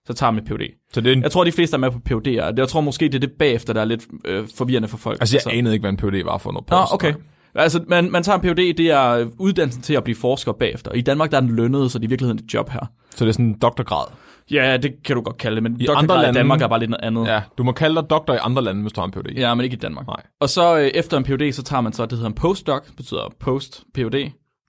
Så 0.08 0.14
tager 0.14 0.32
man 0.32 0.46
PhD. 0.46 0.62
Så 0.94 1.02
det 1.02 1.10
er 1.10 1.14
en... 1.16 1.24
Jeg 1.24 1.32
tror, 1.32 1.44
de 1.44 1.52
fleste 1.52 1.76
er 1.76 1.80
med 1.80 1.92
på 1.92 2.00
PhD'er. 2.10 2.54
Jeg 2.58 2.68
tror 2.68 2.82
måske, 2.82 3.06
det 3.06 3.16
er 3.16 3.20
det 3.20 3.32
bagefter, 3.40 3.74
der 3.74 3.82
er 3.82 3.86
lidt 3.86 4.08
øh, 4.26 4.48
forvirrende 4.56 4.88
for 4.88 4.98
folk. 4.98 5.18
Altså, 5.22 5.36
jeg 5.36 5.42
så. 5.42 5.50
anede 5.50 5.74
ikke, 5.76 5.84
hvad 5.84 5.90
en 5.90 5.98
PhD 5.98 6.24
var 6.24 6.38
for 6.38 6.52
noget 6.52 6.70
Nå, 6.70 6.78
okay. 6.92 7.14
Altså, 7.56 7.84
man, 7.88 8.12
man 8.12 8.24
tager 8.24 8.40
en 8.40 8.42
PhD, 8.42 8.74
det 8.78 8.92
er 8.92 9.28
uddannelsen 9.40 9.82
til 9.82 9.94
at 9.94 10.04
blive 10.04 10.16
forsker 10.16 10.52
bagefter. 10.52 10.92
I 10.92 11.02
Danmark 11.02 11.32
der 11.32 11.38
er 11.38 11.42
den 11.42 11.56
lønnet, 11.56 11.92
så 11.92 12.00
det 12.00 12.04
er 12.06 12.08
i 12.08 12.10
virkeligheden 12.10 12.44
et 12.46 12.54
job 12.54 12.70
her. 12.70 12.92
Så 13.16 13.26
det 13.26 13.30
er 13.30 13.34
sådan 13.34 13.46
en 13.46 13.60
doktorgrad. 13.62 14.06
Ja, 14.52 14.78
det 14.78 14.94
kan 15.06 15.16
du 15.16 15.22
godt 15.22 15.38
kalde 15.38 15.56
det, 15.56 15.64
men 15.64 15.82
I 15.82 15.86
doktorgrad 15.86 16.04
andre 16.04 16.16
i 16.16 16.26
lande- 16.26 16.38
Danmark 16.40 16.62
er 16.62 16.68
bare 16.68 16.80
lidt 16.80 16.90
noget 16.90 17.04
andet. 17.04 17.26
Ja, 17.28 17.42
du 17.58 17.64
må 17.64 17.72
kalde 17.72 17.96
dig 18.02 18.10
doktor 18.10 18.34
i 18.34 18.38
andre 18.42 18.64
lande, 18.64 18.82
hvis 18.82 18.94
du 18.94 19.02
har 19.02 19.06
en 19.06 19.12
PhD. 19.12 19.32
Ja, 19.38 19.54
men 19.56 19.64
ikke 19.64 19.74
i 19.76 19.80
Danmark. 19.80 20.08
Nej. 20.08 20.22
Og 20.42 20.50
så 20.50 20.78
øh, 20.78 20.88
efter 20.88 21.18
en 21.18 21.24
PhD, 21.24 21.52
så 21.52 21.64
tager 21.64 21.82
man 21.82 21.94
så, 21.94 22.04
det 22.06 22.12
hedder 22.12 22.28
en 22.28 22.34
postdoc, 22.36 22.82
betyder 22.98 23.34
post-PhD, 23.40 24.16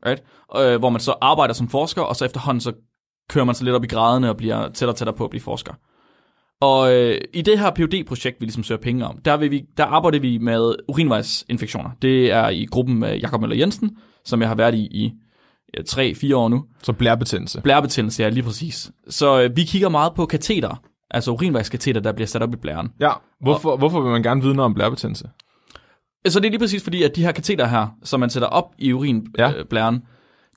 right? 0.07 0.23
Øh, 0.57 0.79
hvor 0.79 0.89
man 0.91 1.01
så 1.01 1.15
arbejder 1.21 1.55
som 1.55 1.69
forsker, 1.69 2.03
og 2.03 2.17
så 2.17 2.25
efterhånden 2.25 2.61
så 2.61 2.73
kører 3.29 3.45
man 3.45 3.55
så 3.55 3.65
lidt 3.65 3.77
op 3.77 3.85
i 3.85 3.87
graderne 3.87 4.31
og 4.31 4.37
bliver 4.37 4.63
tættere 4.63 4.89
og 4.89 4.97
tættere 4.97 5.17
på 5.17 5.25
at 5.25 5.31
blive 5.31 5.43
forsker. 5.43 5.73
Og 6.61 6.95
øh, 6.95 7.21
i 7.35 7.43
det 7.43 7.59
her 7.59 7.71
PhD-projekt, 7.71 8.41
vi 8.41 8.47
ligesom 8.47 8.63
søger 8.63 8.81
penge 8.81 9.07
om, 9.07 9.19
der, 9.25 9.37
vil 9.37 9.51
vi, 9.51 9.65
der 9.77 9.85
arbejder 9.85 10.19
vi 10.19 10.39
med 10.39 10.75
urinvejsinfektioner. 10.89 11.91
Det 12.03 12.33
er 12.33 12.49
i 12.49 12.65
gruppen 12.65 12.99
med 12.99 13.19
Jakob 13.19 13.41
Møller 13.41 13.57
Jensen, 13.57 13.97
som 14.25 14.41
jeg 14.41 14.49
har 14.49 14.55
været 14.55 14.75
i 14.75 14.79
i 14.79 15.13
ja, 15.77 15.83
3-4 15.83 16.35
år 16.35 16.49
nu. 16.49 16.65
Så 16.83 16.93
blærebetændelse. 16.93 17.61
Blærebetændelse, 17.61 18.23
ja, 18.23 18.29
lige 18.29 18.43
præcis. 18.43 18.91
Så 19.09 19.43
øh, 19.43 19.57
vi 19.57 19.65
kigger 19.65 19.89
meget 19.89 20.15
på 20.15 20.27
kateter, 20.27 20.83
altså 21.11 21.31
urinvejskateter, 21.31 22.01
der 22.01 22.13
bliver 22.13 22.27
sat 22.27 22.43
op 22.43 22.55
i 22.55 22.57
blæren. 22.57 22.89
Ja, 23.01 23.13
hvorfor, 23.41 23.77
hvorfor 23.77 24.01
vil 24.01 24.11
man 24.11 24.23
gerne 24.23 24.43
vide 24.43 24.55
noget 24.55 24.65
om 24.65 24.75
blærebetændelse? 24.75 25.29
Så 26.27 26.41
det 26.41 26.47
er 26.47 26.51
lige 26.51 26.61
præcis 26.61 26.83
fordi, 26.83 27.03
at 27.03 27.17
de 27.17 27.23
her 27.23 27.33
kateter 27.33 27.67
her, 27.67 27.87
som 28.03 28.21
man 28.21 28.31
sætter 28.31 28.49
op 28.49 28.75
i 28.79 28.93
Ja. 29.39 29.53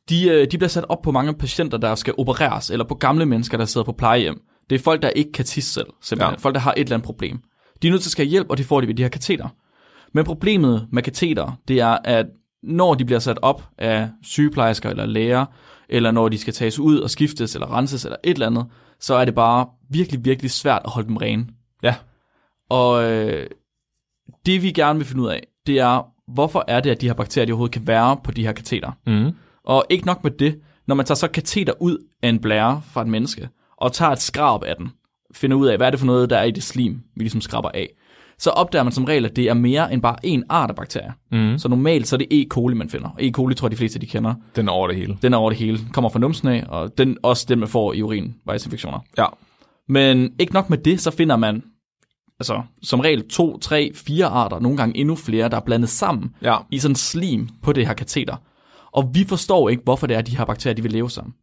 De, 0.09 0.27
øh, 0.27 0.51
de 0.51 0.57
bliver 0.57 0.69
sat 0.69 0.85
op 0.89 1.01
på 1.01 1.11
mange 1.11 1.33
patienter, 1.33 1.77
der 1.77 1.95
skal 1.95 2.13
opereres, 2.17 2.69
eller 2.69 2.85
på 2.85 2.95
gamle 2.95 3.25
mennesker, 3.25 3.57
der 3.57 3.65
sidder 3.65 3.85
på 3.85 3.91
plejehjem. 3.91 4.41
Det 4.69 4.75
er 4.75 4.79
folk, 4.79 5.01
der 5.01 5.09
ikke 5.09 5.31
kan 5.31 5.45
tisse 5.45 5.73
selv, 5.73 5.87
simpelthen. 6.01 6.33
Ja. 6.33 6.37
Folk, 6.37 6.55
der 6.55 6.61
har 6.61 6.71
et 6.71 6.79
eller 6.79 6.95
andet 6.95 7.05
problem. 7.05 7.39
De 7.81 7.87
er 7.87 7.91
nødt 7.91 8.01
til 8.01 8.07
at 8.07 8.11
skal 8.11 8.25
hjælp, 8.25 8.49
og 8.49 8.57
det 8.57 8.65
får 8.65 8.81
de 8.81 8.87
ved 8.87 8.95
de 8.95 9.03
her 9.03 9.09
kateter. 9.09 9.47
Men 10.13 10.25
problemet 10.25 10.87
med 10.91 11.03
kateter, 11.03 11.57
det 11.67 11.79
er, 11.79 11.97
at 12.03 12.25
når 12.63 12.93
de 12.93 13.05
bliver 13.05 13.19
sat 13.19 13.39
op 13.41 13.69
af 13.77 14.09
sygeplejersker 14.23 14.89
eller 14.89 15.05
læger, 15.05 15.45
eller 15.89 16.11
når 16.11 16.29
de 16.29 16.37
skal 16.37 16.53
tages 16.53 16.79
ud 16.79 16.99
og 16.99 17.09
skiftes 17.09 17.55
eller 17.55 17.77
renses 17.77 18.05
eller 18.05 18.17
et 18.23 18.33
eller 18.33 18.47
andet, 18.47 18.65
så 18.99 19.15
er 19.15 19.25
det 19.25 19.35
bare 19.35 19.67
virkelig, 19.89 20.25
virkelig 20.25 20.51
svært 20.51 20.81
at 20.85 20.91
holde 20.91 21.07
dem 21.07 21.17
rene. 21.17 21.47
Ja. 21.83 21.95
Og 22.69 23.11
øh, 23.11 23.47
det 24.45 24.63
vi 24.63 24.71
gerne 24.71 24.99
vil 24.99 25.07
finde 25.07 25.23
ud 25.23 25.27
af, 25.27 25.47
det 25.67 25.79
er, 25.79 26.07
hvorfor 26.27 26.65
er 26.67 26.79
det, 26.79 26.89
at 26.89 27.01
de 27.01 27.07
her 27.07 27.13
bakterier 27.13 27.45
de 27.45 27.51
overhovedet 27.51 27.73
kan 27.73 27.87
være 27.87 28.17
på 28.23 28.31
de 28.31 28.45
her 28.45 28.51
kateter? 28.51 28.91
Mm. 29.07 29.31
Og 29.71 29.85
ikke 29.89 30.05
nok 30.05 30.23
med 30.23 30.31
det, 30.31 30.59
når 30.87 30.95
man 30.95 31.05
tager 31.05 31.15
så 31.15 31.27
kateter 31.27 31.73
ud 31.79 31.97
af 32.23 32.29
en 32.29 32.39
blære 32.39 32.81
fra 32.91 33.01
et 33.01 33.07
menneske, 33.07 33.49
og 33.77 33.93
tager 33.93 34.11
et 34.11 34.21
skrab 34.21 34.63
af 34.63 34.75
den, 34.75 34.89
finder 35.33 35.57
ud 35.57 35.67
af, 35.67 35.77
hvad 35.77 35.87
er 35.87 35.91
det 35.91 35.99
for 35.99 36.07
noget, 36.07 36.29
der 36.29 36.37
er 36.37 36.43
i 36.43 36.51
det 36.51 36.63
slim, 36.63 37.01
vi 37.15 37.23
ligesom 37.23 37.41
skraber 37.41 37.69
af, 37.73 37.89
så 38.39 38.49
opdager 38.49 38.83
man 38.83 38.91
som 38.93 39.03
regel, 39.05 39.25
at 39.25 39.35
det 39.35 39.49
er 39.49 39.53
mere 39.53 39.93
end 39.93 40.01
bare 40.01 40.15
en 40.23 40.43
art 40.49 40.69
af 40.69 40.75
bakterier. 40.75 41.11
Mm. 41.31 41.57
Så 41.57 41.67
normalt 41.69 42.07
så 42.07 42.15
er 42.15 42.17
det 42.17 42.27
E. 42.31 42.45
coli, 42.49 42.75
man 42.75 42.89
finder. 42.89 43.09
E. 43.19 43.31
coli 43.31 43.55
tror 43.55 43.67
jeg, 43.67 43.71
de 43.71 43.77
fleste 43.77 43.99
de 43.99 44.05
kender. 44.05 44.33
Den 44.55 44.67
er 44.67 44.71
over 44.71 44.87
det 44.87 44.97
hele. 44.97 45.17
Den 45.21 45.33
er 45.33 45.37
over 45.37 45.49
det 45.49 45.59
hele. 45.59 45.79
Kommer 45.93 46.09
fra 46.09 46.19
numsen 46.19 46.47
af, 46.47 46.65
og 46.69 46.97
den 46.97 47.17
også 47.23 47.45
den, 47.49 47.59
man 47.59 47.67
får 47.67 47.93
i 47.93 48.01
urinvejsinfektioner. 48.01 48.99
Ja. 49.17 49.25
Men 49.87 50.33
ikke 50.39 50.53
nok 50.53 50.69
med 50.69 50.77
det, 50.77 51.01
så 51.01 51.11
finder 51.11 51.35
man 51.35 51.63
altså, 52.39 52.61
som 52.83 52.99
regel 52.99 53.27
to, 53.29 53.57
tre, 53.59 53.91
fire 53.95 54.25
arter, 54.25 54.59
nogle 54.59 54.77
gange 54.77 54.97
endnu 54.97 55.15
flere, 55.15 55.49
der 55.49 55.57
er 55.57 55.61
blandet 55.65 55.89
sammen 55.89 56.35
Ja. 56.41 56.57
i 56.71 56.79
sådan 56.79 56.95
slim 56.95 57.49
på 57.63 57.73
det 57.73 57.87
her 57.87 57.93
kateter. 57.93 58.35
Og 58.93 59.09
vi 59.13 59.25
forstår 59.27 59.69
ikke, 59.69 59.83
hvorfor 59.83 60.07
det 60.07 60.13
er, 60.13 60.19
at 60.19 60.27
de 60.27 60.37
her 60.37 60.45
bakterier 60.45 60.75
de 60.75 60.81
vil 60.81 60.91
leve 60.91 61.09
sammen. 61.09 61.33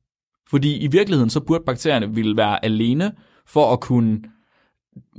Fordi 0.51 0.77
i 0.77 0.87
virkeligheden, 0.87 1.31
så 1.31 1.41
burde 1.41 1.65
bakterierne 1.67 2.15
ville 2.15 2.37
være 2.37 2.65
alene 2.65 3.13
for 3.47 3.73
at 3.73 3.81
kunne 3.81 4.21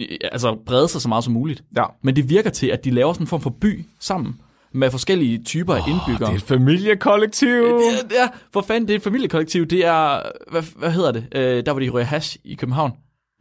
øh, 0.01 0.07
altså, 0.31 0.57
brede 0.65 0.87
sig 0.87 1.01
så 1.01 1.09
meget 1.09 1.23
som 1.23 1.33
muligt. 1.33 1.63
Ja. 1.77 1.83
Men 2.03 2.15
det 2.15 2.29
virker 2.29 2.49
til, 2.49 2.67
at 2.67 2.85
de 2.85 2.91
laver 2.91 3.13
sådan 3.13 3.23
en 3.23 3.27
form 3.27 3.41
for 3.41 3.49
by 3.61 3.85
sammen 3.99 4.41
med 4.73 4.91
forskellige 4.91 5.43
typer 5.43 5.75
af 5.75 5.81
Det 5.83 5.91
indbyggere. 5.91 6.31
er 6.31 6.35
et 6.35 6.41
familiekollektiv. 6.41 7.49
Det 7.49 8.15
er, 8.15 8.21
ja, 8.21 8.27
for 8.53 8.61
fanden, 8.61 8.87
det 8.87 8.93
er 8.93 8.97
et 8.97 9.03
familiekollektiv. 9.03 9.65
Det 9.65 9.85
er, 9.85 10.21
hvad, 10.51 10.63
hvad 10.75 10.91
hedder 10.91 11.11
det? 11.11 11.27
Øh, 11.35 11.65
der 11.65 11.71
var 11.71 11.79
de 11.79 11.89
røde 11.89 12.05
hash 12.05 12.37
i 12.43 12.55
København. 12.55 12.91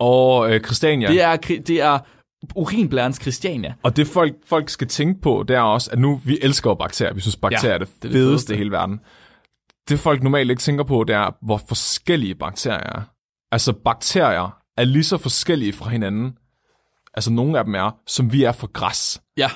Og 0.01 0.53
øh, 0.55 0.61
Christiania. 0.61 1.09
Det 1.09 1.23
er, 1.23 1.37
det 1.67 1.81
er 1.81 1.99
urinblærens 2.55 3.19
Christiania. 3.23 3.75
Og 3.83 3.97
det 3.97 4.07
folk, 4.07 4.35
folk 4.47 4.69
skal 4.69 4.89
tænke 4.89 5.21
på, 5.21 5.45
det 5.49 5.57
er 5.57 5.61
også, 5.61 5.91
at 5.93 5.99
nu, 5.99 6.21
vi 6.25 6.39
elsker 6.43 6.75
bakterier. 6.75 7.15
Vi 7.15 7.21
synes, 7.21 7.37
bakterier 7.37 7.69
Ja, 7.69 7.75
er 7.75 7.79
det, 7.79 7.89
det 7.95 8.03
det 8.03 8.13
fedeste 8.13 8.29
fedeste. 8.31 8.55
i 8.55 8.57
hele 8.57 8.71
verden. 8.71 9.01
Det 9.89 10.01
folk 10.01 10.23
normalt 10.23 10.51
ikke 10.51 10.61
tænker 10.63 10.85
på, 10.85 11.05
det 11.05 11.17
er, 11.17 11.31
hvor 11.47 11.61
forskellige 11.69 12.35
bakterier 12.35 12.79
er. 12.97 13.03
Altså, 13.53 13.73
bakterier 13.73 14.57
er 14.77 14.85
lige 14.85 15.05
så 15.05 15.19
forskellige 15.19 15.73
fra 15.73 15.91
hinanden, 15.91 16.33
altså 17.15 17.33
nogle 17.33 17.59
af 17.59 17.65
dem 17.65 17.75
er, 17.75 17.97
som 18.07 18.33
vi 18.33 18.45
er 18.45 18.53
fra 18.53 18.67
græs. 18.73 19.21
Ja. 19.37 19.51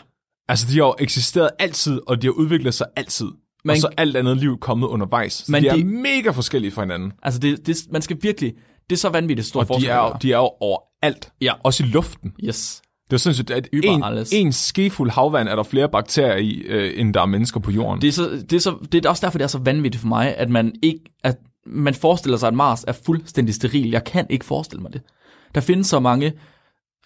Altså, 0.48 0.66
de 0.70 0.72
har 0.72 0.86
jo 0.86 0.94
eksisteret 0.98 1.50
altid, 1.58 2.00
og 2.06 2.22
de 2.22 2.26
har 2.26 2.32
udviklet 2.32 2.74
sig 2.74 2.86
altid. 2.96 3.26
Men- 3.64 3.70
og 3.70 3.76
så 3.76 3.88
alt 3.96 4.16
andet 4.16 4.36
liv 4.36 4.58
kommet 4.60 4.86
undervejs. 4.86 5.32
Så 5.32 5.52
Men 5.52 5.62
de 5.62 5.68
er 5.68 5.76
det- 5.76 5.86
mega 5.86 6.30
forskellige 6.30 6.70
fra 6.72 6.82
hinanden. 6.82 7.12
Altså, 7.22 7.40
det, 7.40 7.66
det, 7.66 7.76
man 7.90 8.02
skal 8.02 8.16
virkelig... 8.22 8.54
Det 8.90 8.96
er 8.96 9.00
så 9.00 9.08
vanvittigt 9.08 9.48
stor 9.48 9.60
Og 9.60 9.64
de 9.64 9.68
forskel. 9.68 9.90
er, 9.90 9.96
der 9.96 10.18
de 10.18 10.32
er 10.32 10.36
jo 10.36 10.50
overalt. 10.60 11.32
Ja. 11.40 11.52
Også 11.64 11.82
i 11.84 11.86
luften. 11.86 12.32
Yes. 12.44 12.82
Det 13.10 13.16
er 13.16 13.18
sindssygt, 13.18 13.50
at 13.50 13.68
en, 13.72 14.04
en 14.32 14.52
skefuld 14.52 15.10
havvand 15.10 15.48
er 15.48 15.56
der 15.56 15.62
flere 15.62 15.88
bakterier 15.88 16.36
i, 16.36 16.50
øh, 16.52 17.00
end 17.00 17.14
der 17.14 17.20
er 17.22 17.26
mennesker 17.26 17.60
på 17.60 17.70
jorden. 17.70 18.00
Det 18.02 18.08
er, 18.08 18.12
så, 18.12 18.30
det, 18.50 18.52
er 18.52 18.60
så, 18.60 18.74
det 18.92 19.04
er 19.04 19.08
også 19.10 19.26
derfor, 19.26 19.38
det 19.38 19.44
er 19.44 19.48
så 19.48 19.58
vanvittigt 19.58 20.00
for 20.00 20.08
mig, 20.08 20.36
at 20.36 20.50
man 20.50 20.72
ikke... 20.82 21.00
At 21.24 21.36
man 21.66 21.94
forestiller 21.94 22.38
sig, 22.38 22.46
at 22.46 22.54
Mars 22.54 22.84
er 22.88 22.92
fuldstændig 22.92 23.54
steril. 23.54 23.90
Jeg 23.90 24.04
kan 24.04 24.26
ikke 24.30 24.44
forestille 24.44 24.82
mig 24.82 24.92
det. 24.92 25.02
Der 25.54 25.60
findes 25.60 25.86
så 25.86 26.00
mange 26.00 26.32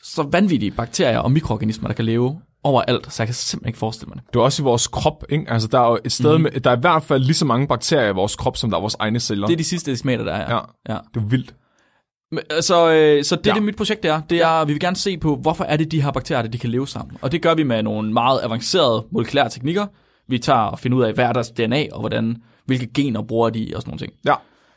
så 0.03 0.23
vanvittige 0.23 0.71
bakterier 0.71 1.19
og 1.19 1.33
mikroorganismer, 1.33 1.89
der 1.89 1.95
kan 1.95 2.05
leve 2.05 2.41
overalt, 2.65 3.13
så 3.13 3.23
jeg 3.23 3.29
kan 3.29 3.35
simpelthen 3.35 3.69
ikke 3.69 3.79
forestille 3.79 4.09
mig 4.09 4.17
det. 4.17 4.35
Det 4.35 4.41
er 4.41 4.45
også 4.45 4.63
i 4.63 4.65
vores 4.65 4.87
krop, 4.87 5.25
ikke? 5.29 5.45
Altså, 5.51 5.69
der 5.69 5.81
er 5.81 5.91
jo 5.91 5.99
et 6.05 6.13
sted 6.13 6.33
Mhm. 6.39 6.43
med, 6.43 6.51
der 6.61 6.71
er 6.71 6.77
i 6.77 6.81
hvert 6.81 7.03
fald 7.03 7.23
lige 7.23 7.35
så 7.35 7.45
mange 7.45 7.67
bakterier 7.69 8.09
i 8.09 8.13
vores 8.13 8.37
krop, 8.37 8.57
som 8.57 8.71
der 8.71 8.77
er 8.77 8.81
vores 8.81 8.97
egne 8.99 9.21
celler. 9.21 9.47
Det 9.47 9.53
er 9.53 9.57
de 9.59 9.65
sidste 9.65 9.91
decimater, 9.91 10.25
der 10.25 10.33
er. 10.33 10.55
Ja. 10.55 10.95
ja. 10.95 10.99
det 11.15 11.21
er 11.21 11.25
vildt. 11.27 11.55
Men, 12.33 12.41
Så, 12.61 12.93
øh, 12.93 13.25
så 13.25 13.37
det, 13.37 13.47
Ja. 13.47 13.51
ja. 13.51 13.55
det 13.55 13.63
mit 13.63 13.77
projekt 13.77 14.05
er, 14.05 14.21
det 14.31 14.39
er, 14.43 14.65
vi 14.65 14.73
vil 14.73 14.81
gerne 14.81 14.97
se 14.97 15.19
på, 15.19 15.37
hvorfor 15.37 15.65
er 15.65 15.77
det 15.77 15.93
de 15.93 16.03
her 16.03 16.11
bakterier, 16.11 16.47
de 16.49 16.59
kan 16.59 16.71
leve 16.71 16.89
sammen. 16.89 17.17
Og 17.23 17.33
det 17.33 17.43
gør 17.43 17.55
vi 17.55 17.63
med 17.63 17.83
nogle 17.83 18.13
meget 18.13 18.41
avancerede 18.43 19.07
molekylære 19.11 19.49
teknikker. 19.49 19.87
Vi 20.29 20.39
tager 20.39 20.59
og 20.61 20.79
finder 20.79 20.99
ud 20.99 21.03
af, 21.03 21.13
hvad 21.15 21.25
er 21.25 21.33
deres 21.33 21.51
DNA, 21.51 21.87
og 21.93 22.01
hvordan, 22.01 22.37
hvilke 22.67 22.87
gener 22.95 23.23
bruger 23.23 23.51
de, 23.51 23.73
og 23.77 23.83
sådan 23.83 23.91
nogle 23.91 23.99
ting. 23.99 24.13
Ja. 24.27 24.35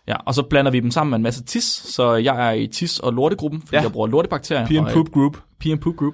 Ja, 0.08 0.16
og 0.26 0.34
så 0.36 0.44
blander 0.44 0.72
vi 0.72 0.80
dem 0.80 0.92
sammen 0.92 1.10
med 1.10 1.18
en 1.18 1.24
masse 1.24 1.44
tis, 1.44 1.64
så 1.64 2.14
jeg 2.16 2.48
er 2.48 2.52
i 2.52 2.68
tis- 2.68 3.00
og 3.00 3.14
lortegruppen, 3.14 3.62
fordi 3.62 3.76
Ja. 3.76 3.80
ja. 3.80 3.84
jeg 3.84 3.92
bruger 3.92 4.08
lortebakterier. 4.08 4.82
Og- 4.82 4.92
Poop 4.94 5.12
Group. 5.12 5.38
And 5.66 5.80
Poop 5.80 5.96
Group. 5.96 6.14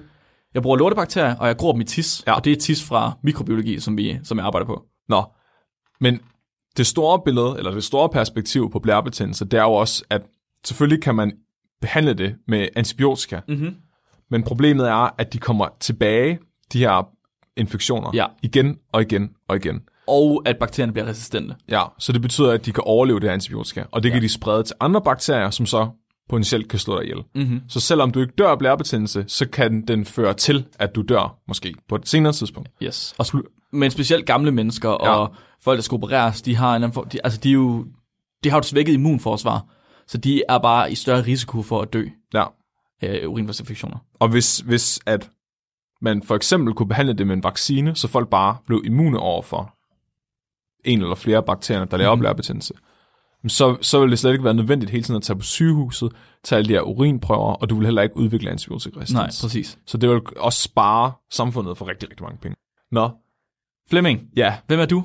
Jeg 0.54 0.62
bruger 0.62 0.76
lortebakterier, 0.76 1.36
og 1.36 1.46
jeg 1.48 1.56
gror 1.56 1.72
dem 1.72 1.80
i 1.80 1.84
tis, 1.84 2.22
Ja. 2.26 2.30
ja. 2.32 2.36
og 2.36 2.44
det 2.44 2.52
er 2.52 2.56
tis 2.56 2.84
fra 2.84 3.12
mikrobiologi, 3.22 3.80
som, 3.80 3.96
vi, 3.98 4.18
som 4.24 4.38
jeg 4.38 4.46
arbejder 4.46 4.66
på. 4.66 4.82
Nå, 5.08 5.22
men 6.00 6.20
det 6.76 6.86
store 6.86 7.20
billede, 7.24 7.54
eller 7.58 7.70
det 7.70 7.84
store 7.84 8.08
perspektiv 8.08 8.70
på 8.70 8.78
blærebetændelse, 8.78 9.44
det 9.44 9.54
er 9.58 9.62
jo 9.62 9.72
også, 9.72 10.04
at 10.10 10.22
selvfølgelig 10.64 11.02
kan 11.02 11.14
man 11.14 11.32
behandle 11.80 12.14
det 12.14 12.34
med 12.48 12.68
antibiotika, 12.76 13.40
Mm-hmm. 13.48 13.74
Men 14.30 14.42
problemet 14.42 14.88
er, 14.88 15.14
at 15.18 15.32
de 15.32 15.38
kommer 15.38 15.68
tilbage, 15.80 16.38
de 16.72 16.78
her 16.78 17.08
infektioner, 17.56 18.10
Ja. 18.14 18.26
igen 18.42 18.76
og 18.92 19.02
igen 19.02 19.30
og 19.48 19.56
igen. 19.56 19.80
Og 20.08 20.42
at 20.46 20.56
bakterierne 20.58 20.92
bliver 20.92 21.06
resistente. 21.06 21.54
Ja, 21.68 21.82
så 21.98 22.12
det 22.12 22.22
betyder, 22.22 22.52
at 22.52 22.66
de 22.66 22.72
kan 22.72 22.82
overleve 22.86 23.20
det 23.20 23.28
her 23.28 23.34
antibiotika, 23.34 23.84
og 23.92 24.02
det 24.02 24.08
ja. 24.08 24.14
kan 24.14 24.22
de 24.22 24.28
sprede 24.28 24.62
til 24.62 24.76
andre 24.80 25.02
bakterier, 25.02 25.50
som 25.50 25.66
så 25.66 25.88
potentielt 26.28 26.68
kan 26.68 26.78
slå 26.78 26.96
dig 26.96 27.04
ihjel. 27.04 27.22
Mm-hmm. 27.34 27.60
Så 27.68 27.80
selvom 27.80 28.10
du 28.10 28.20
ikke 28.20 28.32
dør 28.38 28.48
af 28.48 28.58
blærebetændelse, 28.58 29.24
så 29.28 29.48
kan 29.48 29.86
den 29.86 30.04
føre 30.04 30.34
til, 30.34 30.66
at 30.78 30.94
du 30.94 31.02
dør, 31.02 31.38
måske 31.48 31.74
på 31.88 31.94
et 31.96 32.08
senere 32.08 32.32
tidspunkt. 32.32 32.68
Yes. 32.82 33.14
Og, 33.18 33.26
men 33.72 33.90
specielt 33.90 34.26
gamle 34.26 34.50
mennesker 34.52 34.88
og 34.88 35.30
Ja. 35.30 35.36
folk, 35.62 35.76
der 35.76 35.82
skal 35.82 35.94
opereres, 35.96 36.42
de 36.42 36.56
har, 36.56 36.70
en 36.70 36.74
anden 36.82 36.92
for, 36.92 37.02
de, 37.02 37.18
altså 37.24 37.40
de, 37.40 37.48
er 37.48 37.52
jo, 37.52 37.86
de 38.44 38.48
har 38.50 38.56
jo 38.56 38.58
et 38.58 38.64
svækket 38.64 38.92
immunforsvar, 38.92 39.66
så 40.06 40.18
de 40.18 40.42
er 40.48 40.58
bare 40.58 40.92
i 40.92 40.94
større 40.94 41.22
risiko 41.22 41.62
for 41.62 41.82
at 41.82 41.92
dø 41.92 42.08
Ja. 42.34 42.44
af 43.00 43.26
urinvejsinfektioner. 43.26 43.98
Og 44.18 44.28
hvis, 44.28 44.58
hvis 44.58 45.00
at 45.06 45.30
man 46.00 46.22
for 46.22 46.34
eksempel 46.36 46.74
kunne 46.74 46.88
behandle 46.88 47.14
det 47.14 47.26
med 47.26 47.34
en 47.36 47.42
vaccine, 47.44 47.94
så 47.96 48.08
folk 48.08 48.28
bare 48.28 48.56
blev 48.66 48.82
immune 48.84 49.18
over 49.18 49.42
for 49.42 49.74
en 50.84 51.02
eller 51.02 51.14
flere 51.14 51.42
bakterier, 51.42 51.84
der 51.84 51.96
laver 51.96 52.14
mm. 52.14 52.20
blærebetændelse, 52.20 52.74
så, 53.48 53.76
så 53.80 54.00
vil 54.00 54.10
det 54.10 54.18
slet 54.18 54.32
ikke 54.32 54.44
være 54.44 54.54
nødvendigt 54.54 54.90
hele 54.90 55.04
tiden 55.04 55.16
at 55.16 55.22
tage 55.22 55.36
på 55.38 55.42
sygehuset, 55.44 56.12
tage 56.44 56.56
alle 56.58 56.68
de 56.68 56.72
her 56.74 56.80
urinprøver, 56.80 57.52
og 57.52 57.70
du 57.70 57.76
vil 57.76 57.84
heller 57.86 58.02
ikke 58.02 58.16
udvikle 58.16 58.50
antibiotikaresistens. 58.50 59.42
Nej, 59.42 59.48
præcis. 59.48 59.78
Så 59.86 59.98
det 59.98 60.10
vil 60.10 60.20
også 60.36 60.62
spare 60.62 61.12
samfundet 61.30 61.78
for 61.78 61.88
rigtig, 61.88 62.10
rigtig 62.10 62.24
mange 62.24 62.38
penge. 62.38 62.56
Nå, 62.90 63.10
Flemming, 63.90 64.28
ja. 64.36 64.58
hvem 64.66 64.80
er 64.80 64.86
du? 64.86 65.04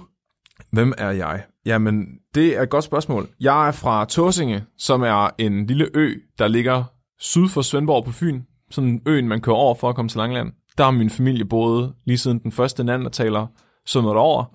Hvem 0.72 0.94
er 0.98 1.10
jeg? 1.12 1.44
Jamen, 1.66 2.06
det 2.36 2.58
er 2.58 2.62
et 2.62 2.70
godt 2.70 2.84
spørgsmål. 2.84 3.30
Jeg 3.40 3.68
er 3.68 3.72
fra 3.72 4.06
Tåsinge, 4.06 4.64
som 4.78 5.02
er 5.02 5.30
en 5.38 5.68
lille 5.68 5.90
ø, 5.94 6.14
der 6.40 6.48
ligger 6.48 6.84
syd 7.20 7.48
for 7.48 7.62
Svendborg 7.62 8.06
på 8.06 8.12
Fyn. 8.12 8.42
Sådan 8.72 8.90
en 8.90 9.02
øen, 9.06 9.28
man 9.28 9.42
kører 9.42 9.56
over 9.56 9.76
for 9.76 9.90
at 9.90 9.96
komme 9.96 10.10
til 10.10 10.18
Langland. 10.18 10.52
Der 10.78 10.84
har 10.84 10.92
min 10.92 11.10
familie 11.10 11.46
boet 11.46 11.94
lige 12.06 12.18
siden 12.18 12.40
den 12.40 12.52
første 12.52 13.10
taler 13.10 13.48
sundet 13.86 14.14
over. 14.14 14.46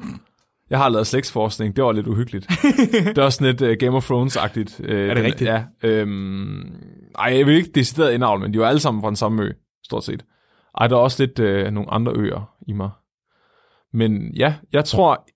Jeg 0.71 0.79
har 0.79 0.89
lavet 0.89 1.07
slægtsforskning, 1.07 1.77
det 1.77 1.85
var 1.85 1.93
lidt 1.93 2.07
uhyggeligt. 2.07 2.47
det 3.15 3.17
var 3.17 3.31
sådan 3.31 3.47
lidt 3.47 3.63
uh, 3.63 3.77
Game 3.79 3.97
of 3.97 4.11
Thrones-agtigt. 4.11 4.81
Uh, 4.81 4.89
det 4.89 5.25
rigtigt? 5.25 5.51
Ja. 5.51 5.65
Øhm, 5.83 6.63
ej, 7.19 7.37
jeg 7.37 7.47
vil 7.47 7.55
ikke 7.55 7.71
decideret 7.75 8.13
indavle, 8.13 8.43
men 8.43 8.55
de 8.55 8.59
var 8.59 8.69
alle 8.69 8.81
sammen 8.81 9.03
fra 9.03 9.09
den 9.09 9.17
samme 9.17 9.43
ø, 9.43 9.51
stort 9.85 10.05
set. 10.05 10.25
Ej, 10.81 10.87
der 10.87 10.97
er 10.97 11.01
også 11.01 11.23
lidt 11.23 11.39
uh, 11.39 11.73
nogle 11.75 11.91
andre 11.91 12.13
øer 12.17 12.51
i 12.69 12.73
mig. 12.73 12.91
Men 13.93 14.35
ja, 14.37 14.55
jeg 14.73 14.85
tror, 14.85 15.27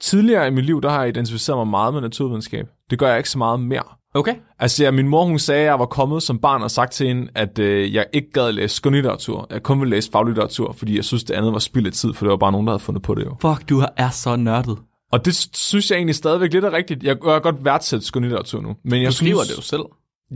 tidligere 0.00 0.46
i 0.48 0.50
mit 0.50 0.64
liv, 0.64 0.82
der 0.82 0.90
har 0.90 1.00
jeg 1.00 1.08
identificeret 1.08 1.58
mig 1.58 1.66
meget 1.66 1.94
med 1.94 2.00
naturvidenskab. 2.00 2.66
Det 2.90 2.98
gør 2.98 3.08
jeg 3.08 3.18
ikke 3.18 3.30
så 3.30 3.38
meget 3.38 3.60
mere. 3.60 3.82
Okay. 4.14 4.34
Altså, 4.58 4.84
ja, 4.84 4.90
min 4.90 5.08
mor, 5.08 5.24
hun 5.24 5.38
sagde, 5.38 5.60
at 5.60 5.66
jeg 5.66 5.78
var 5.78 5.86
kommet 5.86 6.22
som 6.22 6.38
barn 6.38 6.62
og 6.62 6.70
sagt 6.70 6.92
til 6.92 7.06
hende, 7.08 7.28
at 7.34 7.58
øh, 7.58 7.94
jeg 7.94 8.06
ikke 8.12 8.30
gad 8.32 8.52
læse 8.52 8.76
skønlitteratur. 8.76 9.46
Jeg 9.50 9.62
kun 9.62 9.80
ville 9.80 9.90
læse 9.96 10.10
faglitteratur, 10.10 10.72
fordi 10.72 10.96
jeg 10.96 11.04
synes, 11.04 11.24
det 11.24 11.34
andet 11.34 11.52
var 11.52 11.58
spild 11.58 11.86
af 11.86 11.92
tid, 11.92 12.14
for 12.14 12.24
det 12.24 12.30
var 12.30 12.36
bare 12.36 12.52
nogen, 12.52 12.66
der 12.66 12.72
havde 12.72 12.82
fundet 12.82 13.02
på 13.02 13.14
det 13.14 13.24
jo. 13.24 13.36
Fuck, 13.40 13.68
du 13.68 13.82
er 13.96 14.10
så 14.10 14.36
nørdet. 14.36 14.78
Og 15.12 15.24
det 15.24 15.48
synes 15.56 15.90
jeg 15.90 15.96
egentlig 15.96 16.14
stadigvæk 16.14 16.52
lidt 16.52 16.64
er 16.64 16.72
rigtigt. 16.72 17.02
Jeg 17.02 17.16
gør 17.16 17.38
godt 17.38 17.64
værdsætte 17.64 18.06
skønlitteratur 18.06 18.60
nu. 18.60 18.76
Men 18.84 19.02
jeg 19.02 19.10
Du 19.10 19.14
skriver 19.16 19.36
synes, 19.44 19.48
det 19.48 19.56
jo 19.56 19.62
selv, 19.62 19.82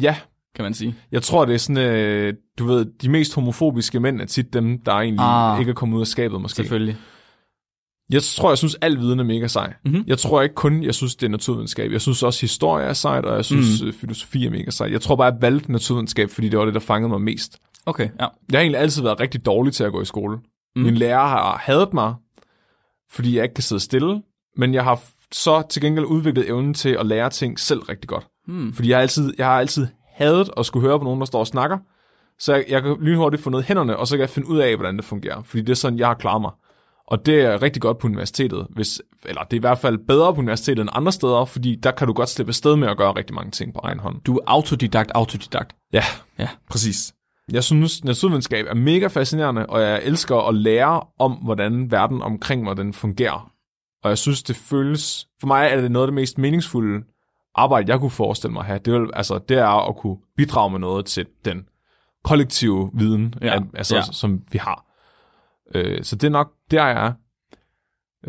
Ja, 0.03 0.17
kan 0.57 0.63
man 0.63 0.75
sige. 0.75 0.95
jeg 1.13 1.23
tror, 1.23 1.45
det 1.45 1.55
er 1.55 1.59
sådan, 1.59 1.77
øh, 1.79 2.35
du 2.59 2.67
ved, 2.67 2.87
de 3.03 3.09
mest 3.09 3.35
homofobiske 3.35 4.01
mænd 4.01 4.21
er 4.21 4.25
tit 4.27 4.53
dem, 4.53 4.79
der 4.87 4.93
egentlig 4.93 5.25
Ah. 5.27 5.61
ikke 5.61 5.71
er 5.71 5.75
kommet 5.75 5.97
ud 5.97 6.01
af 6.01 6.07
skabet 6.07 6.41
måske. 6.41 6.57
Selvfølgelig. 6.57 6.97
Jeg 8.11 8.23
tror, 8.23 8.51
jeg 8.51 8.59
synes, 8.59 8.77
al 8.81 8.99
viden 8.99 9.21
er 9.21 9.25
mega 9.25 9.47
sej. 9.47 9.75
Mhm. 9.85 10.05
Jeg 10.07 10.19
tror 10.19 10.43
ikke 10.43 10.55
kun, 10.55 10.83
jeg 10.83 10.95
synes, 10.95 11.17
det 11.17 11.27
er 11.27 11.31
naturvidenskab. 11.31 11.93
Jeg 11.93 12.01
synes 12.01 12.23
også, 12.23 12.41
historie 12.41 12.87
er 12.87 12.93
sejt, 12.93 13.25
og 13.25 13.37
jeg 13.37 13.45
synes, 13.45 13.83
mm. 13.83 13.93
filosofi 13.93 14.47
er 14.47 14.51
mega 14.51 14.71
sejt. 14.71 14.93
Jeg 14.93 15.01
tror 15.01 15.17
bare, 15.17 15.33
jeg 15.33 15.43
valgte 15.43 15.73
naturvidenskab, 15.73 16.31
fordi 16.31 16.49
det 16.49 16.59
var 16.59 16.65
det, 16.65 16.75
der 16.75 16.81
fangede 16.81 17.09
mig 17.09 17.21
mest. 17.21 17.59
Okay, 17.87 18.09
ja. 18.21 18.27
Jeg 18.51 18.59
har 18.59 18.61
egentlig 18.61 18.81
altid 18.81 19.03
været 19.03 19.21
rigtig 19.21 19.47
dårlig 19.47 19.73
til 19.73 19.85
at 19.85 19.93
gå 19.93 20.03
i 20.03 20.05
skole. 20.05 20.39
Mm. 20.77 20.83
Min 20.83 20.95
lærer 20.95 21.27
har 21.27 21.61
hadet 21.65 21.95
mig, 21.95 22.15
fordi 23.11 23.37
jeg 23.37 23.43
ikke 23.43 23.55
kan 23.55 23.63
sidde 23.65 23.81
stille, 23.81 24.23
men 24.57 24.75
jeg 24.75 24.85
har 24.85 25.01
så 25.33 25.63
til 25.71 25.83
gengæld 25.83 26.05
udviklet 26.05 26.49
evnen 26.49 26.75
til 26.75 26.89
at 26.89 27.07
lære 27.07 27.31
ting 27.31 27.59
selv 27.59 27.81
rigtig 27.81 28.09
godt. 28.09 28.27
Mm. 28.49 28.73
Fordi 28.73 28.89
jeg 28.89 28.97
har 28.97 29.03
altid, 29.03 29.35
jeg 29.39 29.47
har 29.47 29.59
altid 29.59 29.87
hadet 30.15 30.51
at 30.57 30.67
skulle 30.67 30.89
høre 30.89 30.99
på 30.99 31.05
nogen, 31.05 31.21
der 31.21 31.27
står 31.27 31.41
og 31.41 31.47
snakker, 31.47 31.79
så 32.39 32.55
jeg, 32.55 32.65
jeg 32.69 32.83
kan 32.83 32.97
lynhurtigt 33.01 33.43
få 33.43 33.51
noget 33.51 33.65
i 33.65 33.67
hænderne, 33.67 33.97
og 33.97 34.07
så 34.07 34.17
kan 34.17 34.21
jeg 34.21 34.31
finde 34.31 34.49
ud 34.49 34.59
af, 34.59 34.77
hvordan 34.77 34.97
det 34.97 35.05
fungerer. 35.05 35.43
Fordi 35.43 35.63
det 35.63 35.71
er 35.71 35.75
sådan, 35.75 35.99
jeg 35.99 36.07
har 36.07 36.15
klaret 36.15 36.41
mig. 36.41 36.51
Og 37.11 37.27
det 37.27 37.41
er 37.41 37.63
rigtig 37.63 37.83
godt 37.83 37.99
på 37.99 38.07
universitetet, 38.07 38.67
hvis, 38.71 39.03
eller 39.25 39.43
det 39.43 39.53
er 39.53 39.57
i 39.57 39.61
hvert 39.61 39.79
fald 39.79 39.99
bedre 39.99 40.35
på 40.35 40.41
universitetet 40.41 40.81
end 40.83 40.91
andre 40.93 41.13
steder, 41.13 41.45
fordi 41.45 41.75
der 41.77 41.91
kan 41.91 42.07
du 42.07 42.13
godt 42.13 42.29
slippe 42.29 42.51
afsted 42.51 42.77
med 42.77 42.89
at 42.89 42.97
gøre 42.97 43.13
rigtig 43.17 43.35
mange 43.35 43.51
ting 43.51 43.75
på 43.75 43.81
egen 43.83 43.99
hånd. 43.99 44.21
Du 44.21 44.37
er 44.37 44.41
autodidakt, 44.47 45.11
autodidakt. 45.15 45.77
Ja, 45.93 46.03
Ja. 46.39 46.49
præcis. 46.71 47.15
Jeg 47.53 47.65
synes, 47.65 48.05
naturvidenskab 48.05 48.67
er 48.69 48.75
mega 48.75 49.07
fascinerende, 49.07 49.67
og 49.67 49.83
jeg 49.83 50.01
elsker 50.05 50.37
at 50.49 50.55
lære 50.55 51.01
om, 51.19 51.33
hvordan 51.33 51.91
verden 51.91 52.23
omkring 52.23 52.65
mig 52.65 52.77
den 52.77 52.93
fungerer. 52.93 53.51
Og 54.05 54.11
jeg 54.11 54.19
synes, 54.19 54.43
det 54.43 54.57
føles... 54.57 55.27
For 55.41 55.47
mig 55.47 55.69
er 55.73 55.81
det 55.81 55.91
noget 55.91 56.07
af 56.07 56.09
det 56.09 56.15
mest 56.15 56.39
meningsfulde 56.39 57.05
arbejde, 57.55 57.93
jeg 57.93 58.01
kunne 58.01 58.11
forestille 58.11 58.53
mig 58.53 58.61
at 58.61 58.67
have. 58.67 58.79
Det, 58.85 58.93
vil, 58.93 59.11
altså, 59.15 59.39
det 59.49 59.59
er 59.59 59.89
at 59.89 59.97
kunne 59.97 60.17
bidrage 60.37 60.71
med 60.71 60.79
noget 60.79 61.07
til 61.07 61.27
den 61.45 61.63
kollektive 62.25 62.91
viden, 62.95 63.35
Ja, 63.43 63.61
altså, 63.75 63.97
ja. 63.97 64.03
som 64.03 64.43
vi 64.53 64.59
har. 64.59 64.85
Øh, 65.75 66.05
så 66.05 66.17
det 66.17 66.25
er 66.27 66.31
nok 66.31 66.53
der, 66.71 66.87
jeg 66.87 67.07
er. 67.07 67.13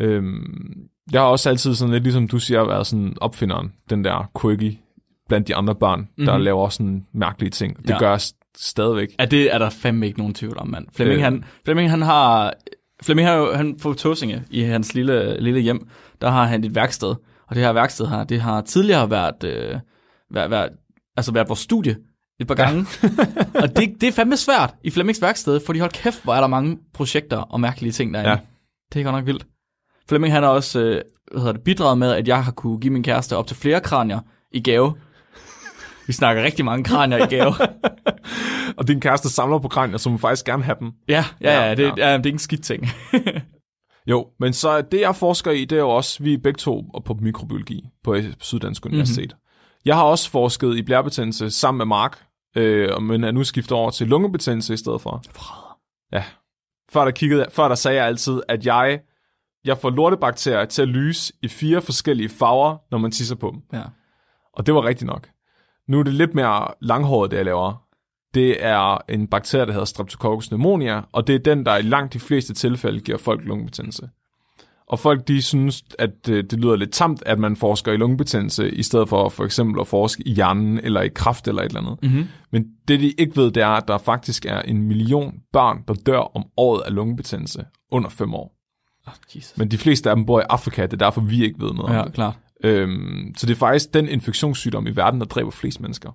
Øhm, 0.00 0.72
jeg 1.12 1.20
har 1.20 1.28
også 1.28 1.48
altid 1.48 1.74
sådan 1.74 1.92
lidt, 1.92 2.02
ligesom 2.04 2.28
du 2.28 2.38
siger, 2.38 2.64
været 2.66 2.86
sådan 2.86 3.16
opfinderen, 3.20 3.72
den 3.90 4.04
der 4.04 4.30
quirky 4.42 4.76
blandt 5.28 5.48
de 5.48 5.54
andre 5.56 5.74
børn, 5.74 6.00
mm-hmm. 6.00 6.26
der 6.26 6.36
Mhm. 6.36 6.44
laver 6.44 6.68
sådan 6.68 7.06
mærkelige 7.14 7.50
ting. 7.50 7.76
Det 7.82 7.90
Ja. 7.90 7.98
gør 7.98 8.08
jeg 8.10 8.18
st- 8.20 8.52
stadigvæk. 8.56 9.08
Ja, 9.20 9.24
det 9.24 9.54
er 9.54 9.58
der 9.58 9.70
fandme 9.70 10.06
ikke 10.06 10.18
nogen 10.18 10.34
tvivl 10.34 10.58
om, 10.58 10.68
mand. 10.68 10.86
Flemming, 10.96 11.18
Øh. 11.18 11.24
han, 11.24 11.44
Flemming, 11.64 11.90
han 11.90 12.02
har... 12.02 12.52
Flemming 13.02 13.28
har 13.28 13.34
jo, 13.34 13.52
han 13.52 13.76
på 13.82 13.92
Tåsinge, 13.92 14.42
i 14.50 14.60
hans 14.60 14.94
lille, 14.94 15.40
lille 15.40 15.60
hjem, 15.60 15.88
der 16.20 16.30
har 16.30 16.44
han 16.44 16.64
et 16.64 16.74
værksted. 16.74 17.08
Og 17.46 17.54
det 17.56 17.62
her 17.64 17.72
værksted 17.72 18.06
her, 18.06 18.24
det 18.24 18.40
har 18.40 18.60
tidligere 18.60 19.10
været, 19.10 19.44
øh, 19.44 19.74
været, 20.30 20.50
været, 20.50 20.68
altså 21.16 21.32
været 21.32 21.48
vores 21.48 21.60
studie 21.60 21.96
et 22.42 22.48
par 22.48 22.54
gange. 22.54 22.86
og 23.62 23.76
det, 23.76 23.94
det 24.00 24.08
er 24.08 24.12
fandme 24.12 24.36
svært 24.36 24.74
i 24.84 24.90
Flemmings 24.90 25.22
værksted, 25.22 25.60
fordi 25.66 25.78
hold 25.78 25.90
kæft, 25.90 26.24
hvor 26.24 26.34
er 26.34 26.40
der 26.40 26.46
mange 26.46 26.78
projekter 26.94 27.36
og 27.36 27.60
mærkelige 27.60 27.92
ting 27.92 28.14
derinde. 28.14 28.30
Ja. 28.30 28.38
Det 28.92 29.00
er 29.00 29.04
godt 29.04 29.14
nok 29.14 29.26
vildt. 29.26 29.46
Flemming, 30.08 30.34
han 30.34 30.42
har 30.42 30.50
også 30.50 30.80
øh, 30.80 31.02
hvad 31.30 31.40
hedder 31.40 31.52
det, 31.52 31.62
bidraget 31.62 31.98
med, 31.98 32.12
at 32.12 32.28
jeg 32.28 32.44
har 32.44 32.52
kunne 32.52 32.80
give 32.80 32.92
min 32.92 33.02
kæreste 33.02 33.36
op 33.36 33.46
til 33.46 33.56
flere 33.56 33.80
kranier 33.80 34.20
i 34.52 34.62
gave. 34.62 34.94
Vi 36.06 36.12
snakker 36.12 36.42
rigtig 36.42 36.64
mange 36.64 36.84
kranier 36.84 37.18
i 37.18 37.26
gave. 37.26 37.54
Og 38.78 38.88
din 38.88 39.00
kæreste 39.00 39.28
samler 39.28 39.58
på 39.58 39.68
kranier, 39.68 39.98
som 39.98 40.18
faktisk 40.18 40.46
gerne 40.46 40.62
have 40.62 40.76
dem. 40.80 40.92
Ja, 41.08 41.24
ja, 41.40 41.60
ja, 41.60 41.68
Ja, 41.68 41.74
det, 41.74 41.82
ja. 41.82 42.10
ja. 42.10 42.16
det 42.16 42.22
er 42.22 42.26
ikke 42.26 42.28
en 42.28 42.38
skidt 42.38 42.64
ting. 42.64 42.88
Jo, 44.06 44.26
men 44.40 44.52
så 44.52 44.80
det 44.80 45.00
jeg 45.00 45.16
forsker 45.16 45.50
i, 45.50 45.64
det 45.64 45.76
er 45.76 45.80
jo 45.80 45.90
også, 45.90 46.22
vi 46.22 46.34
er 46.34 46.38
begge 46.38 46.58
to 46.58 46.84
på 47.04 47.14
mikrobiologi 47.20 47.84
på 48.04 48.16
Syddansk 48.40 48.86
Universitet. 48.86 49.32
Mm-hmm. 49.32 49.82
Jeg 49.84 49.96
har 49.96 50.02
også 50.02 50.30
forsket 50.30 50.76
i 50.76 50.82
blærebetændelse 50.82 51.50
sammen 51.50 51.78
med 51.78 51.86
Mark, 51.86 52.18
øh, 52.56 53.02
men 53.02 53.24
er 53.24 53.30
nu 53.30 53.44
skiftet 53.44 53.72
over 53.72 53.90
til 53.90 54.08
lungebetændelse 54.08 54.74
i 54.74 54.76
stedet 54.76 55.00
for. 55.00 55.22
Ja. 56.12 56.24
Før 56.92 57.04
der, 57.04 57.10
kiggede, 57.10 57.46
før 57.50 57.68
der 57.68 57.74
sagde 57.74 57.98
jeg 57.98 58.06
altid, 58.06 58.42
at 58.48 58.66
jeg, 58.66 59.00
jeg 59.64 59.78
får 59.78 59.90
lortebakterier 59.90 60.64
til 60.64 60.82
at 60.82 60.88
lyse 60.88 61.32
i 61.42 61.48
fire 61.48 61.82
forskellige 61.82 62.28
farver, 62.28 62.76
når 62.90 62.98
man 62.98 63.10
tisser 63.10 63.36
på 63.36 63.50
dem. 63.50 63.62
ja. 63.72 63.84
Og 64.54 64.66
det 64.66 64.74
var 64.74 64.84
rigtigt 64.84 65.06
nok. 65.06 65.28
Nu 65.88 65.98
er 65.98 66.02
det 66.02 66.14
lidt 66.14 66.34
mere 66.34 66.68
langhåret, 66.80 67.30
det 67.30 67.36
jeg 67.36 67.44
laver. 67.44 67.86
Det 68.34 68.64
er 68.64 68.98
en 69.08 69.26
bakterie, 69.26 69.66
der 69.66 69.72
hedder 69.72 69.84
Streptococcus 69.84 70.48
pneumonia, 70.48 71.02
og 71.12 71.26
det 71.26 71.34
er 71.34 71.38
den, 71.38 71.66
der 71.66 71.76
i 71.76 71.82
langt 71.82 72.12
de 72.12 72.20
fleste 72.20 72.54
tilfælde 72.54 73.00
giver 73.00 73.18
folk 73.18 73.44
lungebetændelse. 73.44 74.08
Og 74.92 74.98
folk, 74.98 75.28
de 75.28 75.42
synes, 75.42 75.84
at 75.98 76.28
øh, 76.30 76.44
det 76.44 76.60
lyder 76.60 76.76
lidt 76.76 76.92
tamt, 76.92 77.22
at 77.26 77.38
man 77.38 77.56
forsker 77.56 77.92
i 77.92 77.96
lungebetændelse, 77.96 78.70
i 78.70 78.82
stedet 78.82 79.08
for 79.08 79.28
for 79.28 79.44
eksempel 79.44 79.80
at 79.80 79.86
forske 79.86 80.22
i 80.28 80.32
hjernen, 80.34 80.80
eller 80.82 81.00
i 81.00 81.08
kraft, 81.08 81.48
eller 81.48 81.62
et 81.62 81.66
eller 81.66 81.80
andet. 81.80 81.98
Mm-hmm. 82.02 82.28
Men 82.50 82.64
det, 82.88 83.00
de 83.00 83.10
ikke 83.10 83.36
ved, 83.36 83.50
det 83.50 83.62
er, 83.62 83.68
at 83.68 83.88
der 83.88 83.98
faktisk 83.98 84.46
er 84.46 84.60
en 84.60 84.82
million 84.82 85.34
børn, 85.52 85.84
der 85.88 85.94
dør 85.94 86.18
om 86.18 86.44
året 86.56 86.80
af 86.80 86.94
lungebetændelse 86.94 87.64
under 87.92 88.08
fem 88.08 88.34
år. 88.34 88.54
Oh, 89.06 89.12
Jesus. 89.36 89.58
Men 89.58 89.70
de 89.70 89.78
fleste 89.78 90.10
af 90.10 90.16
dem 90.16 90.26
bor 90.26 90.40
i 90.40 90.44
Afrika, 90.50 90.82
det 90.82 90.92
er 90.92 90.96
derfor, 90.96 91.20
vi 91.20 91.44
ikke 91.44 91.60
ved 91.60 91.72
noget 91.72 91.90
om 91.90 91.92
Ja, 91.96 92.02
det. 92.04 92.12
klart. 92.12 92.34
Øhm, 92.64 93.34
så 93.36 93.46
det 93.46 93.54
er 93.54 93.58
faktisk 93.58 93.94
den 93.94 94.08
infektionssygdom 94.08 94.86
i 94.86 94.90
verden, 94.90 95.20
der 95.20 95.26
dræber 95.26 95.50
flest 95.50 95.80
mennesker. 95.80 96.10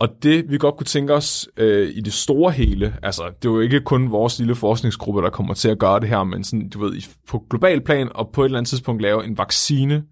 Og 0.00 0.08
det, 0.22 0.50
vi 0.50 0.58
godt 0.58 0.76
kunne 0.76 0.86
tænke 0.86 1.14
os 1.14 1.48
øh, 1.56 1.88
i 1.94 2.00
det 2.00 2.12
store 2.12 2.52
hele, 2.52 2.96
altså 3.02 3.24
det 3.42 3.48
er 3.48 3.52
jo 3.52 3.60
ikke 3.60 3.80
kun 3.80 4.10
vores 4.10 4.38
lille 4.38 4.54
forskningsgruppe, 4.54 5.22
der 5.22 5.30
kommer 5.30 5.54
til 5.54 5.68
at 5.68 5.78
gøre 5.78 6.00
det 6.00 6.08
her, 6.08 6.24
men 6.24 6.44
sådan, 6.44 6.68
du 6.68 6.78
ved, 6.78 7.16
på 7.28 7.44
global 7.50 7.80
plan 7.80 8.10
og 8.14 8.30
på 8.32 8.42
et 8.42 8.44
eller 8.44 8.58
andet 8.58 8.68
tidspunkt 8.68 9.02
lave 9.02 9.24
en 9.24 9.38
vaccine, 9.38 10.04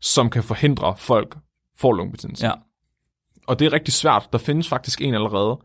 som 0.00 0.30
kan 0.30 0.42
forhindre 0.42 0.94
folk 0.98 1.36
får 1.78 1.92
lungebetændelse. 1.92 2.46
Ja. 2.46 2.52
Og 3.46 3.58
det 3.58 3.66
er 3.66 3.72
rigtig 3.72 3.94
svært. 3.94 4.28
Der 4.32 4.38
findes 4.38 4.68
faktisk 4.68 5.00
en 5.00 5.14
allerede. 5.14 5.58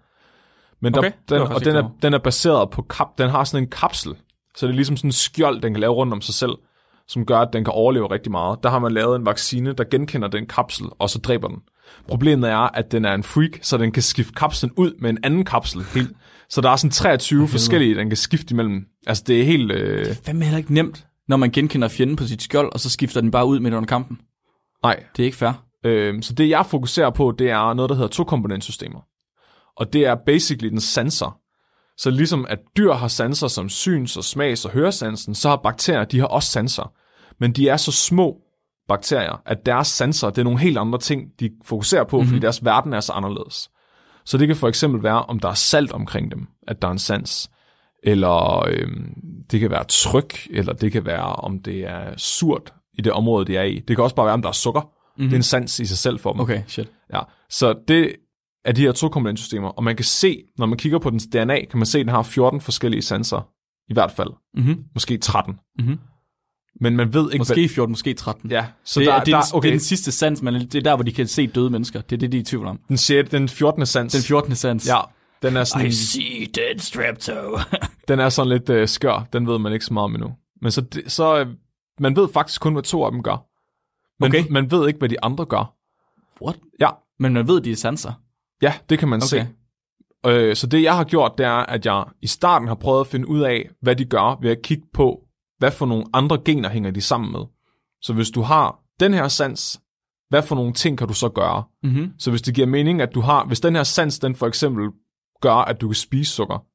Men 0.82 0.97
Okay, 0.97 1.11
den, 1.30 1.41
og 1.41 1.65
den 1.65 1.76
er, 1.76 1.89
den 2.01 2.13
er 2.13 2.17
baseret 2.17 2.70
på 2.70 2.82
kap, 2.82 3.07
den 3.17 3.30
har 3.30 3.43
sådan 3.43 3.63
en 3.63 3.70
kapsel, 3.70 4.15
så 4.55 4.65
det 4.65 4.74
er 4.74 4.76
ligesom 4.76 4.97
sådan 4.97 5.07
en 5.07 5.11
skjold, 5.11 5.61
den 5.61 5.74
kan 5.74 5.80
lave 5.80 5.93
rundt 5.93 6.13
om 6.13 6.22
sig 6.22 6.36
selv. 6.36 6.51
Som 7.10 7.26
gør, 7.26 7.39
at 7.39 7.53
den 7.53 7.64
kan 7.64 7.74
overleve 7.74 8.12
rigtig 8.12 8.32
meget. 8.32 8.64
Der 8.64 8.70
har 8.70 8.80
man 8.80 8.91
lavet 8.91 9.16
en 9.16 9.26
vaccine, 9.26 9.74
der 9.74 9.84
genkender 9.84 10.28
den 10.28 10.45
kapsel, 10.45 10.86
og 10.99 11.10
så 11.10 11.20
dræber 11.20 11.47
den. 11.47 11.57
Problemet 12.07 12.49
er, 12.49 12.76
at 12.78 12.91
den 12.91 13.05
er 13.05 13.14
en 13.14 13.24
freak, 13.24 13.51
så 13.62 13.78
den 13.78 13.91
kan 13.91 14.03
skifte 14.03 14.34
kapslen 14.34 14.72
ud 14.76 14.91
med 14.99 15.10
en 15.10 15.18
anden 15.24 15.45
kapsel. 15.45 15.84
Helt. 15.93 16.12
Så 16.49 16.62
der 16.62 16.70
er 16.70 16.76
sådan 16.76 16.91
23 16.91 17.47
forskellige, 17.47 17.95
den 17.95 18.10
kan 18.10 18.18
skifte 18.18 18.53
imellem. 18.53 18.86
Altså, 19.07 19.24
det 19.28 19.39
er 19.41 19.43
helt... 19.43 19.72
Øh... 19.72 20.16
Fandme 20.26 20.45
heller 20.45 20.57
ikke 20.57 20.74
nemt, 20.74 21.05
når 21.28 21.38
man 21.38 21.51
genkender 21.51 21.88
fjenden 21.88 22.16
på 22.16 22.28
sit 22.28 22.41
skjold, 22.41 22.74
og 22.74 22.80
så 22.80 22.89
skifter 22.89 23.22
den 23.22 23.32
bare 23.32 23.45
ud 23.45 23.60
midt 23.60 23.74
under 23.74 23.88
kampen. 23.88 24.22
Nej. 24.84 25.03
Det 25.18 25.24
er 25.24 25.26
ikke 25.26 25.38
fair. 25.38 25.51
Øh, 25.86 26.24
så 26.24 26.34
det, 26.34 26.49
jeg 26.49 26.66
fokuserer 26.66 27.10
på, 27.10 27.36
det 27.39 27.49
er 27.49 27.74
noget, 27.74 27.89
der 27.89 27.95
hedder 27.95 28.10
to-komponentsystemer. 28.10 28.99
Og 29.78 29.93
det 29.93 30.05
er 30.05 30.16
basically 30.26 30.70
den 30.70 30.82
sanser. 30.82 31.39
Så 31.97 32.10
ligesom 32.10 32.45
at 32.49 32.60
dyr 32.78 32.93
har 32.93 33.07
sanser 33.07 33.47
som 33.47 33.70
syns- 33.70 34.18
og 34.18 34.24
smags- 34.24 34.66
og 34.66 34.72
høresansen, 34.72 35.36
så 35.36 35.49
har 35.49 35.55
bakterier, 35.55 36.03
de 36.03 36.20
har 36.20 36.28
også 36.28 36.51
sanser. 36.51 36.91
Men 37.40 37.52
de 37.52 37.70
er 37.70 37.78
så 37.78 37.92
små 37.92 38.38
bakterier, 38.88 39.42
at 39.46 39.66
deres 39.66 39.88
sanser, 39.88 40.30
det 40.30 40.38
er 40.38 40.44
nogle 40.44 40.60
helt 40.60 40.78
andre 40.78 41.00
ting, 41.00 41.30
de 41.40 41.50
fokuserer 41.66 42.04
på, 42.04 42.18
mm-hmm. 42.18 42.30
fordi 42.30 42.40
deres 42.40 42.66
verden 42.66 42.94
er 42.94 43.00
så 43.00 43.14
anderledes. 43.14 43.70
Så 44.26 44.38
det 44.38 44.48
kan 44.48 44.56
for 44.56 44.68
eksempel 44.68 45.04
være, 45.04 45.26
om 45.26 45.40
der 45.40 45.50
er 45.50 45.54
salt 45.54 45.92
omkring 45.92 46.32
dem, 46.32 46.48
at 46.68 46.82
der 46.82 46.88
er 46.88 46.92
en 46.92 47.00
sans. 47.00 47.52
Eller 48.04 48.68
øhm, 48.68 49.14
det 49.52 49.60
kan 49.60 49.70
være 49.70 49.84
tryk, 49.84 50.48
eller 50.52 50.74
det 50.74 50.92
kan 50.92 51.06
være, 51.06 51.36
om 51.36 51.60
det 51.60 51.88
er 51.88 52.18
surt 52.18 52.74
i 52.94 53.02
det 53.02 53.12
område, 53.12 53.46
de 53.46 53.58
er 53.58 53.64
i. 53.64 53.80
Det 53.80 53.96
kan 53.96 54.04
også 54.04 54.16
bare 54.16 54.26
være, 54.26 54.34
om 54.34 54.42
der 54.42 54.50
er 54.50 54.54
sukker. 54.54 54.82
Mm-hmm. 54.82 55.30
Det 55.30 55.34
er 55.34 55.40
en 55.40 55.44
sans 55.44 55.80
i 55.80 55.86
sig 55.86 55.98
selv 55.98 56.20
for 56.20 56.32
dem. 56.32 56.42
Okay, 56.42 56.62
shit. 56.68 56.92
Ja, 57.14 57.20
så 57.50 57.76
det 57.88 58.16
er 58.66 58.72
de 58.72 58.82
her 58.82 58.92
to 58.92 59.10
komponentsystemer, 59.10 59.70
og 59.70 59.84
man 59.84 59.96
kan 59.96 60.06
se, 60.06 60.44
når 60.58 60.66
man 60.66 60.78
kigger 60.78 61.00
på 61.00 61.10
dens 61.10 61.28
DNA, 61.34 61.66
kan 61.66 61.80
man 61.80 61.86
se, 61.86 62.00
at 62.00 62.06
den 62.06 62.10
har 62.10 62.24
14 62.24 62.62
forskellige 62.62 63.02
sanser, 63.02 63.50
i 63.90 63.94
hvert 63.94 64.12
fald. 64.12 64.30
Mm-hmm. 64.54 64.84
Måske 64.94 65.18
13. 65.18 65.60
Mhm. 65.80 66.00
Men 66.82 66.95
man 66.95 67.13
ved 67.13 67.32
ikke, 67.32 67.38
Måske 67.38 67.70
14, 67.70 67.91
måske 67.91 68.13
13. 68.13 68.47
hvad... 68.49 68.57
Ja, 68.57 68.65
så 68.84 68.99
det, 68.99 69.07
der, 69.07 69.13
er, 69.13 69.24
det, 69.24 69.34
er, 69.34 69.38
der, 69.41 69.45
okay. 69.55 69.65
det 69.65 69.70
er 69.70 69.74
den 69.74 69.80
sidste 69.80 70.11
sans, 70.11 70.41
men 70.41 70.53
det 70.53 70.76
er 70.76 70.82
der, 70.82 70.95
hvor 70.95 71.03
de 71.03 71.11
kan 71.11 71.28
se 71.28 71.47
døde 71.47 71.70
mennesker. 71.70 72.01
Det 72.01 72.15
er 72.15 72.17
det, 72.20 72.32
de 72.32 72.38
er 72.38 72.41
i 72.41 72.43
tvivl 72.43 72.65
om. 72.67 72.80
den, 72.88 72.97
6, 72.97 73.30
den 73.30 73.49
14. 73.49 73.86
sans. 73.86 74.13
Den 74.13 74.22
14. 74.24 74.55
sans. 74.55 74.88
Ja, 74.88 74.99
den 75.41 75.57
er, 75.57 75.63
sådan, 75.63 75.91
see 75.91 76.45
dead 76.55 76.80
strepto. 76.80 77.34
den 78.07 78.20
er 78.20 78.30
sådan 78.30 78.49
lidt 78.49 78.70
øh, 78.70 78.88
skør. 78.88 79.28
Den 79.34 79.47
ved 79.47 79.59
man 79.59 79.74
ikke 79.74 79.86
så 79.86 79.93
meget 79.93 80.03
om 80.03 80.15
endnu. 80.15 80.32
Men 80.61 80.72
så, 80.72 80.82
det, 80.82 81.11
så 81.11 81.39
øh, 81.39 81.47
man 81.99 82.15
ved 82.15 82.28
faktisk 82.34 82.61
kun, 82.61 82.74
hvad 82.74 82.84
to 82.84 83.03
af 83.05 83.11
dem 83.11 83.24
gør. 83.24 83.45
Men 84.24 84.32
Okay. 84.32 84.43
man 84.49 84.72
ved 84.72 84.88
ikke, 84.88 84.99
hvad 84.99 85.09
de 85.09 85.24
andre 85.24 85.45
gør. 85.45 85.76
What? 86.41 86.55
Ja, 86.80 86.89
Men 87.20 87.34
man 87.34 87.47
ved, 87.47 87.61
de 87.61 87.72
er 87.72 87.76
sanser. 87.76 88.11
ja 88.61 88.74
det 88.89 88.99
kan 88.99 89.07
man 89.07 89.17
Okay. 89.24 89.28
se. 89.28 89.47
Øh, 90.30 90.55
så 90.55 90.67
det, 90.67 90.84
jeg 90.84 90.95
har 90.97 91.03
gjort, 91.03 91.32
det 91.38 91.45
er, 91.45 91.51
at 91.51 91.86
jeg 91.86 92.03
i 92.22 92.28
starten 92.28 92.67
har 92.67 92.76
prøvet 92.76 92.99
at 93.01 93.07
finde 93.07 93.28
ud 93.28 93.41
af, 93.41 93.70
hvad 93.82 93.95
de 93.95 94.05
gør 94.05 94.39
ved 94.41 94.51
at 94.51 94.61
kigge 94.63 94.84
på, 94.93 95.20
hvad 95.60 95.72
for 95.72 95.86
nogle 95.86 96.05
andre 96.14 96.38
gener 96.45 96.70
hænger 96.70 96.91
de 96.91 97.01
sammen 97.01 97.32
med. 97.32 97.41
Så 98.01 98.14
hvis 98.14 98.30
du 98.30 98.41
har 98.41 98.80
den 98.99 99.14
her 99.14 99.28
sans, 99.28 99.82
hvad 100.30 100.43
for 100.43 100.55
nogle 100.55 100.74
ting 100.74 100.97
kan 100.97 101.07
du 101.07 101.14
så 101.14 101.30
gøre? 101.30 101.64
Mm-hmm. 101.84 102.12
Så 102.20 102.30
hvis 102.30 102.41
det 102.41 102.55
giver 102.55 102.68
mening, 102.68 103.01
at 103.01 103.16
du 103.16 103.22
har, 103.22 103.45
hvis 103.45 103.60
den 103.60 103.76
her 103.76 103.84
sans, 103.84 104.20
den 104.20 104.36
for 104.36 104.47
eksempel 104.47 104.89
gør, 105.41 105.53
at 105.53 105.82
du 105.82 105.88
kan 105.88 105.95
spise 105.95 106.32
sukker, 106.32 106.66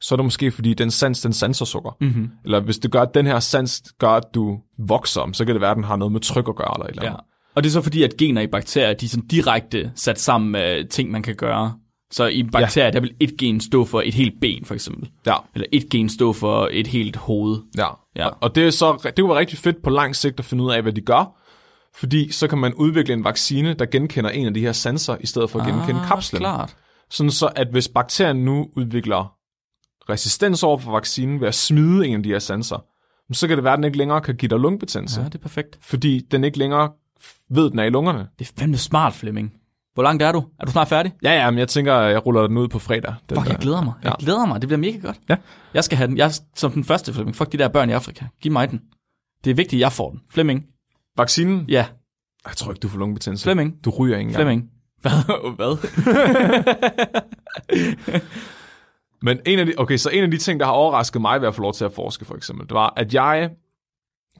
så 0.00 0.14
er 0.14 0.16
det 0.16 0.24
måske, 0.24 0.50
fordi 0.50 0.74
den 0.74 0.90
sans, 0.90 1.20
den 1.20 1.32
sanser 1.32 1.64
sukker. 1.64 1.96
Mm-hmm. 2.00 2.30
Eller 2.44 2.60
hvis 2.60 2.78
det 2.78 2.90
gør, 2.90 3.02
at 3.02 3.14
den 3.14 3.26
her 3.26 3.40
sans 3.40 3.82
gør, 3.98 4.10
at 4.10 4.24
du 4.34 4.60
vokser, 4.78 5.30
så 5.32 5.44
kan 5.44 5.54
det 5.54 5.60
være, 5.60 5.70
at 5.70 5.76
den 5.76 5.84
har 5.84 5.96
noget 5.96 6.12
med 6.12 6.20
tryk 6.20 6.48
at 6.48 6.56
gøre, 6.56 6.74
eller 6.76 6.84
et 6.86 6.90
eller 6.90 7.02
Ja. 7.02 7.08
andet. 7.08 7.22
Og 7.54 7.62
det 7.62 7.68
er 7.68 7.72
så 7.72 7.82
fordi, 7.82 8.02
at 8.02 8.16
gener 8.16 8.40
i 8.40 8.46
bakterier, 8.46 8.94
de 8.94 9.04
er 9.06 9.08
sådan 9.10 9.26
direkte 9.26 9.92
sat 9.94 10.20
sammen 10.20 10.50
med 10.50 10.88
ting, 10.88 11.10
man 11.10 11.22
kan 11.22 11.34
gøre. 11.34 11.74
Så 12.16 12.26
i 12.26 12.42
bakterier, 12.42 12.86
ja. 12.86 12.90
der 12.90 13.00
vil 13.00 13.14
et 13.20 13.36
gen 13.38 13.60
stå 13.60 13.84
for 13.84 14.02
et 14.04 14.14
helt 14.14 14.40
ben, 14.40 14.64
for 14.64 14.74
eksempel. 14.74 15.10
Ja, 15.26 15.34
Eller 15.54 15.66
et 15.72 15.88
gen 15.90 16.08
stå 16.08 16.32
for 16.32 16.68
et 16.72 16.86
helt 16.86 17.16
hoved. 17.16 17.58
ja. 17.76 17.88
Ja. 18.16 18.28
Og, 18.28 18.54
det, 18.54 18.66
er 18.66 18.70
så, 18.70 19.00
det 19.02 19.16
kunne 19.18 19.28
være 19.28 19.38
rigtig 19.38 19.58
fedt 19.58 19.82
på 19.82 19.90
lang 19.90 20.16
sigt 20.16 20.38
at 20.38 20.44
finde 20.44 20.64
ud 20.64 20.72
af, 20.72 20.82
hvad 20.82 20.92
de 20.92 21.00
gør, 21.00 21.36
fordi 21.94 22.32
så 22.32 22.48
kan 22.48 22.58
man 22.58 22.74
udvikle 22.74 23.14
en 23.14 23.24
vaccine, 23.24 23.74
der 23.74 23.86
genkender 23.86 24.30
en 24.30 24.46
af 24.46 24.54
de 24.54 24.60
her 24.60 24.72
sanser, 24.72 25.16
i 25.20 25.26
stedet 25.26 25.50
for 25.50 25.60
at 25.60 25.66
genkende 25.66 26.00
kapslen. 26.06 26.40
klart. 26.40 26.76
Sådan 27.10 27.30
så, 27.30 27.52
at 27.56 27.68
hvis 27.70 27.88
bakterien 27.88 28.44
nu 28.44 28.68
udvikler 28.76 29.34
resistens 30.10 30.62
over 30.62 30.78
for 30.78 30.90
vaccinen 30.92 31.40
ved 31.40 31.48
at 31.48 31.54
smide 31.54 32.06
en 32.06 32.14
af 32.16 32.22
de 32.22 32.28
her 32.28 32.38
sanser, 32.38 32.84
så 33.32 33.48
kan 33.48 33.56
det 33.56 33.64
være, 33.64 33.72
at 33.72 33.76
den 33.76 33.84
ikke 33.84 33.98
længere 33.98 34.20
kan 34.20 34.34
give 34.36 34.48
dig 34.48 34.58
lungebetændelse, 34.58 35.20
Ja, 35.20 35.26
det 35.26 35.34
er 35.34 35.38
perfekt. 35.38 35.78
fordi 35.82 36.20
den 36.30 36.44
ikke 36.44 36.58
længere 36.58 36.90
ved, 37.50 37.70
den 37.70 37.78
er 37.78 37.84
i 37.84 37.90
lungerne. 37.90 38.28
Det 38.38 38.48
er 38.48 38.52
fandme 38.58 38.76
smart, 38.76 39.14
Flemming. 39.14 39.52
Hvor 39.96 40.02
langt 40.02 40.22
er 40.22 40.32
du? 40.32 40.44
Er 40.60 40.64
du 40.64 40.70
snart 40.70 40.88
færdig? 40.88 41.12
Ja, 41.22 41.32
ja, 41.32 41.50
men 41.50 41.58
jeg 41.58 41.68
tænker, 41.68 41.94
jeg 41.94 42.26
ruller 42.26 42.46
den 42.46 42.56
ud 42.58 42.68
på 42.68 42.78
fredag. 42.78 43.14
Den 43.28 43.36
Fuck, 43.36 43.46
der. 43.46 43.52
jeg 43.52 43.58
glæder 43.60 43.82
mig. 43.82 43.92
Jeg 44.04 44.10
Ja. 44.20 44.24
glæder 44.24 44.46
mig. 44.46 44.60
Det 44.60 44.68
bliver 44.68 44.78
mega 44.78 44.98
godt. 44.98 45.16
Ja. 45.28 45.36
Jeg 45.74 45.84
skal 45.84 45.98
have 45.98 46.08
den. 46.08 46.16
Jeg 46.16 46.30
som 46.54 46.72
den 46.72 46.84
første, 46.84 47.12
Flemming. 47.14 47.36
Fuck 47.36 47.52
de 47.52 47.58
der 47.58 47.68
børn 47.68 47.90
i 47.90 47.92
Afrika. 47.92 48.24
Giv 48.42 48.52
mig 48.52 48.70
den. 48.70 48.80
Det 49.44 49.50
er 49.50 49.54
vigtigt, 49.54 49.78
at 49.78 49.80
jeg 49.80 49.92
får 49.92 50.10
den. 50.10 50.20
Flemming. 50.30 50.64
Vaccinen? 51.18 51.64
Ja, 51.68 51.86
Jeg 52.46 52.56
tror 52.56 52.70
ikke, 52.72 52.80
du 52.80 52.88
får 52.88 52.98
lungebetændelse. 52.98 53.42
Flemming. 53.44 53.74
Du 53.84 53.90
ryger 53.90 54.18
ikke 54.18 54.28
engang. 54.28 54.36
Flemming. 54.36 54.70
Hvad? 55.00 55.12
Hvad? 55.56 55.76
Men 59.22 59.38
en 59.46 59.58
af 59.58 59.66
de, 59.66 59.72
okay, 59.76 59.96
så 59.96 60.10
en 60.10 60.24
af 60.24 60.30
de 60.30 60.36
ting, 60.36 60.60
der 60.60 60.66
har 60.66 60.72
overrasket 60.72 61.22
mig 61.22 61.40
ved 61.40 61.48
at 61.48 61.54
få 61.54 61.62
lov 61.62 61.72
til 61.74 61.84
at 61.84 61.92
forske, 61.92 62.24
for 62.24 62.34
eksempel, 62.34 62.66
det 62.68 62.74
var, 62.74 62.92
at 62.96 63.14
jeg 63.14 63.50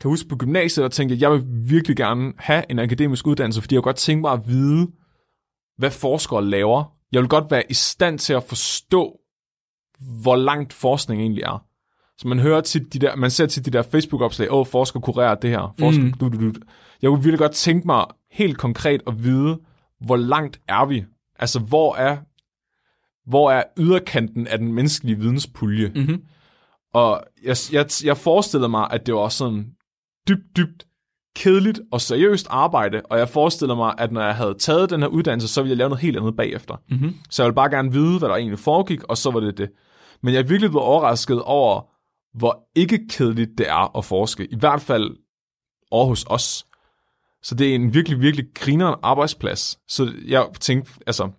kan 0.01 0.09
huske 0.11 0.29
på 0.29 0.37
gymnasiet, 0.37 0.85
og 0.85 0.93
tænkte, 0.93 1.15
at 1.15 1.21
jeg 1.21 1.33
vil 1.33 1.43
virkelig 1.49 1.97
gerne 1.97 2.33
have 2.39 2.63
en 2.71 2.79
akademisk 2.79 3.27
uddannelse, 3.27 3.61
fordi 3.61 3.75
jeg 3.75 3.83
godt 3.83 3.97
tænke 3.97 4.21
mig 4.21 4.33
at 4.33 4.41
vide, 4.47 4.89
hvad 5.79 5.91
forskere 5.91 6.45
laver. 6.45 6.85
Jeg 7.13 7.21
vil 7.21 7.29
godt 7.29 7.51
være 7.51 7.63
i 7.71 7.75
stand 7.75 8.19
til 8.19 8.33
at 8.33 8.45
forstå, 8.45 9.21
hvor 10.23 10.37
langt 10.37 10.73
forskning 10.73 11.23
egentlig 11.23 11.43
er. 11.43 11.65
Så 12.19 12.29
man 12.29 12.39
hører 12.39 12.61
tit 12.61 12.93
de 12.93 12.99
der, 12.99 13.17
man 13.17 13.31
ser 13.31 13.47
tit 13.47 13.67
de 13.67 13.71
der 13.71 13.83
Facebook-opslag, 13.83 14.53
åh, 14.53 14.67
forsker 14.67 15.01
kurerer 15.01 15.35
det 15.35 15.51
her. 15.51 15.75
Forsker, 15.79 16.05
mm. 16.05 16.13
du, 16.13 16.29
du, 16.29 16.49
du. 16.49 16.53
Jeg 17.03 17.09
kunne 17.09 17.23
virkelig 17.23 17.39
godt 17.39 17.53
tænke 17.53 17.87
mig 17.87 18.05
helt 18.31 18.59
konkret 18.59 19.03
at 19.07 19.25
vide, 19.25 19.59
hvor 20.01 20.17
langt 20.17 20.61
er 20.69 20.87
vi? 20.87 21.05
Altså, 21.39 21.59
hvor 21.61 21.97
er, 21.97 22.17
hvor 23.31 23.51
er 23.51 23.65
yderkanten 23.79 24.47
af 24.47 24.59
den 24.59 24.73
menneskelige 24.73 25.19
videnspulje? 25.19 25.93
mm-hmm. 25.95 26.23
Og 26.95 27.25
jeg, 27.45 27.57
jeg, 27.73 27.87
jeg 28.05 28.17
forestillede 28.17 28.69
mig, 28.69 28.89
at 28.91 29.07
det 29.07 29.15
var 29.15 29.29
sådan 29.29 29.73
dybt, 30.29 30.57
dybt 30.57 30.87
kedeligt 31.37 31.81
og 31.93 32.01
seriøst 32.01 32.47
arbejde, 32.51 33.03
og 33.11 33.19
jeg 33.19 33.29
forestillede 33.29 33.77
mig, 33.77 33.95
at 33.99 34.13
når 34.13 34.23
jeg 34.23 34.35
havde 34.35 34.55
taget 34.55 34.91
den 34.91 35.01
her 35.01 35.09
uddannelse, 35.09 35.49
så 35.49 35.63
ville 35.63 35.71
jeg 35.71 35.77
lave 35.77 35.89
noget 35.89 36.03
helt 36.03 36.17
andet 36.17 36.37
bagefter. 36.37 36.75
Mm-hmm. 36.91 37.15
Så 37.31 37.43
jeg 37.43 37.47
ville 37.47 37.55
bare 37.55 37.71
gerne 37.71 37.93
vide, 37.93 38.19
hvad 38.19 38.29
der 38.29 38.37
egentlig 38.37 38.59
foregik, 38.59 39.05
og 39.05 39.19
så 39.19 39.31
var 39.31 39.41
det 39.41 39.59
det. 39.59 39.71
Men 40.23 40.35
jeg 40.35 40.41
er 40.41 40.47
virkelig 40.47 40.71
blevet 40.71 40.87
overrasket 40.87 41.43
over, 41.43 41.83
hvor 42.39 42.69
ikke 42.75 43.09
kedeligt 43.09 43.51
det 43.59 43.69
er 43.69 43.99
at 43.99 44.05
forske. 44.05 44.47
I 44.53 44.57
hvert 44.59 44.81
fald 44.81 45.11
over 45.91 46.07
hos 46.07 46.25
os. 46.29 46.67
Så 47.43 47.55
det 47.55 47.71
er 47.71 47.75
en 47.75 47.95
virkelig, 47.95 48.21
virkelig 48.21 48.47
grineren 48.55 48.95
arbejdsplads. 49.03 49.79
Så 49.89 50.13
jeg 50.29 50.47
tænkte, 50.61 50.93
altså, 51.07 51.31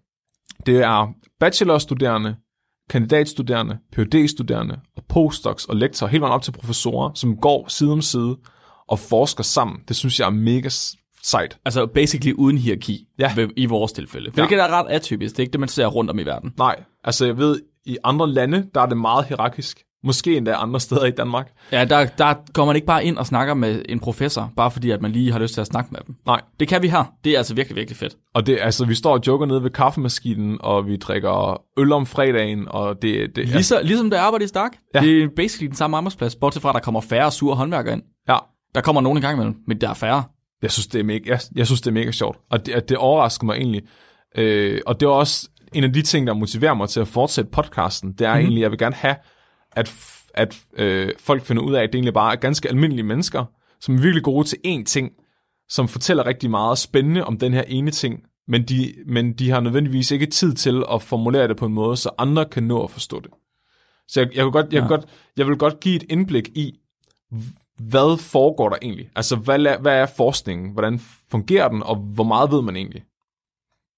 det 0.65 0.77
er 0.77 1.13
bachelorstuderende, 1.39 2.35
kandidatstuderende, 2.89 3.77
phd-studerende 3.95 4.79
og 4.97 5.03
postdocs 5.09 5.65
og 5.65 5.75
lektorer, 5.75 6.11
helt 6.11 6.21
vejen 6.21 6.33
op 6.33 6.41
til 6.41 6.51
professorer, 6.51 7.13
som 7.13 7.37
går 7.37 7.67
side 7.67 7.91
om 7.91 8.01
side 8.01 8.37
og 8.87 8.99
forsker 8.99 9.43
sammen. 9.43 9.77
Det 9.87 9.95
synes 9.95 10.19
jeg 10.19 10.25
er 10.25 10.29
mega 10.29 10.69
sejt. 11.23 11.57
Altså 11.65 11.85
basically 11.85 12.33
uden 12.33 12.57
hierarki 12.57 13.07
Ja. 13.19 13.31
i 13.57 13.65
vores 13.65 13.91
tilfælde. 13.91 14.25
Ja. 14.37 14.41
Hvilket 14.41 14.59
er 14.59 14.67
ret 14.67 14.85
atypisk. 14.89 15.33
Det 15.35 15.39
er 15.39 15.43
ikke 15.43 15.51
det, 15.51 15.59
man 15.59 15.69
ser 15.69 15.85
rundt 15.85 16.11
om 16.11 16.19
i 16.19 16.23
verden. 16.23 16.53
Nej, 16.57 16.75
altså 17.03 17.25
jeg 17.25 17.37
ved, 17.37 17.61
i 17.85 17.97
andre 18.03 18.29
lande, 18.29 18.65
der 18.75 18.81
er 18.81 18.85
det 18.85 18.97
meget 18.97 19.25
hierarkisk. 19.25 19.83
Måske 20.03 20.37
endda 20.37 20.53
andre 20.53 20.79
steder 20.79 21.05
i 21.05 21.11
Danmark. 21.11 21.51
Ja, 21.71 21.85
der, 21.85 22.05
der 22.05 22.33
går 22.53 22.65
man 22.65 22.75
ikke 22.75 22.85
bare 22.87 23.05
ind 23.05 23.17
og 23.17 23.25
snakker 23.27 23.53
med 23.53 23.81
en 23.89 23.99
professor, 23.99 24.51
bare 24.57 24.71
fordi 24.71 24.91
at 24.91 25.01
man 25.01 25.11
lige 25.11 25.31
har 25.31 25.39
lyst 25.39 25.53
til 25.53 25.61
at 25.61 25.67
snakke 25.67 25.89
med 25.91 25.99
dem. 26.07 26.15
Nej, 26.25 26.41
Det 26.59 26.67
kan 26.67 26.81
vi 26.81 26.87
her. 26.87 27.13
Det 27.23 27.33
er 27.33 27.37
altså 27.37 27.53
virkelig, 27.55 27.75
virkelig 27.75 27.97
fedt. 27.97 28.15
og 28.35 28.47
det, 28.47 28.57
altså, 28.61 28.85
vi 28.85 28.95
står 28.95 29.13
og 29.13 29.19
joker 29.27 29.45
nede 29.45 29.63
ved 29.63 29.69
kaffemaskinen, 29.69 30.57
og 30.59 30.87
vi 30.87 30.97
drikker 30.97 31.61
øl 31.79 31.91
om 31.91 32.05
fredagen, 32.05 32.67
og 32.67 33.01
det, 33.01 33.35
det 33.35 33.47
Ligesom, 33.47 33.77
ligesom 33.83 34.09
der 34.09 34.19
arbejder 34.19 34.45
i 34.45 34.47
Stark. 34.47 34.71
Ja. 34.95 34.99
Det 35.01 35.23
er 35.23 35.27
basically 35.35 35.67
den 35.67 35.75
samme 35.75 35.97
arbejdsplads, 35.97 36.35
bortset 36.35 36.61
fra, 36.61 36.69
at 36.69 36.73
der 36.73 36.79
kommer 36.81 37.01
færre 37.01 37.31
sure 37.31 37.55
håndværkere 37.55 37.93
ind. 37.93 38.03
ja, 38.29 38.37
Der 38.77 38.83
kommer 38.83 39.01
nogen 39.01 39.17
en 39.17 39.21
gang 39.21 39.33
imellem, 39.35 39.55
men 39.67 39.81
der 39.81 39.89
er 39.89 39.93
færre. 39.93 40.23
jeg 40.61 40.71
synes, 40.71 40.87
det 40.87 40.99
er 40.99 41.03
mega, 41.03 41.29
jeg, 41.29 41.39
jeg 41.55 41.65
synes, 41.65 41.81
det 41.81 41.87
er 41.87 41.93
mega 41.93 42.11
sjovt. 42.11 42.37
Og 42.49 42.65
det, 42.65 42.89
det 42.89 42.97
overrasker 42.97 43.45
mig 43.45 43.55
egentlig. 43.55 43.83
Øh, 44.37 44.81
og 44.85 44.99
det 44.99 45.05
er 45.05 45.09
også 45.09 45.49
en 45.73 45.83
af 45.83 45.93
de 45.93 46.01
ting, 46.01 46.27
der 46.27 46.33
motiverer 46.33 46.73
mig 46.73 46.89
til 46.89 46.99
at 46.99 47.07
fortsætte 47.07 47.51
podcasten. 47.51 48.11
Det 48.13 48.21
er 48.21 48.29
mm-hmm. 48.29 48.41
egentlig, 48.45 48.61
jeg 48.61 48.71
vil 48.71 48.79
gerne 48.79 48.95
have, 48.95 49.15
at, 49.71 49.93
at 50.33 50.59
øh, 50.73 51.09
folk 51.19 51.45
finder 51.45 51.63
ud 51.63 51.73
af, 51.73 51.83
at 51.83 51.89
det 51.89 51.95
egentlig 51.95 52.13
bare 52.13 52.31
er 52.31 52.35
ganske 52.35 52.69
almindelige 52.69 53.05
mennesker, 53.05 53.45
som 53.81 53.95
er 53.95 53.99
virkelig 53.99 54.23
gode 54.23 54.47
til 54.47 54.57
én 54.67 54.83
ting, 54.83 55.11
som 55.69 55.87
fortæller 55.87 56.25
rigtig 56.25 56.49
meget 56.49 56.77
spændende 56.77 57.23
om 57.23 57.37
den 57.37 57.53
her 57.53 57.63
ene 57.67 57.91
ting, 57.91 58.19
men 58.47 58.63
de, 58.63 58.93
men 59.07 59.33
de 59.33 59.49
har 59.49 59.59
nødvendigvis 59.59 60.11
ikke 60.11 60.25
tid 60.25 60.53
til 60.53 60.83
at 60.93 61.01
formulere 61.01 61.47
det 61.47 61.57
på 61.57 61.65
en 61.65 61.73
måde, 61.73 61.97
så 61.97 62.09
andre 62.17 62.45
kan 62.45 62.63
nå 62.63 62.83
at 62.83 62.91
forstå 62.91 63.19
det. 63.19 63.31
Så 64.07 64.19
jeg, 64.21 64.29
jeg, 64.35 64.45
vil, 64.45 64.51
godt, 64.51 64.73
jeg, 64.73 64.81
Ja. 64.81 64.87
godt, 64.87 65.05
jeg 65.37 65.47
vil 65.47 65.57
godt 65.57 65.79
give 65.79 65.95
et 65.95 66.03
indblik 66.09 66.47
i, 66.47 66.79
hvad 67.79 68.17
foregår 68.19 68.69
der 68.69 68.77
egentlig? 68.81 69.09
Altså, 69.15 69.35
hvad, 69.35 69.67
la- 69.67 69.81
hvad 69.81 69.93
er 70.01 70.05
forskningen? 70.17 70.71
Hvordan 70.73 71.01
fungerer 71.31 71.67
den, 71.69 71.83
og 71.83 71.95
hvor 71.95 72.23
meget 72.23 72.51
ved 72.51 72.61
man 72.61 72.75
egentlig? 72.75 73.03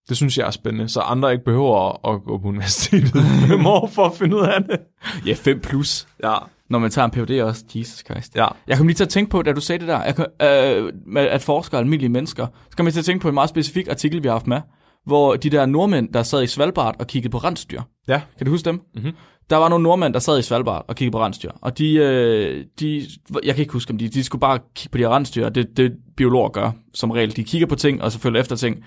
Det 0.10 0.18
synes 0.18 0.38
jeg 0.38 0.48
er 0.48 0.52
spændende, 0.52 0.90
så 0.90 1.00
andre 1.00 1.32
ikke 1.32 1.44
behøver 1.46 2.08
at, 2.08 2.24
gå 2.24 2.38
på 2.38 2.48
universitetet 2.48 3.12
fem 3.48 3.66
år 3.66 3.88
for 3.88 4.06
at 4.06 4.14
finde 4.16 4.36
ud 4.36 4.42
af 4.42 4.64
det. 4.64 4.80
Ja, 5.26 5.34
5 5.34 5.60
plus. 5.60 6.08
Ja, 6.24 6.36
Når 6.70 6.80
man 6.80 6.92
tager 6.92 7.06
en 7.06 7.12
PhD 7.12 7.42
også. 7.42 7.64
Jesus 7.76 8.00
Christ. 8.06 8.36
ja. 8.36 8.48
Jeg 8.68 8.78
kom 8.78 8.88
lige 8.88 8.96
til 8.96 9.04
at 9.04 9.10
tænke 9.10 9.32
på, 9.32 9.42
da 9.42 9.54
du 9.54 9.62
sagde 9.62 9.80
det 9.80 9.88
der, 9.88 10.04
jeg 10.04 10.16
kom, 10.16 10.26
øh, 10.42 10.94
med 11.06 11.22
at 11.22 11.42
forskere 11.42 11.78
er 11.80 11.84
almindelige 11.84 12.10
mennesker, 12.10 12.48
så 12.70 12.78
kom 12.78 12.86
jeg 12.86 12.94
til 12.94 13.02
at 13.02 13.06
tænke 13.06 13.22
på 13.22 13.28
en 13.28 13.34
meget 13.34 13.50
specifik 13.50 13.88
artikel, 13.88 14.24
vi 14.24 14.28
har 14.28 14.36
haft 14.36 14.48
med, 14.48 14.62
hvor 15.06 15.36
de 15.36 15.50
der 15.50 15.66
nordmænd, 15.66 16.14
der 16.14 16.24
sad 16.24 16.44
i 16.44 16.48
Svalbard 16.48 16.96
og 17.00 17.08
kiggede 17.08 17.32
på 17.32 17.38
rensdyr. 17.38 17.82
Ja. 18.08 18.22
Kan 18.38 18.46
du 18.46 18.52
huske 18.52 18.66
dem? 18.66 18.82
Mhm. 18.96 19.12
Der 19.50 19.56
var 19.56 19.70
nogle 19.70 19.84
nordmænd, 19.84 20.14
der 20.14 20.20
sad 20.20 20.40
i 20.40 20.42
Svalbard 20.42 20.86
og 20.88 20.96
kiggede 20.96 21.12
på 21.12 21.22
rensdyr. 21.22 21.52
Og 21.62 21.78
de, 21.78 21.96
øh, 21.96 22.66
de 22.80 23.08
jeg 23.44 23.56
kan 23.56 23.62
ikke 23.62 23.74
huske, 23.74 23.92
om 23.92 23.98
de, 23.98 24.10
de 24.10 24.24
skulle 24.24 24.40
bare 24.40 24.60
kigge 24.76 24.92
på 24.92 24.98
de 24.98 25.04
her 25.04 25.16
rensdyr. 25.16 25.46
og 25.46 25.56
Det, 25.56 25.78
det 25.78 25.92
biologer 26.18 26.50
gør 26.50 26.72
som 26.94 27.12
regel. 27.12 27.36
De 27.36 27.44
kigger 27.44 27.68
på 27.68 27.76
ting, 27.76 28.02
og 28.02 28.12
så 28.12 28.20
følger 28.20 28.42
efter 28.42 28.56
ting. 28.56 28.84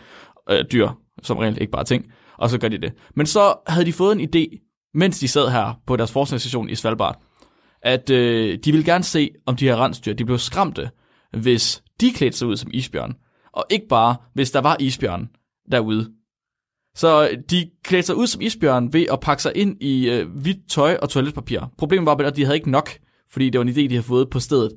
Øh, 0.50 0.64
dyr, 0.72 0.88
som 1.22 1.38
regel, 1.38 1.60
ikke 1.60 1.70
bare 1.70 1.84
ting. 1.84 2.04
Og 2.38 2.50
så 2.50 2.58
gør 2.58 2.68
de 2.68 2.78
det. 2.78 2.92
Men 3.16 3.26
så 3.26 3.54
havde 3.66 3.86
de 3.86 3.92
fået 3.92 4.20
en 4.20 4.28
idé, 4.28 4.70
mens 4.94 5.18
de 5.18 5.28
sad 5.28 5.50
her 5.50 5.80
på 5.86 5.96
deres 5.96 6.12
forskningsstation 6.12 6.70
i 6.70 6.74
Svalbard, 6.74 7.22
at 7.82 8.10
øh, 8.10 8.58
de 8.64 8.72
ville 8.72 8.84
gerne 8.84 9.04
se, 9.04 9.30
om 9.46 9.56
de 9.56 9.64
her 9.64 9.76
rensdyr, 9.76 10.12
de 10.12 10.24
blev 10.24 10.38
skræmte, 10.38 10.90
hvis 11.32 11.82
de 12.00 12.10
klædte 12.10 12.38
sig 12.38 12.48
ud 12.48 12.56
som 12.56 12.70
isbjørn. 12.74 13.14
Og 13.52 13.64
ikke 13.70 13.88
bare, 13.88 14.16
hvis 14.34 14.50
der 14.50 14.60
var 14.60 14.76
isbjørn 14.80 15.28
derude. 15.72 16.10
Så 16.94 17.30
de 17.50 17.70
klædte 17.84 18.06
sig 18.06 18.16
ud 18.16 18.26
som 18.26 18.40
isbjørn 18.40 18.92
ved 18.92 19.06
at 19.12 19.20
pakke 19.20 19.42
sig 19.42 19.52
ind 19.54 19.82
i 19.82 20.10
øh, 20.10 20.28
hvidt 20.28 20.70
tøj 20.70 20.98
og 21.02 21.08
toiletpapir. 21.08 21.60
Problemet 21.78 22.06
var 22.06 22.14
bare, 22.14 22.26
at 22.26 22.36
de 22.36 22.44
havde 22.44 22.56
ikke 22.56 22.70
nok, 22.70 22.90
fordi 23.30 23.50
det 23.50 23.58
var 23.58 23.64
en 23.64 23.70
idé, 23.70 23.80
de 23.80 23.88
havde 23.88 24.02
fået 24.02 24.30
på 24.30 24.40
stedet. 24.40 24.72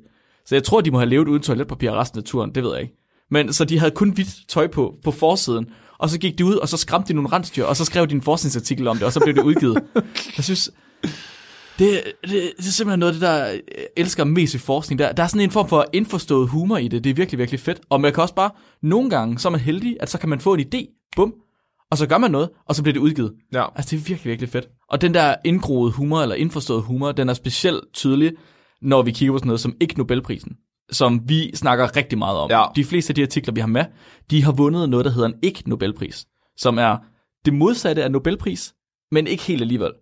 Så 0.46 0.54
jeg 0.54 0.64
tror, 0.64 0.80
de 0.80 0.90
må 0.90 0.98
have 0.98 1.10
levet 1.10 1.28
uden 1.28 1.42
toiletpapir 1.42 1.90
resten 1.90 2.18
af 2.18 2.24
turen, 2.24 2.54
det 2.54 2.62
ved 2.62 2.72
jeg 2.72 2.82
ikke. 2.82 2.94
Men 3.30 3.52
så 3.52 3.64
de 3.64 3.78
havde 3.78 3.90
kun 3.90 4.10
hvidt 4.10 4.48
tøj 4.48 4.66
på, 4.66 4.94
på 5.04 5.10
forsiden, 5.10 5.66
og 5.98 6.10
så 6.10 6.18
gik 6.18 6.38
de 6.38 6.44
ud, 6.44 6.54
og 6.54 6.68
så 6.68 6.76
skræmte 6.76 7.08
de 7.08 7.14
nogle 7.14 7.32
rensdyr, 7.32 7.64
og 7.64 7.76
så 7.76 7.84
skrev 7.84 8.06
de 8.06 8.14
en 8.14 8.22
forskningsartikel 8.22 8.88
om 8.88 8.96
det, 8.96 9.06
og 9.06 9.12
så 9.12 9.20
blev 9.20 9.34
det 9.34 9.42
udgivet. 9.42 9.82
jeg 10.36 10.44
synes, 10.44 10.70
det, 11.78 12.02
det, 12.22 12.32
det 12.32 12.58
er 12.58 12.62
simpelthen 12.62 12.98
noget 12.98 13.12
af 13.12 13.14
det, 13.14 13.22
der 13.22 13.32
jeg 13.34 13.60
elsker 13.96 14.24
mest 14.24 14.54
i 14.54 14.58
forskning. 14.58 14.98
Der, 14.98 15.12
der 15.12 15.22
er 15.22 15.26
sådan 15.26 15.40
en 15.40 15.50
form 15.50 15.68
for 15.68 15.86
indforstået 15.92 16.48
humor 16.48 16.76
i 16.76 16.88
det. 16.88 17.04
Det 17.04 17.10
er 17.10 17.14
virkelig, 17.14 17.38
virkelig 17.38 17.60
fedt. 17.60 17.80
Og 17.90 18.00
man 18.00 18.12
kan 18.12 18.22
også 18.22 18.34
bare, 18.34 18.50
nogle 18.82 19.10
gange, 19.10 19.38
så 19.38 19.48
er 19.48 19.50
man 19.50 19.60
heldig, 19.60 19.96
at 20.00 20.10
så 20.10 20.18
kan 20.18 20.28
man 20.28 20.40
få 20.40 20.54
en 20.54 20.60
idé, 20.60 21.10
bum, 21.16 21.34
og 21.90 21.98
så 21.98 22.06
gør 22.06 22.18
man 22.18 22.30
noget, 22.30 22.50
og 22.66 22.74
så 22.74 22.82
bliver 22.82 22.92
det 22.92 23.00
udgivet. 23.00 23.32
ja. 23.52 23.64
Altså, 23.76 23.96
det 23.96 24.02
er 24.02 24.06
virkelig, 24.08 24.30
virkelig 24.30 24.48
fedt. 24.48 24.68
Og 24.90 25.00
den 25.00 25.14
der 25.14 25.34
indgroede 25.44 25.92
humor, 25.92 26.22
eller 26.22 26.34
indforstået 26.34 26.82
humor, 26.82 27.12
den 27.12 27.28
er 27.28 27.34
specielt 27.34 27.84
tydelig, 27.92 28.32
når 28.82 29.02
vi 29.02 29.10
kigger 29.12 29.32
på 29.32 29.38
sådan 29.38 29.46
noget 29.46 29.60
som 29.60 29.74
ikke 29.80 29.98
Nobelprisen, 29.98 30.56
som 30.92 31.20
vi 31.28 31.56
snakker 31.56 31.96
rigtig 31.96 32.18
meget 32.18 32.38
om. 32.38 32.50
Ja. 32.50 32.64
De 32.76 32.84
fleste 32.84 33.10
af 33.10 33.14
de 33.14 33.22
artikler, 33.22 33.54
vi 33.54 33.60
har 33.60 33.68
med, 33.68 33.84
de 34.30 34.42
har 34.44 34.52
vundet 34.52 34.88
noget, 34.88 35.04
der 35.04 35.10
hedder 35.10 35.28
en 35.28 35.34
ikke 35.42 35.62
Nobelpris, 35.66 36.26
som 36.56 36.78
er 36.78 36.96
det 37.44 37.54
modsatte 37.54 38.04
af 38.04 38.12
Nobelpris, 38.12 38.74
men 39.10 39.26
ikke 39.26 39.42
helt 39.42 39.62
alligevel. 39.62 39.92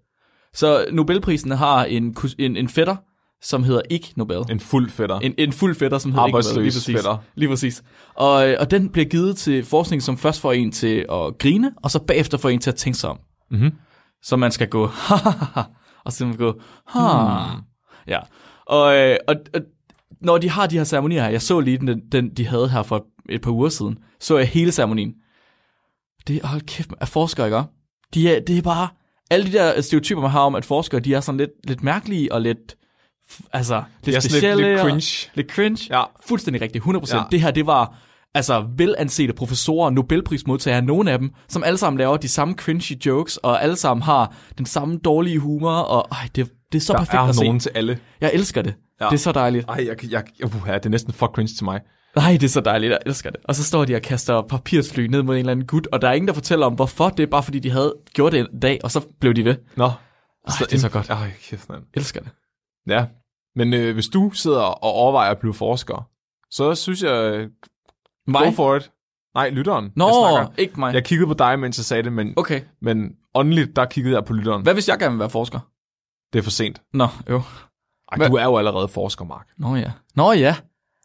Så 0.54 0.86
Nobelprisen 0.92 1.50
har 1.50 1.84
en, 1.84 2.16
en, 2.38 2.56
en 2.56 2.68
fætter, 2.68 2.96
som 3.44 3.64
hedder 3.64 3.82
ikke 3.90 4.12
Nobel. 4.16 4.42
En 4.50 4.60
fuld 4.60 4.90
fætter. 4.90 5.18
En, 5.18 5.34
en 5.38 5.52
fuld 5.52 5.74
fætter, 5.74 5.98
som 5.98 6.12
hedder 6.12 6.26
ikke 6.26 6.38
Nobel. 6.38 6.62
Lige 6.62 6.72
præcis. 6.72 6.96
fætter. 6.96 7.16
Lige 7.34 7.48
præcis. 7.48 7.82
Og, 8.14 8.48
øh, 8.48 8.56
og 8.60 8.70
den 8.70 8.88
bliver 8.88 9.04
givet 9.04 9.36
til 9.36 9.64
forskning, 9.64 10.02
som 10.02 10.18
først 10.18 10.40
får 10.40 10.52
en 10.52 10.72
til 10.72 11.06
at 11.12 11.38
grine, 11.38 11.72
og 11.82 11.90
så 11.90 11.98
bagefter 11.98 12.38
får 12.38 12.48
en 12.48 12.60
til 12.60 12.70
at 12.70 12.76
tænke 12.76 12.98
sig 12.98 13.10
om. 13.10 13.18
Mhm. 13.50 13.72
Så 14.22 14.36
man 14.36 14.50
skal 14.52 14.68
gå, 14.68 14.86
ha, 14.86 15.14
ha, 15.14 15.30
ha, 15.30 15.62
og 16.04 16.12
så 16.12 16.26
man 16.26 16.36
gå, 16.36 16.60
ha. 16.88 17.00
Hmm. 17.00 17.62
Ja. 18.08 18.18
Og, 18.66 18.96
øh, 18.96 19.16
og, 19.28 19.36
og, 19.54 19.60
når 20.20 20.38
de 20.38 20.50
har 20.50 20.66
de 20.66 20.76
her 20.76 20.84
ceremonier 20.84 21.22
her, 21.22 21.30
jeg 21.30 21.42
så 21.42 21.60
lige 21.60 21.78
den, 21.78 22.00
den 22.12 22.34
de 22.34 22.46
havde 22.46 22.68
her 22.68 22.82
for 22.82 23.06
et 23.28 23.40
par 23.40 23.50
uger 23.50 23.68
siden, 23.68 23.98
så 24.20 24.38
jeg 24.38 24.48
hele 24.48 24.72
ceremonien. 24.72 25.14
Det, 26.28 26.42
hold 26.42 26.60
kæft, 26.60 26.90
er 27.00 27.06
forskere, 27.06 27.46
ikke? 27.46 27.62
De 28.14 28.36
er, 28.36 28.40
det 28.40 28.58
er 28.58 28.62
bare, 28.62 28.88
alle 29.30 29.46
de 29.46 29.52
der 29.52 29.80
stereotyper, 29.80 30.20
man 30.20 30.30
har 30.30 30.40
om, 30.40 30.54
at 30.54 30.64
forskere, 30.64 31.00
de 31.00 31.14
er 31.14 31.20
sådan 31.20 31.38
lidt, 31.38 31.50
lidt 31.64 31.82
mærkelige 31.82 32.32
og 32.32 32.40
lidt, 32.40 32.76
altså, 33.52 33.74
lidt 33.76 34.06
Det 34.06 34.16
er 34.16 34.20
specielle. 34.20 34.62
lidt, 34.62 34.68
lidt 34.68 34.80
cringe. 34.80 35.30
Lidt 35.34 35.52
cringe. 35.52 35.86
Ja. 35.90 36.02
Fuldstændig 36.28 36.62
rigtigt, 36.62 36.84
100%. 36.84 37.16
Ja. 37.16 37.22
Det 37.30 37.40
her, 37.40 37.50
det 37.50 37.66
var 37.66 37.96
altså 38.34 38.66
velansete 38.76 39.32
professorer, 39.32 39.90
Nobelprismodtagere, 39.90 40.82
nogle 40.82 41.10
af 41.12 41.18
dem, 41.18 41.30
som 41.48 41.62
alle 41.64 41.78
sammen 41.78 41.98
laver 41.98 42.16
de 42.16 42.28
samme 42.28 42.54
cringy 42.54 43.06
jokes, 43.06 43.36
og 43.36 43.62
alle 43.62 43.76
sammen 43.76 44.02
har 44.02 44.34
den 44.58 44.66
samme 44.66 44.98
dårlige 45.04 45.38
humor, 45.38 45.72
og 45.76 46.08
ej, 46.12 46.28
det, 46.36 46.50
det 46.72 46.78
er 46.78 46.82
så 46.82 46.92
Der 46.92 46.98
perfekt 46.98 47.14
er 47.14 47.20
at 47.20 47.34
se. 47.34 47.44
nogen 47.44 47.60
til 47.60 47.70
alle. 47.74 47.98
Jeg 48.20 48.30
elsker 48.34 48.62
det. 48.62 48.74
Ja. 49.00 49.04
Det 49.06 49.12
er 49.14 49.18
så 49.18 49.32
dejligt. 49.32 49.64
Ej, 49.68 49.86
jeg, 49.88 50.10
jeg, 50.10 50.24
uh, 50.44 50.66
det 50.66 50.86
er 50.86 50.88
næsten 50.88 51.12
for 51.12 51.26
cringe 51.26 51.54
til 51.56 51.64
mig. 51.64 51.80
Nej, 52.16 52.32
det 52.32 52.42
er 52.44 52.48
så 52.48 52.60
dejligt. 52.60 52.90
Jeg 52.90 52.98
elsker 53.06 53.30
det. 53.30 53.40
Og 53.44 53.54
så 53.54 53.64
står 53.64 53.84
de 53.84 53.94
og 53.94 54.02
kaster 54.02 54.42
papirsfly 54.42 55.00
ned 55.06 55.22
mod 55.22 55.34
en 55.34 55.38
eller 55.38 55.52
anden 55.52 55.66
gut, 55.66 55.88
og 55.92 56.02
der 56.02 56.08
er 56.08 56.12
ingen, 56.12 56.28
der 56.28 56.34
fortæller 56.34 56.66
om, 56.66 56.72
hvorfor. 56.74 57.08
Det 57.08 57.22
er 57.22 57.26
bare, 57.26 57.42
fordi 57.42 57.58
de 57.58 57.70
havde 57.70 57.94
gjort 58.12 58.32
det 58.32 58.40
en 58.40 58.60
dag, 58.62 58.80
og 58.84 58.90
så 58.90 59.00
blev 59.20 59.34
de 59.34 59.44
ved. 59.44 59.56
Nå. 59.76 59.84
Ej, 59.84 59.92
det 60.58 60.72
er 60.72 60.78
så 60.78 60.88
godt. 60.88 61.10
Ej, 61.10 61.30
kæft. 61.50 61.68
Jeg 61.68 61.76
elsker 61.94 62.20
det. 62.20 62.30
Ja. 62.88 63.06
Men 63.56 63.74
øh, 63.74 63.94
hvis 63.94 64.08
du 64.08 64.30
sidder 64.30 64.60
og 64.62 64.82
overvejer 64.92 65.30
at 65.30 65.38
blive 65.38 65.54
forsker, 65.54 66.08
så 66.50 66.74
synes 66.74 67.02
jeg, 67.02 67.34
øh, 67.34 67.50
go 68.26 68.38
Mig? 68.38 68.54
for 68.54 68.76
it. 68.76 68.90
Nej, 69.34 69.50
lytteren. 69.50 69.92
Nå, 69.96 70.06
Jeg, 70.06 70.14
snakker. 70.14 70.62
ikke 70.62 70.80
mig. 70.80 70.94
jeg 70.94 71.04
kiggede 71.04 71.26
på 71.28 71.34
dig, 71.34 71.58
mens 71.58 71.78
jeg 71.78 71.84
sagde 71.84 72.02
det, 72.02 72.12
men, 72.12 72.34
Okay. 72.36 72.60
men 72.82 73.16
åndeligt, 73.34 73.76
der 73.76 73.84
kiggede 73.84 74.14
jeg 74.16 74.24
på 74.24 74.32
lytteren. 74.32 74.62
Hvad 74.62 74.74
hvis 74.74 74.88
jeg 74.88 74.98
gerne 74.98 75.12
vil 75.12 75.18
være 75.20 75.30
forsker? 75.30 75.60
Det 76.32 76.38
er 76.38 76.42
for 76.42 76.50
sent. 76.50 76.82
Nå, 76.92 77.06
jo. 77.30 77.42
Ej, 78.12 78.16
Hvad? 78.16 78.28
du 78.30 78.34
er 78.36 78.44
jo 78.44 78.56
allerede 78.58 78.88
forsker, 78.88 79.24
Mark. 79.24 79.48
Nå 79.58 79.76
ja. 79.76 79.92
Nå 80.16 80.32
ja. 80.32 80.56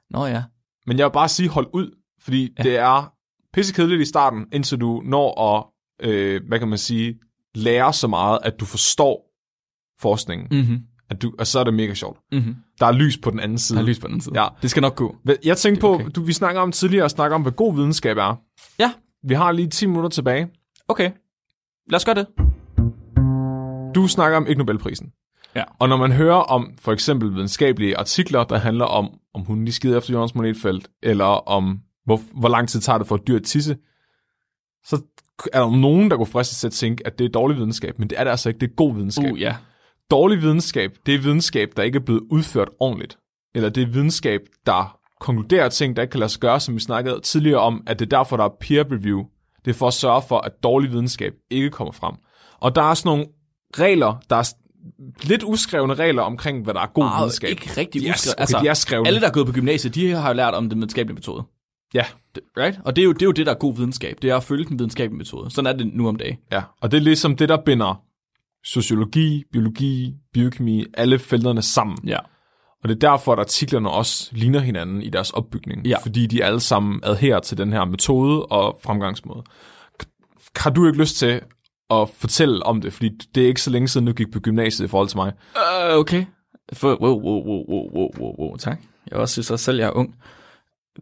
Nå 0.10 0.26
ja. 0.26 0.44
Men 0.88 0.98
jeg 0.98 1.06
vil 1.06 1.12
bare 1.14 1.30
sige, 1.30 1.50
hold 1.50 1.68
ud, 1.74 1.92
fordi 2.22 2.54
ja. 2.58 2.64
Det 2.64 2.78
er 2.78 3.14
pissekedeligt 3.54 4.02
i 4.02 4.06
starten, 4.06 4.48
indtil 4.52 4.78
du 4.82 5.02
når 5.06 5.42
at, 5.58 5.66
øh, 6.10 6.42
hvad 6.48 6.60
kan 6.60 6.68
man 6.68 6.78
sige, 6.78 7.20
lære 7.56 7.94
så 7.94 8.08
meget, 8.08 8.40
at 8.44 8.60
du 8.60 8.66
forstår 8.66 9.26
forskningen. 10.02 10.48
Mm. 10.52 10.78
At 11.10 11.22
du, 11.22 11.34
og 11.40 11.48
så 11.48 11.60
er 11.60 11.64
det 11.64 11.74
mega 11.74 11.94
sjovt. 11.94 12.20
Mhm. 12.32 12.56
Der 12.80 12.86
er 12.86 12.92
lys 12.92 13.18
på 13.18 13.32
den 13.32 13.40
anden 13.40 13.58
side. 13.58 13.78
Der 13.78 13.84
er 13.84 13.88
lys 13.88 14.00
på 14.00 14.08
den 14.08 14.14
anden 14.14 14.22
side. 14.22 14.42
Ja. 14.42 14.48
Det 14.62 14.70
skal 14.70 14.82
nok 14.82 14.96
gå. 14.96 15.16
Jeg 15.44 15.58
tænkte 15.58 15.82
på, 15.82 15.94
Okay. 15.94 16.06
du, 16.16 16.22
vi 16.24 16.34
snakker 16.34 16.62
om 16.62 16.72
tidligere, 16.72 17.06
at 17.06 17.12
snakke 17.12 17.36
om, 17.36 17.42
hvad 17.42 17.52
god 17.52 17.76
videnskab 17.76 18.18
er. 18.18 18.36
Ja. 18.80 18.92
Vi 19.24 19.34
har 19.34 19.52
lige 19.52 19.68
10 19.68 19.86
minutter 19.86 20.10
tilbage. 20.10 20.48
Okay. 20.88 21.12
Lad 21.90 21.96
os 21.96 22.06
gøre 22.06 22.16
det. 22.16 22.28
Du 23.96 24.08
snakker 24.08 24.38
om 24.38 24.48
ikke 24.48 24.60
Nobelprisen. 24.60 25.12
Ja. 25.56 25.64
Og 25.80 25.90
når 25.90 25.98
man 25.98 26.12
hører 26.12 26.36
om 26.36 26.74
for 26.82 26.92
eksempel 26.94 27.34
videnskabelige 27.36 27.98
artikler, 27.98 28.44
der 28.44 28.58
handler 28.58 28.86
om, 28.86 29.10
om 29.34 29.42
hunden 29.42 29.68
de 29.68 29.72
skider 29.72 29.98
efter 29.98 30.14
jordens 30.14 30.36
magnetfelt, 30.36 30.90
eller 31.04 31.26
om, 31.26 31.80
hvor, 32.06 32.22
hvor 32.40 32.50
lang 32.50 32.70
tid 32.70 32.80
tager 32.80 32.98
det 32.98 33.08
for 33.08 33.16
at 33.16 33.22
dyr 33.28 33.36
at 33.36 33.44
tisse, 33.44 33.78
så 34.86 35.02
er 35.54 35.60
der 35.60 35.78
nogen, 35.78 36.12
der 36.12 36.18
går 36.18 36.26
fristes 36.26 36.60
til 36.60 36.68
at 36.68 36.74
tænke, 36.74 37.08
at 37.08 37.20
det 37.20 37.26
er 37.26 37.30
dårlig 37.30 37.58
videnskab, 37.58 38.00
men 38.00 38.10
det 38.10 38.20
er 38.20 38.24
det 38.24 38.32
altså 38.32 38.50
ikke. 38.50 38.60
Det 38.60 38.70
er 38.70 38.74
god 38.76 38.94
videnskab. 38.96 39.32
Uh, 39.32 39.42
ja. 39.42 39.56
Dårlig 40.12 40.42
videnskab, 40.42 40.92
det 41.06 41.16
er 41.16 41.20
videnskab, 41.20 41.70
der 41.78 41.84
ikke 41.84 41.96
er 41.96 42.00
blevet 42.04 42.22
udført 42.32 42.70
ordentligt. 42.80 43.18
Eller 43.56 43.70
det 43.70 43.84
er 43.84 43.88
videnskab, 43.88 44.42
der 44.66 44.98
konkluderer 45.22 45.70
ting, 45.70 45.96
der 45.96 46.02
ikke 46.02 46.12
kan 46.12 46.20
lade 46.20 46.32
sig 46.32 46.40
gøre, 46.42 46.60
som 46.60 46.76
vi 46.76 46.80
snakkede 46.80 47.20
tidligere 47.22 47.60
om, 47.60 47.84
at 47.88 48.00
det 48.00 48.06
er 48.06 48.18
derfor, 48.18 48.38
der 48.38 48.44
er 48.44 48.50
peer 48.62 48.84
review. 48.92 49.24
Det 49.66 49.72
er 49.72 49.76
for 49.76 49.88
at 49.88 49.94
sørge 49.94 50.22
for, 50.28 50.38
at 50.38 50.52
dårlig 50.64 50.92
videnskab 50.92 51.34
ikke 51.50 51.70
kommer 51.70 51.92
frem. 51.92 52.16
Og 52.60 52.76
der 52.76 52.82
er 52.82 52.94
sådan 52.94 53.10
nogle 53.10 53.26
regler, 53.78 54.22
der 54.30 54.36
er 54.36 54.50
lidt 55.24 55.44
uskrevne 55.44 55.94
regler 55.94 56.22
omkring, 56.22 56.64
hvad 56.64 56.74
der 56.74 56.80
er 56.82 56.88
god 56.94 57.04
Ah, 57.04 57.20
videnskab. 57.20 57.50
ikke 57.50 57.70
rigtig 57.78 58.02
de 58.02 58.10
uskrevet. 58.10 58.36
okay, 58.36 58.42
Altså, 58.42 58.60
de 58.64 58.68
er 58.68 58.74
skrevne. 58.74 59.08
Alle, 59.08 59.20
der 59.22 59.28
er 59.28 59.32
gået 59.32 59.46
på 59.46 59.52
gymnasiet, 59.54 59.96
de 59.96 60.10
har 60.12 60.28
jo 60.30 60.34
lært 60.36 60.54
om 60.54 60.70
den 60.70 60.78
videnskabelige 60.80 61.16
metode. 61.16 61.44
Ja, 61.94 62.06
Right? 62.58 62.80
Og 62.86 62.96
det 62.96 63.02
er, 63.02 63.06
jo, 63.06 63.12
det 63.12 63.22
er 63.22 63.26
jo 63.26 63.32
det, 63.32 63.46
der 63.46 63.52
er 63.54 63.58
god 63.58 63.76
videnskab. 63.76 64.18
Det 64.22 64.30
er 64.30 64.36
at 64.38 64.44
følge 64.44 64.66
den 64.66 64.80
videnskabelige 64.80 65.18
metode. 65.18 65.52
Sådan 65.52 65.74
er 65.74 65.78
det 65.78 65.94
nu 65.94 66.08
om 66.08 66.16
dagen. 66.16 66.38
ja. 66.52 66.62
Og 66.82 66.92
det 66.92 66.98
er 66.98 67.02
ligesom 67.02 67.36
det, 67.36 67.50
der 67.50 67.58
binder 67.66 68.02
sociologi, 68.64 69.44
biologi, 69.52 70.14
biokemi, 70.34 70.86
alle 70.94 71.20
felterne 71.20 71.62
sammen. 71.62 71.98
Ja. 72.08 72.20
Og 72.84 72.90
det 72.90 72.96
er 72.96 73.10
derfor, 73.10 73.34
at 73.34 73.40
artiklerne 73.40 73.90
også 73.90 74.30
ligner 74.32 74.60
hinanden 74.60 75.02
i 75.02 75.10
deres 75.10 75.32
opbygning. 75.32 75.88
Ja. 75.88 75.98
Fordi 76.02 76.26
de 76.26 76.44
alle 76.44 76.60
sammen 76.60 77.00
adherer 77.04 77.40
til 77.40 77.58
den 77.58 77.74
her 77.74 77.86
metode 77.86 78.46
og 78.46 78.80
fremgangsmåde. 78.84 79.44
Har 80.56 80.70
du 80.70 80.88
ikke 80.88 81.00
lyst 81.00 81.16
til 81.16 81.42
at 81.90 82.10
fortælle 82.10 82.66
om 82.66 82.82
det? 82.82 82.94
Fordi 82.94 83.10
det 83.36 83.44
er 83.44 83.48
ikke 83.48 83.62
så 83.62 83.70
længe 83.70 83.88
siden, 83.88 84.08
du 84.08 84.14
gik 84.14 84.32
på 84.32 84.40
gymnasiet 84.40 84.86
i 84.86 84.90
forhold 84.90 85.08
til 85.08 85.18
mig. 85.18 85.34
Uh, 85.56 86.00
okay. 86.00 86.26
For, 86.74 86.98
wow, 87.02 87.22
wow, 87.22 87.44
wow, 87.46 87.64
wow, 87.70 87.92
wow, 87.96 88.10
wow, 88.20 88.36
wow, 88.40 88.56
tak. 88.56 88.80
Jeg 89.12 89.20
også 89.20 89.34
synes 89.34 89.52
også 89.52 89.66
selv, 89.66 89.78
jeg 89.78 89.88
er 89.88 89.92
ung. 89.92 90.16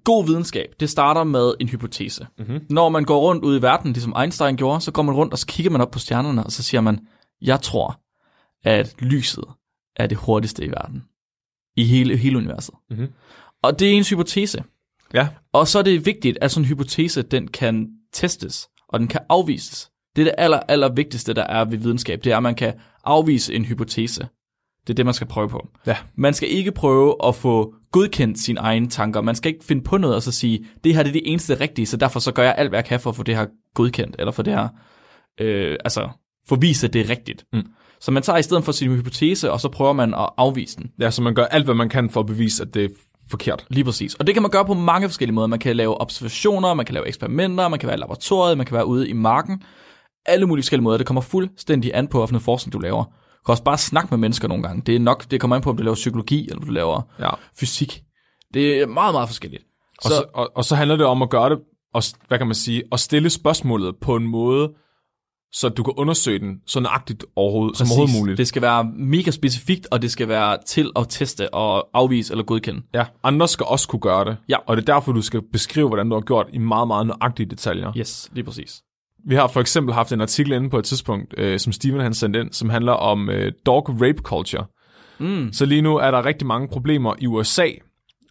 God 0.04 0.26
videnskab, 0.26 0.70
det 0.80 0.90
starter 0.90 1.24
med 1.24 1.54
en 1.60 1.70
hypotese. 1.70 2.28
Mhm. 2.40 2.66
Når 2.70 2.90
man 2.90 3.04
går 3.04 3.20
rundt 3.20 3.44
ud 3.44 3.60
i 3.60 3.62
verden, 3.62 3.94
ligesom 3.94 4.16
Einstein 4.22 4.56
gjorde, 4.56 4.82
så 4.82 4.92
går 4.92 5.02
man 5.02 5.16
rundt, 5.16 5.34
og 5.34 5.40
så 5.40 5.48
kigger 5.48 5.72
man 5.72 5.82
op 5.82 5.92
på 5.92 6.00
stjernerne, 6.00 6.44
og 6.44 6.52
så 6.52 6.64
siger 6.64 6.82
man, 6.82 7.00
jeg 7.42 7.62
tror, 7.62 8.02
at 8.64 8.96
lyset 9.00 9.44
er 9.96 10.08
det 10.08 10.18
hurtigste 10.18 10.66
i 10.66 10.72
verden. 10.72 11.04
I 11.76 11.84
hele, 11.84 12.18
hele 12.18 12.38
universet. 12.38 12.76
Mhm. 12.90 13.08
Og 13.64 13.80
det 13.80 13.88
er 13.88 13.92
ens 13.92 14.10
hypotese. 14.10 14.64
Ja. 15.14 15.28
Og 15.54 15.68
så 15.68 15.80
er 15.80 15.84
det 15.84 16.06
vigtigt, 16.06 16.38
at 16.42 16.52
sådan 16.52 16.64
en 16.64 16.68
hypotese, 16.68 17.22
den 17.22 17.48
kan 17.48 17.90
testes, 18.14 18.70
og 18.88 19.00
den 19.00 19.08
kan 19.08 19.22
afvises. 19.30 19.92
Det 20.16 20.22
er 20.22 20.26
det 20.26 20.36
aller, 20.38 20.60
aller 20.68 20.90
vigtigste, 20.90 21.34
der 21.34 21.44
er 21.44 21.66
ved 21.66 21.78
videnskab. 21.78 22.24
Det 22.24 22.32
er, 22.32 22.38
at 22.38 22.44
man 22.44 22.56
kan 22.56 22.74
afvise 23.04 23.54
en 23.54 23.66
hypotese. 23.66 24.28
Det 24.88 24.94
er 24.94 24.96
det, 24.96 25.06
man 25.06 25.14
skal 25.14 25.28
prøve 25.28 25.50
på. 25.50 25.68
Ja. 25.86 25.98
Man 26.16 26.34
skal 26.34 26.52
ikke 26.52 26.72
prøve 26.72 27.16
at 27.24 27.36
få 27.36 27.76
godkendt 27.92 28.40
sine 28.40 28.60
egne 28.60 28.88
tanker. 28.88 29.22
Man 29.22 29.36
skal 29.36 29.54
ikke 29.54 29.66
finde 29.66 29.84
på 29.84 29.98
noget 29.98 30.16
og 30.16 30.24
så 30.24 30.32
sige, 30.32 30.66
det 30.84 30.96
her 30.96 31.04
det 31.04 31.10
er 31.10 31.14
det 31.14 31.32
eneste 31.32 31.60
rigtige, 31.60 31.86
så 31.86 31.98
derfor 31.98 32.20
så 32.20 32.32
gør 32.32 32.44
jeg 32.44 32.56
alt, 32.58 32.70
hvad 32.70 32.78
jeg 32.80 32.86
kan 32.86 33.00
for 33.00 33.10
at 33.10 33.16
få 33.16 33.24
det 33.24 33.36
her 33.36 33.46
godkendt, 33.74 34.16
eller 34.20 34.32
for 34.32 34.44
det 34.44 34.54
her, 34.54 34.68
øh, 35.40 35.78
altså, 35.86 36.10
for 36.48 36.56
at 36.86 36.94
det 36.94 37.02
er 37.02 37.10
rigtigt. 37.10 37.46
Mm. 37.54 37.64
Så 38.00 38.12
man 38.12 38.24
tager 38.24 38.38
i 38.38 38.44
stedet 38.44 38.64
for 38.64 38.72
sin 38.72 38.96
hypotese, 38.96 39.52
og 39.52 39.62
så 39.62 39.70
prøver 39.70 39.94
man 39.94 40.14
at 40.14 40.30
afvise 40.38 40.78
den. 40.78 40.92
Ja, 41.00 41.12
så 41.12 41.22
man 41.22 41.36
gør 41.36 41.46
alt, 41.46 41.66
hvad 41.66 41.76
man 41.76 41.90
kan 41.90 42.10
for 42.10 42.20
at 42.20 42.26
bevise, 42.26 42.64
at 42.64 42.74
det 42.74 42.86
er 42.86 42.90
forkert. 43.30 43.66
Lige 43.70 43.84
præcis. 43.84 44.16
Og 44.16 44.28
det 44.28 44.36
kan 44.36 44.42
man 44.42 44.52
gøre 44.52 44.66
på 44.66 44.74
mange 44.74 45.10
forskellige 45.10 45.34
måder. 45.36 45.48
Man 45.48 45.60
kan 45.60 45.76
lave 45.76 46.02
observationer, 46.02 46.74
man 46.74 46.86
kan 46.86 46.94
lave 46.94 47.08
eksperimenter, 47.08 47.68
man 47.68 47.80
kan 47.80 47.88
være 47.88 47.98
i 47.98 48.00
laboratoriet, 48.00 48.58
man 48.58 48.66
kan 48.66 48.76
være 48.76 48.86
ude 48.86 49.10
i 49.10 49.14
marken. 49.14 49.64
Alle 50.26 50.46
mulige 50.46 50.64
forskellige 50.64 50.84
måder. 50.84 50.98
Det 50.98 51.08
kommer 51.08 51.22
fuldstændig 51.22 51.92
an 51.94 52.08
på, 52.08 52.26
hvilken 52.26 52.40
forskning 52.40 52.74
du 52.74 52.80
laver. 52.80 53.04
Du 53.04 53.42
kan 53.46 53.52
også 53.52 53.64
bare 53.64 53.78
snakke 53.78 54.08
med 54.12 54.18
mennesker 54.18 54.48
nogle 54.48 54.64
gange. 54.64 54.82
Det 54.86 54.96
er 54.96 55.00
nok, 55.00 55.32
det 55.32 55.42
kommer 55.42 55.56
an 55.56 55.62
på, 55.62 55.70
om 55.70 55.78
du 55.78 55.84
laver 55.84 55.96
psykologi, 55.96 56.42
eller 56.44 56.58
om 56.58 56.66
du 56.66 56.72
laver 56.72 57.02
Ja. 57.20 57.30
fysik. 57.60 58.04
Det 58.54 58.82
er 58.82 58.86
meget, 58.86 59.14
meget 59.14 59.30
forskelligt. 59.30 59.64
Og 60.04 60.10
så, 60.10 60.24
og, 60.34 60.52
og 60.56 60.66
så 60.66 60.76
handler 60.76 60.96
det 60.96 61.06
om 61.06 61.22
at 61.22 61.30
gøre 61.30 61.50
det, 61.50 61.60
og, 61.94 62.04
hvad 62.28 62.38
kan 62.38 62.48
man 62.48 62.56
sige, 62.56 62.84
at 62.92 63.00
stille 63.00 63.30
spørgsmålet 63.30 63.96
på 64.02 64.16
en 64.16 64.28
måde, 64.28 64.70
så 65.52 65.70
du 65.70 65.84
kan 65.84 65.94
undersøge 65.98 66.40
den 66.40 66.62
så 66.66 66.80
nøjagtigt 66.80 67.26
overhovedet, 67.36 67.78
som 67.78 67.88
overhovedet 67.88 68.16
muligt. 68.20 68.38
Det 68.38 68.48
skal 68.48 68.62
være 68.62 68.84
mega 68.84 69.32
specifikt, 69.32 69.88
og 69.92 70.02
det 70.02 70.12
skal 70.12 70.28
være 70.28 70.58
til 70.66 70.92
at 70.96 71.06
teste 71.10 71.54
og 71.54 71.90
afvise 71.94 72.34
eller 72.34 72.44
godkende. 72.44 72.82
Ja, 72.94 73.06
andre 73.24 73.48
skal 73.48 73.66
også 73.66 73.88
kunne 73.88 74.00
gøre 74.00 74.26
det. 74.26 74.38
Ja. 74.50 74.58
Og 74.68 74.78
det 74.78 74.90
er 74.90 74.94
derfor, 74.94 75.12
du 75.12 75.22
skal 75.22 75.42
beskrive, 75.52 75.88
hvordan 75.88 76.10
du 76.10 76.16
har 76.16 76.22
gjort 76.22 76.48
i 76.54 76.58
meget, 76.58 76.88
meget 76.88 77.08
nøjagtige 77.08 77.50
detaljer. 77.50 77.92
Yes, 77.98 78.30
lige 78.34 78.44
præcis. 78.44 78.82
Vi 79.28 79.36
har 79.36 79.48
for 79.48 79.62
eksempel 79.62 79.94
haft 79.94 80.12
en 80.12 80.22
artikel 80.22 80.54
inde 80.54 80.70
på 80.70 80.80
et 80.80 80.86
tidspunkt, 80.86 81.34
øh, 81.38 81.60
som 81.60 81.74
Steven 81.74 82.02
han 82.02 82.14
sendte 82.14 82.40
ind, 82.40 82.54
som 82.54 82.70
handler 82.70 82.92
om 82.92 83.30
øh, 83.30 83.52
dog 83.66 83.90
rape 83.90 84.22
culture. 84.22 84.66
Mm. 85.20 85.50
Så 85.54 85.66
lige 85.66 85.82
nu 85.82 85.98
er 85.98 86.12
der 86.12 86.26
rigtig 86.26 86.48
mange 86.48 86.68
problemer 86.68 87.14
i 87.20 87.28
USA, 87.28 87.68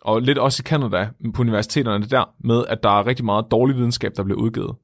og 0.00 0.22
lidt 0.22 0.38
også 0.38 0.62
i 0.64 0.68
Canada, 0.68 1.08
på 1.34 1.42
universiteterne 1.42 2.06
der, 2.06 2.24
med 2.44 2.64
at 2.68 2.82
der 2.82 2.98
er 3.00 3.06
rigtig 3.06 3.24
meget 3.24 3.44
dårlig 3.50 3.76
videnskab, 3.76 4.12
der 4.16 4.24
bliver 4.24 4.38
udgivet. 4.38 4.74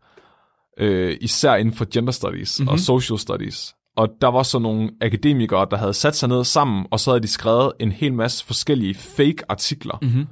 Øh, 0.78 1.16
især 1.20 1.54
inden 1.54 1.74
for 1.74 1.86
gender 1.92 2.12
studies 2.12 2.60
mm-hmm. 2.60 2.68
og 2.72 2.78
social 2.78 3.18
studies. 3.18 3.74
Og 3.96 4.08
der 4.20 4.28
var 4.28 4.42
så 4.42 4.58
nogle 4.58 4.90
akademikere, 5.00 5.66
der 5.70 5.76
havde 5.76 5.94
sat 5.94 6.16
sig 6.16 6.28
ned 6.28 6.44
sammen, 6.44 6.86
og 6.90 7.00
så 7.00 7.10
havde 7.10 7.22
de 7.22 7.28
skrevet 7.28 7.72
en 7.80 7.92
hel 7.92 8.12
masse 8.12 8.44
forskellige 8.44 8.94
fake 8.94 9.38
artikler, 9.48 9.98
Mm-hmm. 10.02 10.26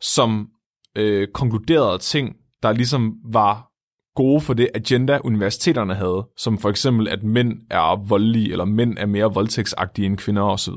som 0.00 0.48
øh, 0.96 1.28
konkluderede 1.34 1.98
ting, 1.98 2.36
der 2.62 2.72
ligesom 2.72 3.14
var 3.32 3.70
gode 4.16 4.40
for 4.40 4.54
det 4.54 4.68
agenda, 4.74 5.18
universiteterne 5.24 5.94
havde, 5.94 6.26
som 6.36 6.58
for 6.58 6.70
eksempel, 6.70 7.08
at 7.08 7.22
mænd 7.22 7.52
er 7.70 8.08
voldelige, 8.08 8.52
eller 8.52 8.64
mænd 8.64 8.98
er 8.98 9.06
mere 9.06 9.34
voldtægtsagtige 9.34 10.06
end 10.06 10.16
kvinder 10.16 10.42
osv. 10.42 10.74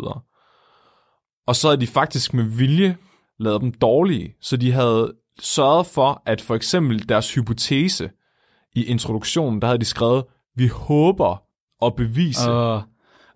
Og 1.47 1.55
så 1.55 1.67
havde 1.67 1.81
de 1.81 1.87
faktisk 1.87 2.33
med 2.33 2.43
vilje 2.43 2.97
lavet 3.39 3.61
dem 3.61 3.71
dårlige, 3.71 4.35
så 4.41 4.57
de 4.57 4.71
havde 4.71 5.13
sørget 5.39 5.85
for, 5.85 6.23
at 6.25 6.41
for 6.41 6.55
eksempel 6.55 7.09
deres 7.09 7.33
hypotese 7.33 8.09
i 8.75 8.83
introduktionen, 8.83 9.61
der 9.61 9.67
havde 9.67 9.79
de 9.79 9.85
skrevet, 9.85 10.23
vi 10.55 10.67
håber 10.67 11.43
at 11.85 11.95
bevise 11.95 12.51
uh, 12.51 12.81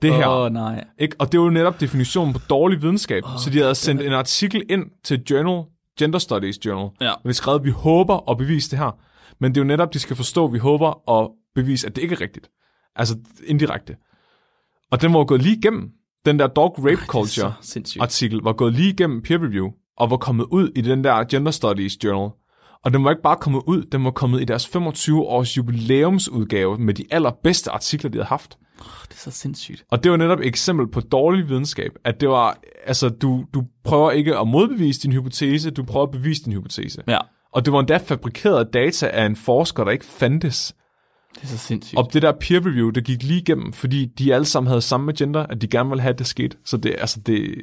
det 0.02 0.14
her. 0.14 0.28
åh, 0.28 0.52
nej. 0.52 0.84
Ikke? 1.00 1.16
Og 1.20 1.32
det 1.32 1.40
var 1.40 1.46
jo 1.46 1.50
netop 1.52 1.80
definitionen 1.80 2.34
på 2.34 2.40
dårlig 2.50 2.82
videnskab. 2.82 3.24
Oh, 3.26 3.30
så 3.44 3.50
de 3.50 3.58
havde 3.60 3.76
sendt 3.76 4.02
en 4.02 4.14
artikel 4.14 4.64
ind 4.70 4.86
til 5.04 5.24
Journal, 5.24 5.64
Gender 6.00 6.20
Studies 6.20 6.66
Journal, 6.66 6.90
Ja. 7.02 7.12
og 7.12 7.24
de 7.26 7.34
skrev, 7.34 7.64
vi 7.64 7.70
håber 7.70 8.30
at 8.32 8.38
bevise 8.38 8.72
det 8.72 8.80
her. 8.80 8.92
Men 9.40 9.52
det 9.56 9.62
er 9.62 9.64
jo 9.64 9.68
netop, 9.68 9.94
de 9.94 10.00
skal 10.00 10.16
forstå, 10.16 10.46
at 10.46 10.54
vi 10.54 10.58
håber 10.58 11.10
at 11.22 11.30
bevise, 11.56 11.88
at 11.88 11.96
det 11.96 12.02
ikke 12.02 12.14
er 12.16 12.22
rigtigt. 12.22 12.50
Altså 12.96 13.18
indirekte. 13.48 13.96
Og 14.92 15.02
den 15.02 15.14
var 15.14 15.24
gået 15.24 15.42
lige 15.42 15.58
igennem. 15.58 15.90
Den 16.26 16.40
der 16.40 16.48
dog 16.48 16.76
rape 16.80 17.06
culture 17.08 17.54
Så 17.62 17.70
sindssygt. 17.72 18.02
artikel 18.02 18.40
var 18.44 18.54
gået 18.54 18.74
lige 18.74 18.90
igennem 18.94 19.22
peer 19.22 19.38
review, 19.44 19.70
og 19.98 20.10
var 20.12 20.18
kommet 20.18 20.46
ud 20.52 20.70
i 20.76 20.82
den 20.82 21.04
der 21.04 21.24
Gender 21.24 21.52
Studies 21.52 22.04
Journal. 22.04 22.30
Og 22.88 22.94
den 22.94 23.04
var 23.04 23.10
ikke 23.10 23.22
bare 23.22 23.36
kommet 23.42 23.62
ud, 23.68 23.84
den 23.84 24.04
var 24.04 24.12
kommet 24.12 24.42
i 24.42 24.46
deres 24.46 24.68
25 24.68 25.22
års 25.24 25.58
jubilæumsudgave 25.58 26.78
med 26.78 26.94
de 26.94 27.06
allerbedste 27.12 27.72
artikler, 27.72 28.10
de 28.10 28.18
havde 28.18 28.28
haft. 28.28 28.58
Det 29.10 29.14
er 29.16 29.18
så 29.18 29.32
sindssygt. 29.32 29.84
Og 29.92 30.04
det 30.04 30.12
var 30.12 30.18
netop 30.18 30.40
et 30.40 30.46
eksempel 30.46 30.88
på 30.88 31.00
dårlig 31.00 31.50
videnskab, 31.50 31.92
at 32.04 32.22
det 32.22 32.30
var, 32.30 32.58
altså 32.86 33.10
du, 33.10 33.46
du 33.54 33.64
prøver 33.84 34.12
ikke 34.12 34.38
at 34.38 34.48
modbevise 34.48 35.02
din 35.02 35.12
hypotese, 35.12 35.72
du 35.72 35.84
prøver 35.84 36.06
at 36.06 36.12
bevise 36.12 36.44
din 36.44 36.54
hypotese. 36.54 37.04
Ja, 37.08 37.18
Og 37.54 37.66
det 37.66 37.74
var 37.74 37.80
endda 37.80 37.98
fabrikeret 37.98 38.74
data 38.74 39.08
af 39.08 39.26
en 39.26 39.36
forsker, 39.36 39.84
der 39.84 39.92
ikke 39.92 40.06
fandtes. 40.06 40.76
det 41.36 41.44
er 41.44 41.48
så 41.48 41.58
sindssygt. 41.58 41.98
Og 42.00 42.10
det 42.14 42.22
der 42.22 42.32
peer 42.32 42.66
review, 42.66 42.90
det 42.90 43.04
gik 43.04 43.24
lige 43.24 43.42
igennem, 43.42 43.74
fordi 43.74 44.06
de 44.06 44.34
alle 44.36 44.46
sammen 44.46 44.68
havde 44.68 44.82
samme 44.82 45.12
agenda, 45.12 45.46
at 45.50 45.62
de 45.62 45.68
gerne 45.68 45.90
ville 45.90 46.02
have, 46.02 46.14
at 46.14 46.20
det 46.20 46.28
skete. 46.28 46.58
Så 46.66 46.78
det, 46.78 46.96
altså 47.00 47.20
det, 47.20 47.56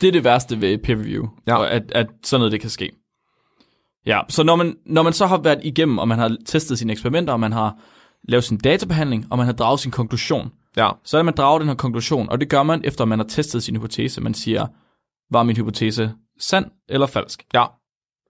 Det 0.00 0.08
er 0.08 0.12
det 0.12 0.24
værste 0.24 0.60
ved 0.60 0.78
peer 0.78 0.96
review, 0.96 1.26
Ja. 1.46 1.62
ja. 1.62 1.76
at, 1.76 1.82
at 1.92 2.06
sådan 2.24 2.40
noget 2.40 2.52
det 2.52 2.60
kan 2.60 2.70
ske. 2.70 2.90
Ja, 4.06 4.20
så 4.28 4.42
når 4.42 4.56
man, 4.56 4.76
når 4.86 5.02
man 5.02 5.12
så 5.12 5.26
har 5.26 5.38
været 5.38 5.60
igennem, 5.62 5.98
og 5.98 6.08
man 6.08 6.18
har 6.18 6.36
testet 6.46 6.78
sine 6.78 6.92
eksperimenter, 6.92 7.32
og 7.32 7.40
man 7.40 7.52
har 7.52 7.78
lavet 8.28 8.44
sin 8.44 8.58
databehandling, 8.58 9.26
og 9.30 9.38
man 9.38 9.46
har 9.46 9.52
draget 9.52 9.80
sin 9.80 9.90
konklusion, 9.90 10.52
ja, 10.76 10.90
så 11.04 11.18
er 11.18 11.22
man 11.22 11.34
drager 11.34 11.58
den 11.58 11.68
her 11.68 11.74
konklusion, 11.74 12.28
og 12.28 12.40
det 12.40 12.48
gør 12.48 12.62
man, 12.62 12.80
efter 12.84 13.04
man 13.04 13.18
har 13.18 13.26
testet 13.26 13.62
sin 13.62 13.76
hypotese. 13.76 14.20
Man 14.20 14.34
siger, 14.34 14.66
var 15.30 15.42
min 15.42 15.56
hypotese 15.56 16.12
sand 16.38 16.66
eller 16.88 17.06
falsk? 17.06 17.44
ja, 17.54 17.64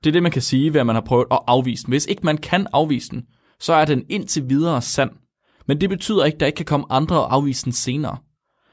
Det 0.04 0.10
er 0.10 0.12
det, 0.12 0.22
man 0.22 0.32
kan 0.32 0.42
sige, 0.42 0.74
ved 0.74 0.80
at 0.80 0.86
man 0.86 0.96
har 0.96 1.02
prøvet 1.02 1.26
at 1.30 1.38
afvise 1.46 1.84
den. 1.84 1.92
Hvis 1.92 2.06
ikke 2.06 2.22
man 2.24 2.38
kan 2.38 2.66
afvise 2.72 3.10
den, 3.10 3.26
så 3.60 3.72
er 3.72 3.84
den 3.84 4.04
indtil 4.08 4.48
videre 4.48 4.82
sand. 4.82 5.10
Men 5.66 5.80
det 5.80 5.88
betyder 5.88 6.24
ikke, 6.24 6.36
at 6.36 6.40
der 6.40 6.46
ikke 6.46 6.56
kan 6.56 6.66
komme 6.66 6.86
andre 6.90 7.16
og 7.16 7.34
afvise 7.34 7.64
den 7.64 7.72
senere. 7.72 8.16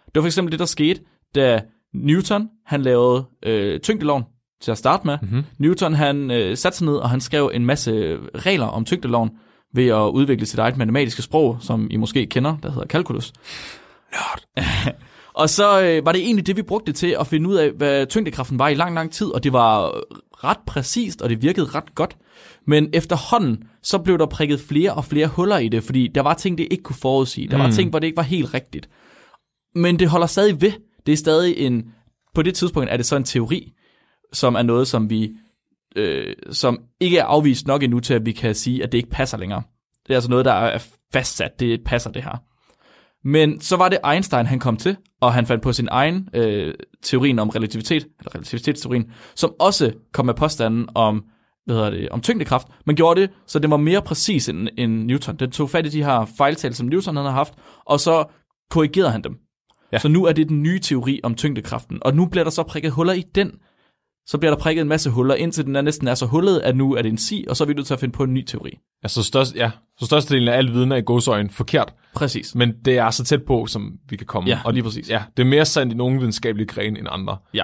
Det 0.05 0.15
var 0.15 0.21
for 0.21 0.27
eksempel 0.27 0.51
det, 0.51 0.59
der 0.59 0.65
skete, 0.65 1.01
da 1.35 1.61
Newton 1.93 2.49
han 2.65 2.81
lavede 2.81 3.25
øh, 3.43 3.79
tyngdeloven 3.79 4.23
til 4.62 4.72
at 4.72 4.78
starte 4.78 5.08
med. 5.08 5.18
Mm-hmm. 5.22 5.43
Newton 5.58 5.93
han 5.93 6.32
øh, 6.32 6.58
satte 6.58 6.78
sig 6.78 6.86
ned, 6.86 6.95
og 6.95 7.10
han 7.10 7.22
skrev 7.22 7.51
en 7.53 7.66
masse 7.66 8.18
regler 8.36 8.66
om 8.66 8.86
tyngdeloven 8.86 9.30
ved 9.74 9.88
at 9.88 10.10
udvikle 10.10 10.45
sit 10.45 10.60
eget 10.60 10.78
matematiske 10.78 11.22
sprog, 11.22 11.58
som 11.60 11.88
I 11.91 11.97
måske 11.97 12.26
kender, 12.26 12.58
der 12.64 12.72
hedder 12.72 12.88
calculus. 12.88 13.34
Og 15.34 15.49
så 15.49 15.82
øh, 15.82 16.05
var 16.05 16.12
det 16.12 16.22
egentlig 16.22 16.47
det, 16.47 16.58
vi 16.58 16.62
brugte 16.62 16.91
til 16.91 17.16
at 17.20 17.28
finde 17.28 17.49
ud 17.49 17.55
af, 17.55 17.72
hvad 17.72 18.05
tyngdekraften 18.05 18.60
var 18.60 18.68
i 18.68 18.74
lang, 18.74 18.95
lang 18.95 19.12
tid, 19.12 19.28
og 19.28 19.43
det 19.43 19.53
var 19.53 20.01
ret 20.43 20.58
præcist, 20.68 21.22
og 21.22 21.30
det 21.30 21.41
virkede 21.41 21.66
ret 21.66 21.95
godt. 21.95 22.18
Men 22.68 22.89
efterhånden, 22.93 23.64
så 23.84 23.97
blev 23.97 24.18
der 24.18 24.26
prikket 24.26 24.60
flere 24.60 24.93
og 24.93 25.05
flere 25.05 25.28
huller 25.28 25.58
i 25.58 25.68
det, 25.70 25.84
fordi 25.84 26.08
der 26.08 26.22
var 26.22 26.34
ting, 26.34 26.58
det 26.58 26.68
ikke 26.72 26.84
kunne 26.84 26.95
forudsige. 26.95 27.47
Der 27.47 27.58
var 27.58 27.72
ting, 27.72 27.89
hvor 27.89 27.99
det 27.99 28.08
ikke 28.08 28.18
var 28.18 28.24
helt 28.24 28.53
rigtigt. 28.53 28.89
Men 29.76 29.99
det 29.99 30.08
holder 30.10 30.28
stadig 30.28 30.62
ved. 30.62 30.72
Det 31.05 31.12
er 31.12 31.18
stadig 31.18 31.58
en... 31.58 31.84
På 32.36 32.41
det 32.41 32.55
tidspunkt 32.55 32.89
er 32.89 32.97
det 32.97 33.05
så 33.05 33.16
en 33.16 33.24
teori, 33.24 33.72
som 34.34 34.55
er 34.55 34.61
noget, 34.61 34.88
som 34.88 35.09
vi... 35.09 35.32
Øh, 35.95 36.36
som 36.51 36.80
ikke 36.99 37.17
er 37.17 37.25
afvist 37.25 37.67
nok 37.67 37.84
endnu 37.84 37.99
til, 37.99 38.13
at 38.13 38.25
vi 38.25 38.32
kan 38.32 38.55
sige, 38.55 38.84
at 38.84 38.91
det 38.91 38.97
ikke 38.97 39.09
passer 39.09 39.38
længere. 39.38 39.61
Det 40.07 40.13
er 40.13 40.17
altså 40.17 40.30
noget, 40.30 40.45
der 40.45 40.53
er 40.53 40.84
fastsat. 41.13 41.59
Det 41.59 41.84
passer 41.86 42.11
det 42.11 42.23
her. 42.23 42.43
Men 43.28 43.61
så 43.61 43.75
var 43.75 43.89
det 43.89 43.99
Einstein, 44.11 44.45
han 44.45 44.59
kom 44.59 44.78
til, 44.78 44.97
og 45.21 45.34
han 45.34 45.45
fandt 45.45 45.63
på 45.63 45.73
sin 45.73 45.88
egen 45.91 46.30
øh, 46.34 46.73
teorien 47.03 47.39
om 47.39 47.49
relativitet, 47.49 48.07
eller 48.19 48.36
relativitetsteorien, 48.36 49.11
som 49.36 49.53
også 49.59 49.91
kom 50.13 50.25
med 50.25 50.34
påstanden 50.34 50.89
om, 50.95 51.23
hvad 51.65 51.75
hedder 51.75 51.89
det, 51.89 52.09
om 52.09 52.21
tyngdekraft, 52.21 52.67
men 52.86 52.95
gjorde 52.95 53.21
det, 53.21 53.30
så 53.47 53.59
det 53.59 53.69
var 53.69 53.78
mere 53.78 54.01
præcis 54.01 54.49
end, 54.49 54.67
end 54.78 55.03
Newton. 55.03 55.36
Den 55.36 55.51
tog 55.51 55.69
fat 55.69 55.86
i 55.86 55.89
de 55.89 56.03
her 56.03 56.25
fejltal, 56.38 56.73
som 56.73 56.88
Newton 56.88 57.15
havde 57.15 57.32
haft, 57.32 57.53
og 57.86 57.99
så 57.99 58.25
korrigerede 58.69 59.11
han 59.11 59.23
dem. 59.23 59.38
Ja. 59.91 59.99
Så 59.99 60.07
nu 60.07 60.25
er 60.25 60.34
det 60.34 60.49
den 60.49 60.63
nye 60.63 60.80
teori 60.80 61.19
om 61.23 61.36
tyngdekraften, 61.36 61.97
og 62.01 62.15
nu 62.15 62.25
bliver 62.25 62.43
der 62.43 62.51
så 62.51 62.63
prikket 62.63 62.91
huller 62.91 63.13
i 63.13 63.23
den. 63.36 63.51
Så 64.28 64.38
bliver 64.38 64.51
der 64.51 64.57
prikket 64.61 64.82
en 64.82 64.88
masse 64.88 65.09
huller, 65.09 65.36
indtil 65.36 65.65
den 65.65 65.75
er 65.75 65.82
næsten 65.82 66.07
er 66.07 66.15
så 66.15 66.25
hullet, 66.25 66.59
at 66.59 66.75
nu 66.78 66.93
er 66.95 67.01
det 67.01 67.09
en 67.09 67.17
si, 67.17 67.45
og 67.49 67.57
så 67.57 67.63
er 67.63 67.67
vi 67.67 67.73
nødt 67.73 67.88
til 67.88 67.93
at 67.93 67.99
finde 67.99 68.13
på 68.13 68.23
en 68.23 68.34
ny 68.34 68.43
teori. 68.43 68.71
ja, 69.03 69.07
så, 69.07 69.23
størst, 69.23 69.55
ja, 69.55 69.71
så 69.99 70.05
størstedelen 70.05 70.47
af 70.47 70.57
al 70.57 70.73
viden 70.73 70.91
er 70.91 70.95
i 70.95 71.01
godsøjen 71.01 71.49
forkert. 71.49 71.93
Præcis. 72.15 72.55
Men 72.55 72.73
det 72.86 72.97
er 72.97 73.09
så 73.09 73.23
tæt 73.23 73.43
på, 73.43 73.65
som 73.65 73.93
vi 74.09 74.15
kan 74.15 74.28
komme. 74.28 74.49
Ja, 74.49 74.59
og 74.65 74.73
lige 74.73 74.84
præcis. 74.84 75.09
Ja, 75.09 75.23
det 75.38 75.43
er 75.43 75.47
mere 75.47 75.65
sandt 75.65 75.93
i 75.93 75.95
nogle 75.95 76.17
videnskabelige 76.19 76.67
grene 76.67 76.99
end 76.99 77.07
andre. 77.11 77.38
Ja. 77.53 77.63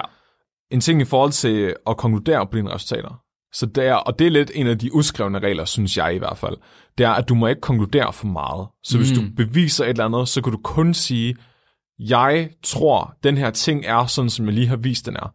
En 0.70 0.80
ting 0.80 1.00
i 1.00 1.04
forhold 1.04 1.32
til 1.32 1.74
at 1.86 1.96
konkludere 1.96 2.46
på 2.46 2.56
dine 2.56 2.70
resultater. 2.74 3.20
Så 3.52 3.66
det 3.66 3.84
er, 3.86 3.94
og 3.94 4.18
det 4.18 4.26
er 4.26 4.30
lidt 4.30 4.50
en 4.54 4.66
af 4.66 4.78
de 4.78 4.94
udskrevne 4.94 5.38
regler, 5.38 5.64
synes 5.64 5.96
jeg 5.96 6.14
i 6.14 6.18
hvert 6.18 6.38
fald. 6.38 6.56
Det 6.98 7.04
er, 7.06 7.10
at 7.10 7.28
du 7.28 7.34
må 7.34 7.46
ikke 7.46 7.60
konkludere 7.60 8.12
for 8.12 8.26
meget. 8.26 8.66
Så 8.82 8.98
hvis 8.98 9.12
Mm. 9.12 9.16
du 9.16 9.34
beviser 9.36 9.84
et 9.84 9.88
eller 9.90 10.04
andet, 10.04 10.28
så 10.28 10.42
kan 10.42 10.52
du 10.52 10.58
kun 10.64 10.94
sige, 10.94 11.36
jeg 11.98 12.48
tror, 12.64 13.14
den 13.24 13.36
her 13.36 13.50
ting 13.50 13.84
er 13.86 14.06
sådan, 14.06 14.30
som 14.30 14.46
jeg 14.46 14.54
lige 14.54 14.66
har 14.66 14.76
vist, 14.76 15.06
den 15.06 15.16
er. 15.16 15.34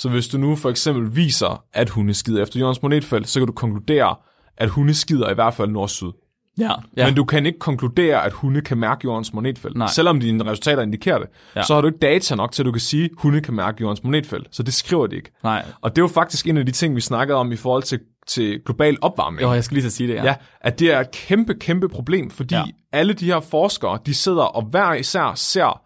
Så 0.00 0.08
hvis 0.08 0.28
du 0.28 0.38
nu 0.38 0.56
for 0.56 0.70
eksempel 0.70 1.16
viser, 1.16 1.64
at 1.72 1.88
hunde 1.88 2.14
skider 2.14 2.42
efter 2.42 2.60
Jørgens 2.60 2.82
Monetfelt, 2.82 3.28
så 3.28 3.40
kan 3.40 3.46
du 3.46 3.52
konkludere, 3.52 4.16
at 4.56 4.68
hunde 4.68 4.94
skider 4.94 5.30
i 5.30 5.34
hvert 5.34 5.54
fald 5.54 5.70
nord-syd. 5.70 6.10
Ja. 6.58 6.72
Ja. 6.96 7.06
Men 7.06 7.14
du 7.14 7.24
kan 7.24 7.46
ikke 7.46 7.58
konkludere, 7.58 8.24
at 8.24 8.32
hunde 8.32 8.60
kan 8.60 8.78
mærke 8.78 9.00
jordens 9.04 9.32
magnetfelt. 9.34 9.76
Nej. 9.76 9.88
Selvom 9.88 10.20
dine 10.20 10.44
resultater 10.44 10.82
indikerer 10.82 11.18
det, 11.18 11.28
ja. 11.56 11.62
Så 11.62 11.74
har 11.74 11.80
du 11.80 11.86
ikke 11.86 11.98
data 11.98 12.34
nok 12.34 12.52
til, 12.52 12.62
at 12.62 12.66
du 12.66 12.72
kan 12.72 12.80
sige, 12.80 13.04
at 13.04 13.10
hunde 13.18 13.40
kan 13.40 13.54
mærke 13.54 13.80
jordens 13.80 14.04
magnetfelt. 14.04 14.48
Så 14.50 14.62
det 14.62 14.74
skriver 14.74 15.06
de 15.06 15.16
ikke. 15.16 15.30
Nej. 15.44 15.64
Og 15.80 15.90
det 15.90 15.98
er 15.98 16.02
jo 16.02 16.08
faktisk 16.08 16.46
en 16.46 16.56
af 16.56 16.66
de 16.66 16.72
ting, 16.72 16.96
vi 16.96 17.00
snakkede 17.00 17.38
om 17.38 17.52
i 17.52 17.56
forhold 17.56 17.82
til, 17.82 18.00
til 18.26 18.60
global 18.64 18.96
opvarmning. 19.02 19.42
Jo, 19.42 19.52
jeg 19.52 19.64
skal 19.64 19.74
lige 19.74 19.86
at 19.86 19.92
sige 19.92 20.08
det, 20.08 20.14
ja. 20.14 20.24
Ja, 20.24 20.34
at 20.60 20.78
det 20.78 20.92
er 20.92 21.00
et 21.00 21.10
kæmpe, 21.10 21.54
kæmpe 21.54 21.88
problem, 21.88 22.30
fordi. 22.30 22.54
Ja. 22.54 22.64
alle 22.92 23.12
de 23.12 23.26
her 23.26 23.40
forskere, 23.40 23.98
de 24.06 24.14
sidder 24.14 24.42
og 24.42 24.62
hver 24.62 24.92
især 24.92 25.32
ser, 25.34 25.80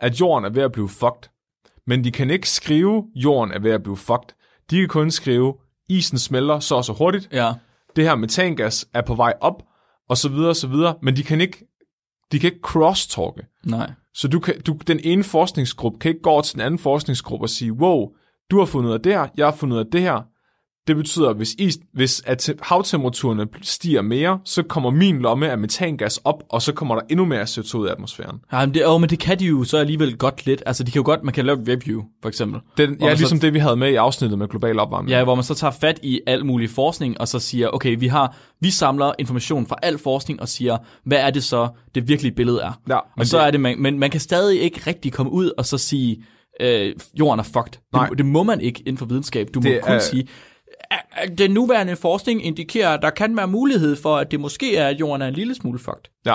at 0.00 0.20
jorden 0.20 0.44
er 0.44 0.50
ved 0.50 0.62
at 0.62 0.72
blive 0.72 0.88
fucked. 0.88 1.30
Men 1.86 2.04
de 2.04 2.10
kan 2.12 2.30
ikke 2.30 2.48
skrive, 2.50 3.04
jorden 3.14 3.52
er 3.54 3.58
ved 3.58 3.70
at 3.70 3.82
blive 3.82 3.96
fucked. 3.96 4.34
De 4.70 4.78
kan 4.78 4.88
kun 4.88 5.10
skrive, 5.10 5.54
isen 5.88 6.18
smelter 6.18 6.60
så 6.60 6.74
og 6.74 6.84
så 6.84 6.92
hurtigt, 6.92 7.28
Ja. 7.32 7.52
det 7.96 8.04
her 8.04 8.14
metangas 8.14 8.88
er 8.94 9.02
på 9.02 9.14
vej 9.14 9.32
op, 9.40 9.62
og 10.08 10.16
så 10.16 10.28
videre 10.28 10.48
og 10.48 10.56
så 10.56 10.66
videre, 10.66 10.94
men 11.02 11.16
de 11.16 11.22
kan 11.22 11.40
ikke, 11.40 11.66
de 12.32 12.38
kan 12.38 12.48
ikke 12.48 12.60
crosstalke. 12.62 13.46
Nej. 13.66 13.90
Så 14.14 14.28
du 14.28 14.40
kan, 14.40 14.60
du, 14.60 14.72
den 14.86 15.00
ene 15.04 15.24
forskningsgruppe 15.24 15.98
kan 15.98 16.08
ikke 16.08 16.22
gå 16.22 16.30
over 16.30 16.42
til 16.42 16.54
den 16.54 16.62
anden 16.62 16.78
forskningsgruppe 16.78 17.44
og 17.44 17.50
sige, 17.50 17.72
wow, 17.72 18.08
du 18.50 18.58
har 18.58 18.64
fundet 18.66 18.88
ud 18.88 18.94
af 18.94 19.00
det 19.02 19.12
her, 19.12 19.26
jeg 19.36 19.46
har 19.46 19.52
fundet 19.56 19.74
ud 19.76 19.80
af 19.80 19.86
det 19.92 20.00
her. 20.00 20.22
Det 20.86 20.96
betyder, 20.96 21.28
at 21.28 21.36
hvis, 21.36 21.54
is, 21.58 21.78
hvis 21.92 22.22
at 22.26 22.50
havtemperaturerne 22.62 23.46
stiger 23.62 24.02
mere, 24.02 24.38
så 24.44 24.62
kommer 24.62 24.90
min 24.90 25.18
lomme 25.22 25.50
af 25.50 25.58
metangas 25.58 26.20
op, 26.24 26.42
og 26.48 26.62
så 26.62 26.72
kommer 26.72 26.94
der 26.94 27.02
endnu 27.10 27.24
mere 27.24 27.42
CO2 27.42 27.76
ud 27.78 27.86
af 27.86 27.92
atmosfæren. 27.92 28.38
Ja, 28.52 28.66
men 28.66 28.74
det, 28.74 28.86
åh, 28.86 29.00
men 29.00 29.10
det 29.10 29.18
kan 29.18 29.38
de 29.38 29.44
jo 29.44 29.64
så 29.64 29.76
alligevel 29.78 30.16
godt 30.16 30.46
lidt. 30.46 30.62
Altså, 30.66 30.84
de 30.84 30.90
kan 30.90 30.98
jo 31.00 31.04
godt, 31.04 31.22
man 31.24 31.34
kan 31.34 31.46
lave 31.46 31.58
review, 31.68 32.02
for 32.22 32.28
eksempel. 32.28 32.60
Den, 32.76 32.90
ja, 33.00 33.06
man 33.06 33.16
så- 33.16 33.20
ligesom 33.20 33.40
det, 33.40 33.54
vi 33.54 33.58
havde 33.58 33.76
med 33.76 33.90
i 33.90 33.94
afsnittet 33.94 34.38
med 34.38 34.48
global 34.48 34.78
opvarmning. 34.78 35.10
Ja, 35.10 35.24
hvor 35.24 35.34
man 35.34 35.44
så 35.44 35.54
tager 35.54 35.70
fat 35.70 36.00
i 36.02 36.20
al 36.26 36.44
mulig 36.46 36.70
forskning, 36.70 37.20
og 37.20 37.28
så 37.28 37.38
siger, 37.38 37.68
okay, 37.68 37.96
vi 37.98 38.06
har, 38.06 38.36
vi 38.60 38.70
samler 38.70 39.12
information 39.18 39.66
fra 39.66 39.76
al 39.82 39.98
forskning, 39.98 40.40
og 40.40 40.48
siger, 40.48 40.76
hvad 41.04 41.18
er 41.18 41.30
det 41.30 41.44
så, 41.44 41.68
det 41.94 42.08
virkelige 42.08 42.32
billede 42.34 42.60
er. 42.60 42.80
Ja, 42.88 42.98
og 43.16 43.26
så 43.26 43.38
det- 43.38 43.46
er 43.46 43.50
det, 43.50 43.60
man, 43.60 43.82
men 43.82 43.98
man 43.98 44.10
kan 44.10 44.20
stadig 44.20 44.60
ikke 44.60 44.80
rigtig 44.86 45.12
komme 45.12 45.32
ud 45.32 45.50
og 45.58 45.66
så 45.66 45.78
sige, 45.78 46.24
øh, 46.60 46.92
jorden 47.18 47.38
er 47.40 47.44
fucked. 47.44 47.80
Nej. 47.92 48.08
Det, 48.08 48.18
det 48.18 48.26
må 48.26 48.42
man 48.42 48.60
ikke 48.60 48.80
inden 48.80 48.96
for 48.98 49.06
videnskab. 49.06 49.48
Du 49.54 49.60
må 49.60 49.68
Det 49.68 49.80
kun 49.82 49.92
er- 49.94 49.98
sige, 49.98 50.22
"Ah, 50.22 50.28
ah, 50.28 50.55
den 51.38 51.50
nuværende 51.50 51.96
forskning 51.96 52.46
indikerer, 52.46 52.88
at 52.88 53.02
der 53.02 53.10
kan 53.10 53.36
være 53.36 53.48
mulighed 53.48 53.96
for, 53.96 54.16
at 54.16 54.30
det 54.30 54.40
måske 54.40 54.76
er, 54.76 54.88
at 54.88 55.00
jorden 55.00 55.22
er 55.22 55.26
en 55.28 55.34
lille 55.34 55.54
smule 55.54 55.78
fucked. 55.78 56.10
Ja. 56.26 56.34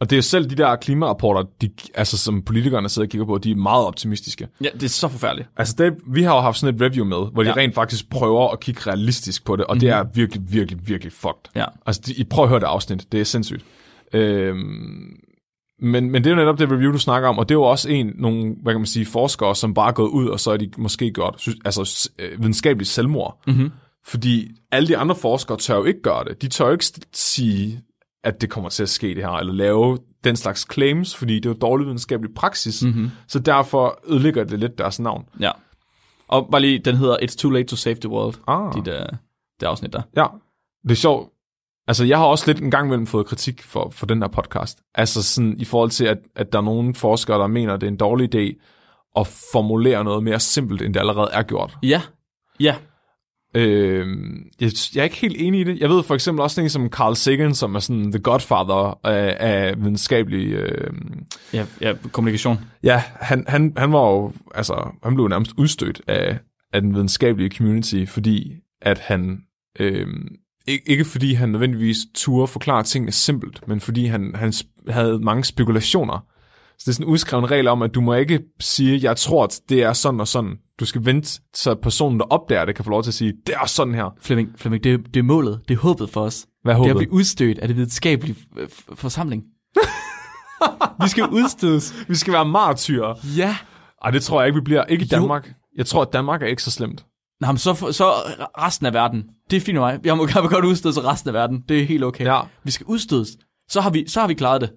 Og 0.00 0.10
det 0.10 0.18
er 0.18 0.22
selv 0.22 0.50
de 0.50 0.54
der 0.54 0.76
klimarapporter, 0.76 1.42
de, 1.60 1.70
altså 1.94 2.18
som 2.18 2.42
politikerne 2.42 2.88
sidder 2.88 3.06
og 3.06 3.10
kigger 3.10 3.26
på, 3.26 3.38
de 3.38 3.50
er 3.50 3.54
meget 3.56 3.86
optimistiske. 3.86 4.48
Ja, 4.64 4.68
det 4.74 4.82
er 4.82 4.88
så 4.88 5.08
forfærdeligt. 5.08 5.48
Altså 5.56 5.74
det, 5.78 5.94
vi 6.06 6.22
har 6.22 6.34
jo 6.34 6.40
haft 6.40 6.58
sådan 6.58 6.74
et 6.74 6.80
review 6.82 7.04
med, 7.04 7.32
hvor 7.32 7.42
de 7.42 7.48
Ja. 7.48 7.56
rent 7.56 7.74
faktisk 7.74 8.10
prøver 8.10 8.48
at 8.48 8.60
kigge 8.60 8.80
realistisk 8.86 9.44
på 9.44 9.56
det, 9.56 9.64
og 9.64 9.74
mm-hmm. 9.74 9.80
det 9.80 9.88
er 9.90 10.04
virkelig, 10.14 10.42
virkelig, 10.52 10.88
virkelig 10.88 11.12
fucked. 11.12 11.50
Ja. 11.54 11.64
Altså 11.86 12.02
de, 12.06 12.14
I 12.14 12.24
prøv 12.24 12.44
at 12.44 12.48
høre 12.48 12.60
det 12.60 12.66
afsnit, 12.66 13.12
det 13.12 13.20
er 13.20 13.24
sindssygt. 13.24 13.64
Øhm, 14.12 15.16
men, 15.78 16.10
men 16.10 16.24
det 16.24 16.30
er 16.30 16.34
jo 16.34 16.40
netop 16.40 16.58
det 16.58 16.70
review, 16.70 16.92
du 16.92 16.98
snakker 16.98 17.28
om, 17.28 17.38
og 17.38 17.48
det 17.48 17.54
er 17.54 17.58
jo 17.58 17.62
også 17.62 17.88
en, 17.90 18.12
nogle, 18.14 18.56
hvad 18.62 18.72
kan 18.72 18.80
man 18.80 18.86
sige, 18.86 19.06
forskere, 19.06 19.56
som 19.56 19.74
bare 19.74 19.88
er 19.88 19.92
gået 19.92 20.08
ud, 20.08 20.28
og 20.28 20.40
så 20.40 20.50
er 20.50 20.56
de 20.56 20.70
måske 20.78 21.10
gjort 21.10 21.48
altså, 21.64 22.10
øh, 22.18 22.38
videnskabeligt 22.38 22.90
selvmord. 22.90 23.42
Mm-hmm. 23.46 23.70
Fordi 24.06 24.48
alle 24.72 24.88
de 24.88 24.96
andre 24.96 25.14
forskere 25.14 25.58
tør 25.58 25.76
jo 25.76 25.84
ikke 25.84 26.02
gøre 26.02 26.24
det. 26.24 26.42
De 26.42 26.48
tør 26.48 26.66
jo 26.66 26.72
ikke 26.72 26.84
sige, 27.12 27.82
at 28.24 28.40
det 28.40 28.50
kommer 28.50 28.70
til 28.70 28.82
at 28.82 28.88
ske 28.88 29.06
det 29.14 29.24
her, 29.24 29.30
eller 29.30 29.52
lave 29.52 29.98
den 30.24 30.36
slags 30.36 30.66
claims, 30.72 31.16
fordi 31.16 31.34
det 31.34 31.46
er 31.46 31.50
jo 31.50 31.56
dårlig 31.60 31.86
videnskabelig 31.86 32.34
praksis. 32.34 32.82
Mm-hmm. 32.84 33.10
Så 33.28 33.38
derfor 33.38 33.98
ødelægger 34.08 34.44
det 34.44 34.58
lidt 34.58 34.78
deres 34.78 35.00
navn. 35.00 35.24
Ja. 35.40 35.50
Og 36.28 36.48
bare 36.50 36.60
lige, 36.60 36.78
den 36.78 36.96
hedder 36.96 37.16
It's 37.16 37.36
Too 37.36 37.50
Late 37.50 37.66
to 37.66 37.76
Save 37.76 37.94
the 37.94 38.08
World, 38.08 38.34
Ah. 38.46 38.74
dit, 38.74 38.88
uh, 38.88 38.94
det 39.60 39.66
afsnit 39.66 39.92
der. 39.92 40.02
Ja, 40.16 40.26
det 40.82 40.90
er 40.90 40.94
sjovt. 40.94 41.30
Altså, 41.88 42.04
jeg 42.04 42.18
har 42.18 42.24
også 42.24 42.44
lidt 42.46 42.62
en 42.62 42.70
gang 42.70 42.86
imellem 42.86 43.06
fået 43.06 43.26
kritik 43.26 43.62
for, 43.62 43.90
for 43.90 44.06
den 44.06 44.22
her 44.22 44.28
podcast. 44.28 44.78
Altså 44.94 45.22
sådan 45.22 45.54
i 45.58 45.64
forhold 45.64 45.90
til, 45.90 46.04
at, 46.04 46.18
at 46.36 46.52
der 46.52 46.58
er 46.58 46.62
nogle 46.62 46.94
forskere, 46.94 47.38
der 47.40 47.46
mener, 47.46 47.74
at 47.74 47.80
det 47.80 47.86
er 47.86 47.90
en 47.90 47.96
dårlig 47.96 48.34
idé 48.34 48.62
at 49.16 49.26
formulere 49.52 50.04
noget 50.04 50.22
mere 50.22 50.40
simpelt, 50.40 50.82
end 50.82 50.94
det 50.94 51.00
allerede 51.00 51.30
er 51.32 51.42
gjort. 51.42 51.76
Ja. 51.82 52.02
Ja. 52.60 52.74
Øh, 53.54 54.06
jeg, 54.60 54.70
jeg 54.94 55.00
er 55.00 55.04
ikke 55.04 55.16
helt 55.16 55.36
enig 55.38 55.60
i 55.60 55.64
det. 55.64 55.78
Jeg 55.80 55.88
ved 55.88 56.02
for 56.02 56.14
eksempel 56.14 56.42
også 56.42 56.60
en 56.60 56.70
som 56.70 56.88
Carl 56.88 57.14
Sagan, 57.14 57.54
som 57.54 57.74
er 57.74 57.78
sådan 57.78 58.12
the 58.12 58.20
godfather 58.20 59.00
af, 59.04 59.36
af 59.40 59.74
videnskabelig... 59.78 60.52
Øh, 60.52 60.90
Ja, 61.52 61.66
ja, 61.80 61.94
kommunikation. 62.12 62.58
ja, 62.82 63.02
han, 63.20 63.44
han, 63.48 63.72
han 63.76 63.92
var 63.92 64.10
jo... 64.10 64.32
Altså, 64.54 64.90
han 65.02 65.14
blev 65.14 65.28
nærmest 65.28 65.52
udstødt 65.56 66.00
af, 66.06 66.38
af 66.72 66.80
den 66.80 66.94
videnskabelige 66.94 67.50
community, 67.56 68.04
fordi 68.08 68.52
at 68.82 68.98
han... 68.98 69.40
Øh, 69.80 70.06
ikke, 70.66 70.90
ikke 70.90 71.04
fordi 71.04 71.34
han 71.34 71.48
nødvendigvis 71.48 71.96
turde 72.14 72.46
forklare 72.46 72.82
tingene 72.82 73.12
simpelt, 73.12 73.68
men 73.68 73.80
fordi 73.80 74.06
han, 74.06 74.32
han 74.34 74.52
havde 74.88 75.18
mange 75.18 75.44
spekulationer. 75.44 76.24
Så 76.78 76.82
det 76.84 76.88
er 76.88 76.92
sådan 76.92 77.06
en 77.06 77.10
udskreven 77.12 77.50
regel 77.50 77.68
om, 77.68 77.82
at 77.82 77.94
du 77.94 78.00
må 78.00 78.14
ikke 78.14 78.40
sige, 78.60 79.00
jeg 79.02 79.16
tror, 79.16 79.44
at 79.44 79.60
det 79.68 79.82
er 79.82 79.92
sådan 79.92 80.20
og 80.20 80.28
sådan. 80.28 80.56
Du 80.80 80.84
skal 80.84 81.04
vente, 81.04 81.40
så 81.54 81.74
personen, 81.74 82.20
der 82.20 82.26
opdager 82.26 82.64
det, 82.64 82.74
kan 82.74 82.84
få 82.84 82.90
lov 82.90 83.02
til 83.02 83.10
at 83.10 83.14
sige, 83.14 83.32
det 83.46 83.54
er 83.54 83.66
sådan 83.66 83.94
her. 83.94 84.14
Flemming, 84.20 84.48
Flemming 84.56 84.84
det, 84.84 84.92
er- 84.94 84.98
det 84.98 85.16
er 85.16 85.22
målet. 85.22 85.60
Det 85.68 85.74
er 85.74 85.78
håbet 85.78 86.10
for 86.10 86.20
os. 86.20 86.46
Hvad 86.62 86.74
er 86.74 86.78
Det 86.78 86.82
er 86.86 86.90
at 86.90 86.94
håbet? 86.94 87.08
blive 87.08 87.12
udstødt 87.12 87.58
af 87.58 87.68
det 87.68 87.76
videnskabelige 87.76 88.36
forsamling. 88.94 89.44
vi 91.02 91.08
skal 91.08 91.24
udstødes. 91.28 91.94
Vi 92.08 92.14
skal 92.14 92.32
være 92.32 92.44
martyrer. 92.44 93.14
Ja. 93.36 93.56
Ej, 94.04 94.10
det 94.10 94.22
tror 94.22 94.40
jeg 94.40 94.46
ikke, 94.48 94.54
vi 94.60 94.64
bliver. 94.64 94.84
Ikke 94.84 95.04
i 95.04 95.08
Jo. 95.12 95.16
Danmark. 95.16 95.52
Jeg 95.76 95.86
tror, 95.86 96.02
at 96.02 96.12
Danmark 96.12 96.42
er 96.42 96.46
ikke 96.46 96.62
så 96.62 96.70
slemt. 96.70 97.04
Nå, 97.40 97.56
så, 97.56 97.74
så 97.92 98.04
resten 98.58 98.86
af 98.86 98.92
verden. 98.94 99.24
Det 99.50 99.56
er 99.56 99.60
fint 99.60 99.74
med 99.74 99.80
mig. 99.82 100.00
Jeg 100.04 100.16
må, 100.16 100.28
jeg 100.34 100.42
må 100.42 100.48
godt 100.48 100.64
udstødes 100.64 101.04
resten 101.04 101.28
af 101.28 101.34
verden. 101.34 101.60
Det 101.68 101.80
er 101.80 101.84
helt 101.86 102.04
okay. 102.04 102.24
Ja. 102.24 102.40
Vi 102.64 102.70
skal 102.70 102.86
udstødes. 102.86 103.28
Så 103.68 103.80
har 103.80 103.90
vi, 103.90 104.08
så 104.08 104.20
har 104.20 104.28
vi 104.28 104.34
klaret 104.34 104.60
det. 104.60 104.72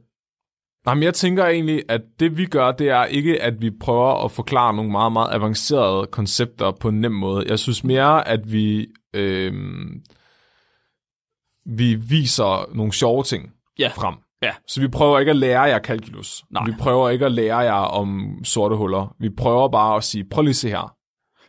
Jamen, 0.87 1.03
jeg 1.03 1.13
tænker 1.13 1.45
egentlig, 1.45 1.83
at 1.89 2.01
det 2.19 2.37
vi 2.37 2.45
gør, 2.45 2.71
det 2.71 2.89
er 2.89 3.05
ikke, 3.05 3.41
at 3.41 3.61
vi 3.61 3.71
prøver 3.79 4.25
at 4.25 4.31
forklare 4.31 4.73
nogle 4.73 4.91
meget, 4.91 5.11
meget 5.11 5.33
avancerede 5.33 6.07
koncepter 6.07 6.71
på 6.71 6.89
en 6.89 7.01
nem 7.01 7.11
måde. 7.11 7.45
Jeg 7.49 7.59
synes 7.59 7.83
mere, 7.83 8.27
at 8.27 8.51
vi, 8.51 8.87
øh, 9.13 9.53
vi 11.65 11.95
viser 11.95 12.75
nogle 12.75 12.93
sjove 12.93 13.23
ting 13.23 13.51
Ja. 13.79 13.91
frem. 13.95 14.15
Ja. 14.41 14.51
Så 14.67 14.81
vi 14.81 14.87
prøver 14.87 15.19
ikke 15.19 15.29
at 15.29 15.35
lære 15.35 15.61
jer 15.61 15.79
kalkulus. 15.79 16.43
Nej. 16.51 16.65
Vi 16.65 16.73
prøver 16.79 17.09
ikke 17.09 17.25
at 17.25 17.31
lære 17.31 17.57
jer 17.57 17.73
om 17.73 18.37
sorte 18.43 18.75
huller. 18.75 19.15
Vi 19.19 19.29
prøver 19.29 19.69
bare 19.69 19.95
at 19.97 20.03
sige, 20.03 20.25
prøv 20.31 20.43
lige 20.43 20.53
se 20.53 20.69
her. 20.69 20.95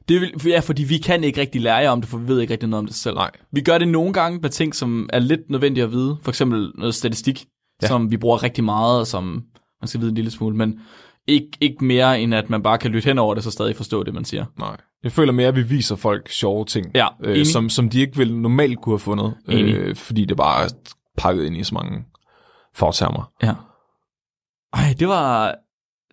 Det 0.08 0.20
vil, 0.20 0.32
ja, 0.46 0.60
fordi 0.60 0.84
vi 0.84 0.98
kan 0.98 1.24
ikke 1.24 1.40
rigtig 1.40 1.60
lære 1.60 1.76
jer 1.76 1.90
om 1.90 2.00
det, 2.00 2.10
for 2.10 2.18
vi 2.18 2.28
ved 2.28 2.40
ikke 2.40 2.52
rigtig 2.52 2.68
noget 2.68 2.78
om 2.78 2.86
det 2.86 2.94
selv. 2.96 3.14
Nej. 3.16 3.30
Vi 3.52 3.60
gør 3.60 3.78
det 3.78 3.88
nogle 3.88 4.12
gange 4.12 4.38
med 4.38 4.50
ting, 4.50 4.74
som 4.74 5.08
er 5.12 5.18
lidt 5.18 5.50
nødvendige 5.50 5.84
at 5.84 5.92
vide. 5.92 6.16
For 6.22 6.30
eksempel 6.30 6.72
noget 6.74 6.94
statistik, 6.94 7.44
ja. 7.82 7.86
Som 7.86 8.10
vi 8.10 8.16
bruger 8.16 8.42
rigtig 8.42 8.64
meget, 8.64 9.00
og 9.00 9.06
som 9.06 9.24
man 9.80 9.88
skal 9.88 10.00
vide 10.00 10.08
en 10.10 10.14
lille 10.14 10.30
smule. 10.30 10.56
Men 10.56 10.80
ikke, 11.26 11.48
ikke 11.60 11.84
mere, 11.84 12.20
end 12.20 12.34
at 12.34 12.50
man 12.50 12.62
bare 12.62 12.78
kan 12.78 12.90
lytte 12.90 13.06
hen 13.06 13.18
over 13.18 13.34
det, 13.34 13.44
så 13.44 13.50
stadig 13.50 13.76
forstå 13.76 14.02
det, 14.02 14.14
man 14.14 14.24
siger. 14.24 14.44
Nej. 14.58 14.76
Jeg 15.04 15.12
føler 15.12 15.32
mere, 15.32 15.48
at 15.48 15.56
vi 15.56 15.62
viser 15.62 15.96
folk 15.96 16.28
sjove 16.28 16.64
ting, 16.64 16.86
Ja, 16.94 17.06
øh, 17.22 17.46
som, 17.46 17.68
som 17.68 17.88
de 17.88 18.00
ikke 18.00 18.16
ville 18.16 18.40
normalt 18.42 18.80
kunne 18.80 18.92
have 18.92 18.98
fundet, 18.98 19.34
Enig. 19.48 19.74
øh, 19.74 19.96
fordi 19.96 20.24
det 20.24 20.36
bare 20.36 20.64
er 20.64 20.68
pakket 21.18 21.44
ind 21.44 21.56
i 21.56 21.64
så 21.64 21.74
mange 21.74 22.04
fortermer. 22.74 23.30
Ja. 23.42 23.54
Ej, 24.72 24.94
det 24.98 25.08
var, 25.08 25.54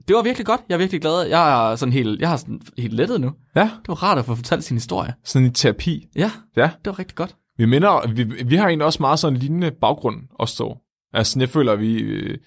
det 0.08 0.16
var 0.16 0.22
virkelig 0.22 0.46
godt. 0.46 0.62
Jeg 0.70 0.76
er 0.76 0.80
virkelig 0.80 1.02
glad. 1.02 1.22
Jeg 1.28 1.72
er 1.72 1.76
sådan 1.76 1.94
helt, 1.94 2.22
jeg 2.22 2.30
har 2.30 2.38
sådan 2.38 2.62
helt 2.78 2.94
lettet 2.94 3.22
nu. 3.22 3.32
Ja, 3.56 3.62
Det 3.62 3.88
var 3.88 4.04
rart 4.04 4.18
at 4.18 4.26
få 4.26 4.36
fortalt 4.36 4.64
sin 4.64 4.78
historie. 4.78 5.14
sådan 5.24 5.48
i 5.48 5.52
terapi. 5.52 6.06
Ja, 6.16 6.32
Ja, 6.58 6.64
det 6.64 6.86
var 6.86 7.00
rigtig 7.00 7.16
godt. 7.16 7.36
vi 7.58 7.66
minder, 7.66 8.08
vi, 8.14 8.24
vi 8.24 8.56
har 8.56 8.68
egentlig 8.68 8.86
også 8.86 8.98
meget 9.02 9.20
sådan 9.20 9.34
en 9.36 9.40
lignende 9.40 9.72
baggrund, 9.82 10.16
os 10.40 10.56
to. 10.56 10.78
Altså, 11.14 11.40
jeg 11.40 11.50
føler, 11.50 11.72
at 11.74 11.80
vi, 11.80 11.94
øh, 12.00 12.38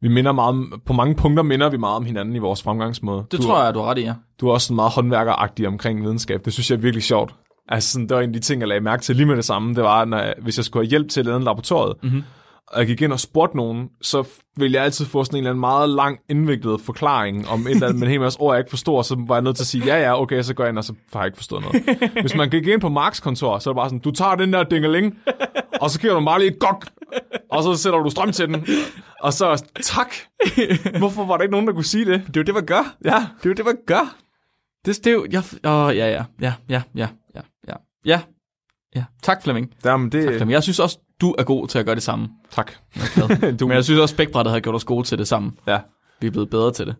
vi 0.00 0.08
minder 0.08 0.32
meget 0.32 0.48
om, 0.48 0.80
på 0.86 0.92
mange 0.92 1.14
punkter 1.14 1.42
minder 1.42 1.68
vi 1.70 1.76
meget 1.76 1.96
om 1.96 2.04
hinanden 2.04 2.36
i 2.36 2.38
vores 2.38 2.62
fremgangsmåde. 2.62 3.24
Det 3.30 3.38
du, 3.38 3.42
tror 3.42 3.64
jeg, 3.64 3.74
du 3.74 3.80
har 3.80 3.90
ret 3.90 3.98
i, 3.98 4.02
ja. 4.02 4.14
Du 4.40 4.48
er 4.48 4.52
også 4.52 4.66
sådan 4.66 4.74
meget 4.76 4.92
håndværkeragtig 4.92 5.68
omkring 5.68 6.02
videnskab. 6.02 6.44
Det 6.44 6.52
synes 6.52 6.70
jeg 6.70 6.76
er 6.76 6.80
virkelig 6.80 7.02
sjovt. 7.02 7.34
Altså, 7.68 7.92
sådan, 7.92 8.08
det 8.08 8.14
var 8.16 8.22
en 8.22 8.28
af 8.28 8.32
de 8.32 8.38
ting, 8.40 8.60
jeg 8.60 8.68
lagde 8.68 8.80
mærke 8.84 9.02
til 9.02 9.16
lige 9.16 9.26
med 9.26 9.36
det 9.36 9.44
samme. 9.44 9.74
Det 9.74 9.84
var, 9.84 10.04
når 10.04 10.42
hvis 10.42 10.56
jeg 10.56 10.64
skulle 10.64 10.84
have 10.86 10.90
hjælp 10.90 11.08
til 11.08 11.20
et 11.20 11.24
eller 11.24 11.34
andet 11.34 11.44
laboratoriet, 11.44 11.96
Mhm. 12.02 12.22
Og 12.68 12.78
jeg 12.78 12.86
gik 12.86 13.02
ind 13.02 13.12
og 13.12 13.20
spurgte 13.20 13.56
nogen, 13.56 13.88
så 14.02 14.28
ville 14.56 14.74
jeg 14.76 14.84
altid 14.84 15.06
få 15.06 15.24
sådan 15.24 15.36
en 15.36 15.38
eller 15.38 15.50
anden 15.50 15.60
meget 15.60 15.88
lang, 15.88 16.18
indviklet 16.28 16.80
forklaring 16.80 17.48
om 17.48 17.66
et 17.66 17.70
eller 17.70 17.86
andet, 17.86 18.00
men 18.00 18.06
en 18.06 18.10
hel 18.10 18.20
masse 18.20 18.40
ord, 18.40 18.54
jeg 18.54 18.60
ikke 18.60 18.70
forstod, 18.70 19.04
så 19.04 19.24
var 19.28 19.34
jeg 19.34 19.42
nødt 19.42 19.56
til 19.56 19.62
at 19.62 19.66
sige, 19.66 19.84
ja, 19.84 20.02
ja, 20.02 20.20
okay, 20.22 20.42
så 20.42 20.54
går 20.54 20.64
jeg 20.64 20.68
ind, 20.68 20.78
og 20.78 20.84
så 20.84 20.94
har 21.12 21.20
jeg 21.20 21.26
ikke 21.26 21.36
forstået 21.36 21.64
noget. 21.64 22.12
Hvis 22.20 22.34
man 22.34 22.50
gik 22.50 22.66
ind 22.66 22.80
på 22.80 22.88
Marks 22.88 23.20
kontor, 23.20 23.58
så 23.58 23.70
er 23.70 23.74
det 23.74 23.78
bare 23.78 23.88
sådan, 23.88 23.98
du 23.98 24.10
tager 24.10 24.34
den 24.34 24.52
der 24.52 24.62
dingeling, 24.62 25.18
og 25.80 25.90
så 25.90 26.00
giver 26.00 26.14
du 26.14 26.24
bare 26.24 26.38
lige 26.38 26.50
et 26.50 26.58
gok, 26.58 26.86
og 27.50 27.62
så 27.62 27.74
sætter 27.74 27.98
du 27.98 28.10
strøm 28.10 28.32
til 28.32 28.48
den. 28.48 28.66
Og 29.20 29.32
så, 29.32 29.64
tak. 29.82 30.14
Hvorfor 30.98 31.24
var 31.24 31.36
der 31.36 31.42
ikke 31.42 31.52
nogen, 31.52 31.66
der 31.66 31.72
kunne 31.72 31.84
sige 31.84 32.04
det? 32.04 32.22
Det 32.26 32.36
er 32.36 32.40
jo 32.40 32.42
det, 32.42 32.54
man 32.54 32.66
gør. 32.66 32.94
Ja, 33.04 33.10
Det 33.10 33.46
er 33.46 33.50
jo 33.50 33.52
det, 33.52 33.64
man 33.64 33.76
gør. 33.86 34.16
Det, 34.86 35.04
det 35.04 35.06
er 35.06 35.12
jo... 35.14 35.26
Jeg, 35.30 35.42
åh, 35.64 35.96
ja, 35.96 36.08
ja, 36.08 36.24
ja, 36.40 36.52
ja, 36.68 36.82
ja, 36.94 37.08
ja, 37.34 37.40
ja, 37.68 37.74
ja. 38.04 38.20
Ja, 38.96 39.04
tak 39.22 39.42
Flemming. 39.42 39.70
Jamen, 39.84 40.12
det... 40.12 40.24
Tak, 40.24 40.34
Flemming. 40.34 40.52
Jeg 40.52 40.62
synes 40.62 40.80
også, 40.80 40.98
du 41.20 41.34
er 41.38 41.44
god 41.44 41.68
til 41.68 41.78
at 41.78 41.84
gøre 41.86 41.94
det 41.94 42.02
samme. 42.02 42.28
Tak. 42.50 42.72
du... 43.60 43.66
Men 43.66 43.74
jeg 43.76 43.84
synes 43.84 44.00
også, 44.00 44.12
spækbrættet 44.14 44.52
har 44.52 44.60
gjort 44.60 44.74
os 44.74 44.84
gode 44.84 45.06
til 45.06 45.18
det 45.18 45.28
samme. 45.28 45.52
Ja. 45.66 45.78
Vi 46.20 46.26
er 46.26 46.30
blevet 46.30 46.50
bedre 46.50 46.72
til 46.72 46.86
det. 46.86 46.96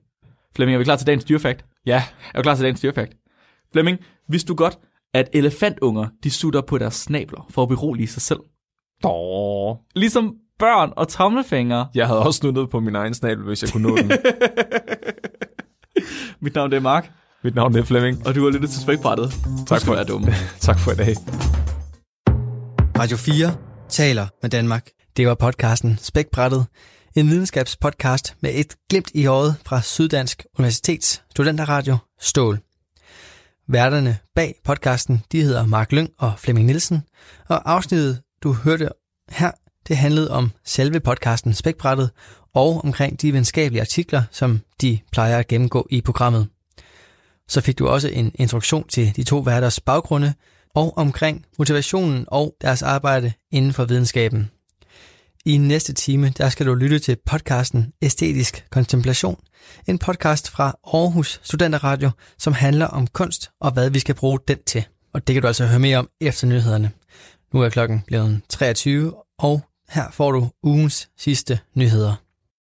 Flemming, 0.56 0.74
er 0.74 0.78
vi 0.78 0.84
klar 0.84 0.96
til 0.96 1.06
dagens 1.06 1.24
dyrefakt? 1.24 1.64
Ja. 1.86 2.02
Er 2.34 2.38
du 2.38 2.42
klar 2.42 2.54
til 2.54 2.62
dagens 2.62 2.80
dyrefakt? 2.80 3.12
Flemming, 3.72 3.98
vidste 4.28 4.48
du 4.48 4.54
godt, 4.54 4.78
at 5.14 5.28
elefantunger, 5.32 6.06
de 6.24 6.30
sutter 6.30 6.60
på 6.60 6.78
deres 6.78 6.94
snabler 6.94 7.46
for 7.50 7.62
at 7.62 7.68
berolige 7.68 8.06
sig 8.08 8.22
selv? 8.22 8.40
Åh. 9.04 9.76
Ligesom 9.96 10.34
børn 10.58 10.92
og 10.96 11.08
tommelfingre. 11.08 11.88
Jeg 11.94 12.06
havde 12.06 12.20
også 12.22 12.40
nuttet 12.44 12.70
på 12.70 12.80
min 12.80 12.94
egen 12.94 13.14
snabel, 13.14 13.44
hvis 13.44 13.62
jeg 13.62 13.70
kunne 13.72 13.88
nå 13.88 13.96
den. 13.96 14.12
Mit 16.40 16.54
navn 16.54 16.70
det 16.70 16.76
er 16.76 16.80
Mark, 16.80 17.10
Mit 17.44 17.54
navn 17.54 17.76
er 17.76 17.82
Flemming. 17.82 18.26
og 18.26 18.34
du 18.34 18.44
har 18.44 18.50
lyttet 18.50 18.70
til 18.70 18.80
spækbrættet. 18.82 19.30
Tak 19.66 19.80
for- 19.80 19.92
at 19.92 19.96
være 19.96 20.04
dumme. 20.06 20.28
Tak 20.60 20.78
for 20.78 20.92
i 20.92 20.94
dag. 20.94 21.14
Radio 22.98 23.16
4 23.16 23.54
taler 23.96 24.26
med 24.42 24.50
Danmark. 24.50 24.88
Det 25.16 25.28
var 25.28 25.34
podcasten 25.34 25.98
Spækbrættet, 26.02 26.66
en 27.14 27.30
videnskabspodcast 27.30 28.36
med 28.40 28.50
et 28.54 28.76
glimt 28.90 29.10
i 29.14 29.26
øjet 29.26 29.56
fra 29.66 29.82
Syddansk 29.82 30.46
Universitets 30.58 31.22
studenterradio 31.30 31.96
Stål. 32.20 32.58
Værterne 33.68 34.18
bag 34.34 34.54
podcasten, 34.64 35.22
de 35.32 35.42
hedder 35.42 35.66
Mark 35.66 35.92
Lyng 35.92 36.10
og 36.18 36.32
Flemming 36.38 36.66
Nielsen, 36.66 37.02
og 37.48 37.72
afsnittet, 37.72 38.22
du 38.42 38.52
hørte 38.52 38.88
her, 39.30 39.50
det 39.88 39.96
handlede 39.96 40.30
om 40.30 40.50
selve 40.64 41.00
podcasten 41.00 41.54
Spækbrættet 41.54 42.10
og 42.54 42.84
omkring 42.84 43.22
de 43.22 43.32
videnskabelige 43.32 43.80
artikler, 43.80 44.22
som 44.30 44.60
de 44.80 44.98
plejer 45.12 45.38
at 45.38 45.48
gennemgå 45.48 45.86
i 45.90 46.00
programmet. 46.00 46.48
Så 47.48 47.60
fik 47.60 47.78
du 47.78 47.88
også 47.88 48.08
en 48.08 48.32
introduktion 48.34 48.88
til 48.88 49.16
de 49.16 49.24
to 49.24 49.38
værters 49.38 49.80
baggrunde 49.80 50.34
og 50.76 50.98
omkring 50.98 51.44
motivationen 51.58 52.24
og 52.28 52.54
deres 52.60 52.82
arbejde 52.82 53.32
inden 53.52 53.72
for 53.72 53.84
videnskaben. 53.84 54.50
I 55.44 55.56
næste 55.56 55.92
time, 55.92 56.32
der 56.38 56.48
skal 56.48 56.66
du 56.66 56.74
lytte 56.74 56.98
til 56.98 57.16
podcasten 57.26 57.92
Æstetisk 58.02 58.66
Kontemplation, 58.70 59.40
en 59.86 59.98
podcast 59.98 60.50
fra 60.50 60.76
Aarhus 60.94 61.40
Studenterradio, 61.42 62.10
som 62.38 62.52
handler 62.52 62.86
om 62.86 63.06
kunst 63.06 63.50
og 63.60 63.70
hvad 63.70 63.90
vi 63.90 63.98
skal 63.98 64.14
bruge 64.14 64.38
den 64.48 64.58
til. 64.66 64.84
Og 65.12 65.26
det 65.26 65.34
kan 65.34 65.42
du 65.42 65.48
altså 65.48 65.66
høre 65.66 65.78
mere 65.78 65.98
om 65.98 66.08
efter 66.20 66.46
nyhederne. 66.46 66.90
Nu 67.54 67.62
er 67.62 67.68
klokken 67.68 68.02
blevet 68.06 68.40
23, 68.48 69.14
og 69.38 69.60
her 69.90 70.10
får 70.10 70.32
du 70.32 70.48
ugens 70.62 71.08
sidste 71.18 71.58
nyheder. 71.74 72.25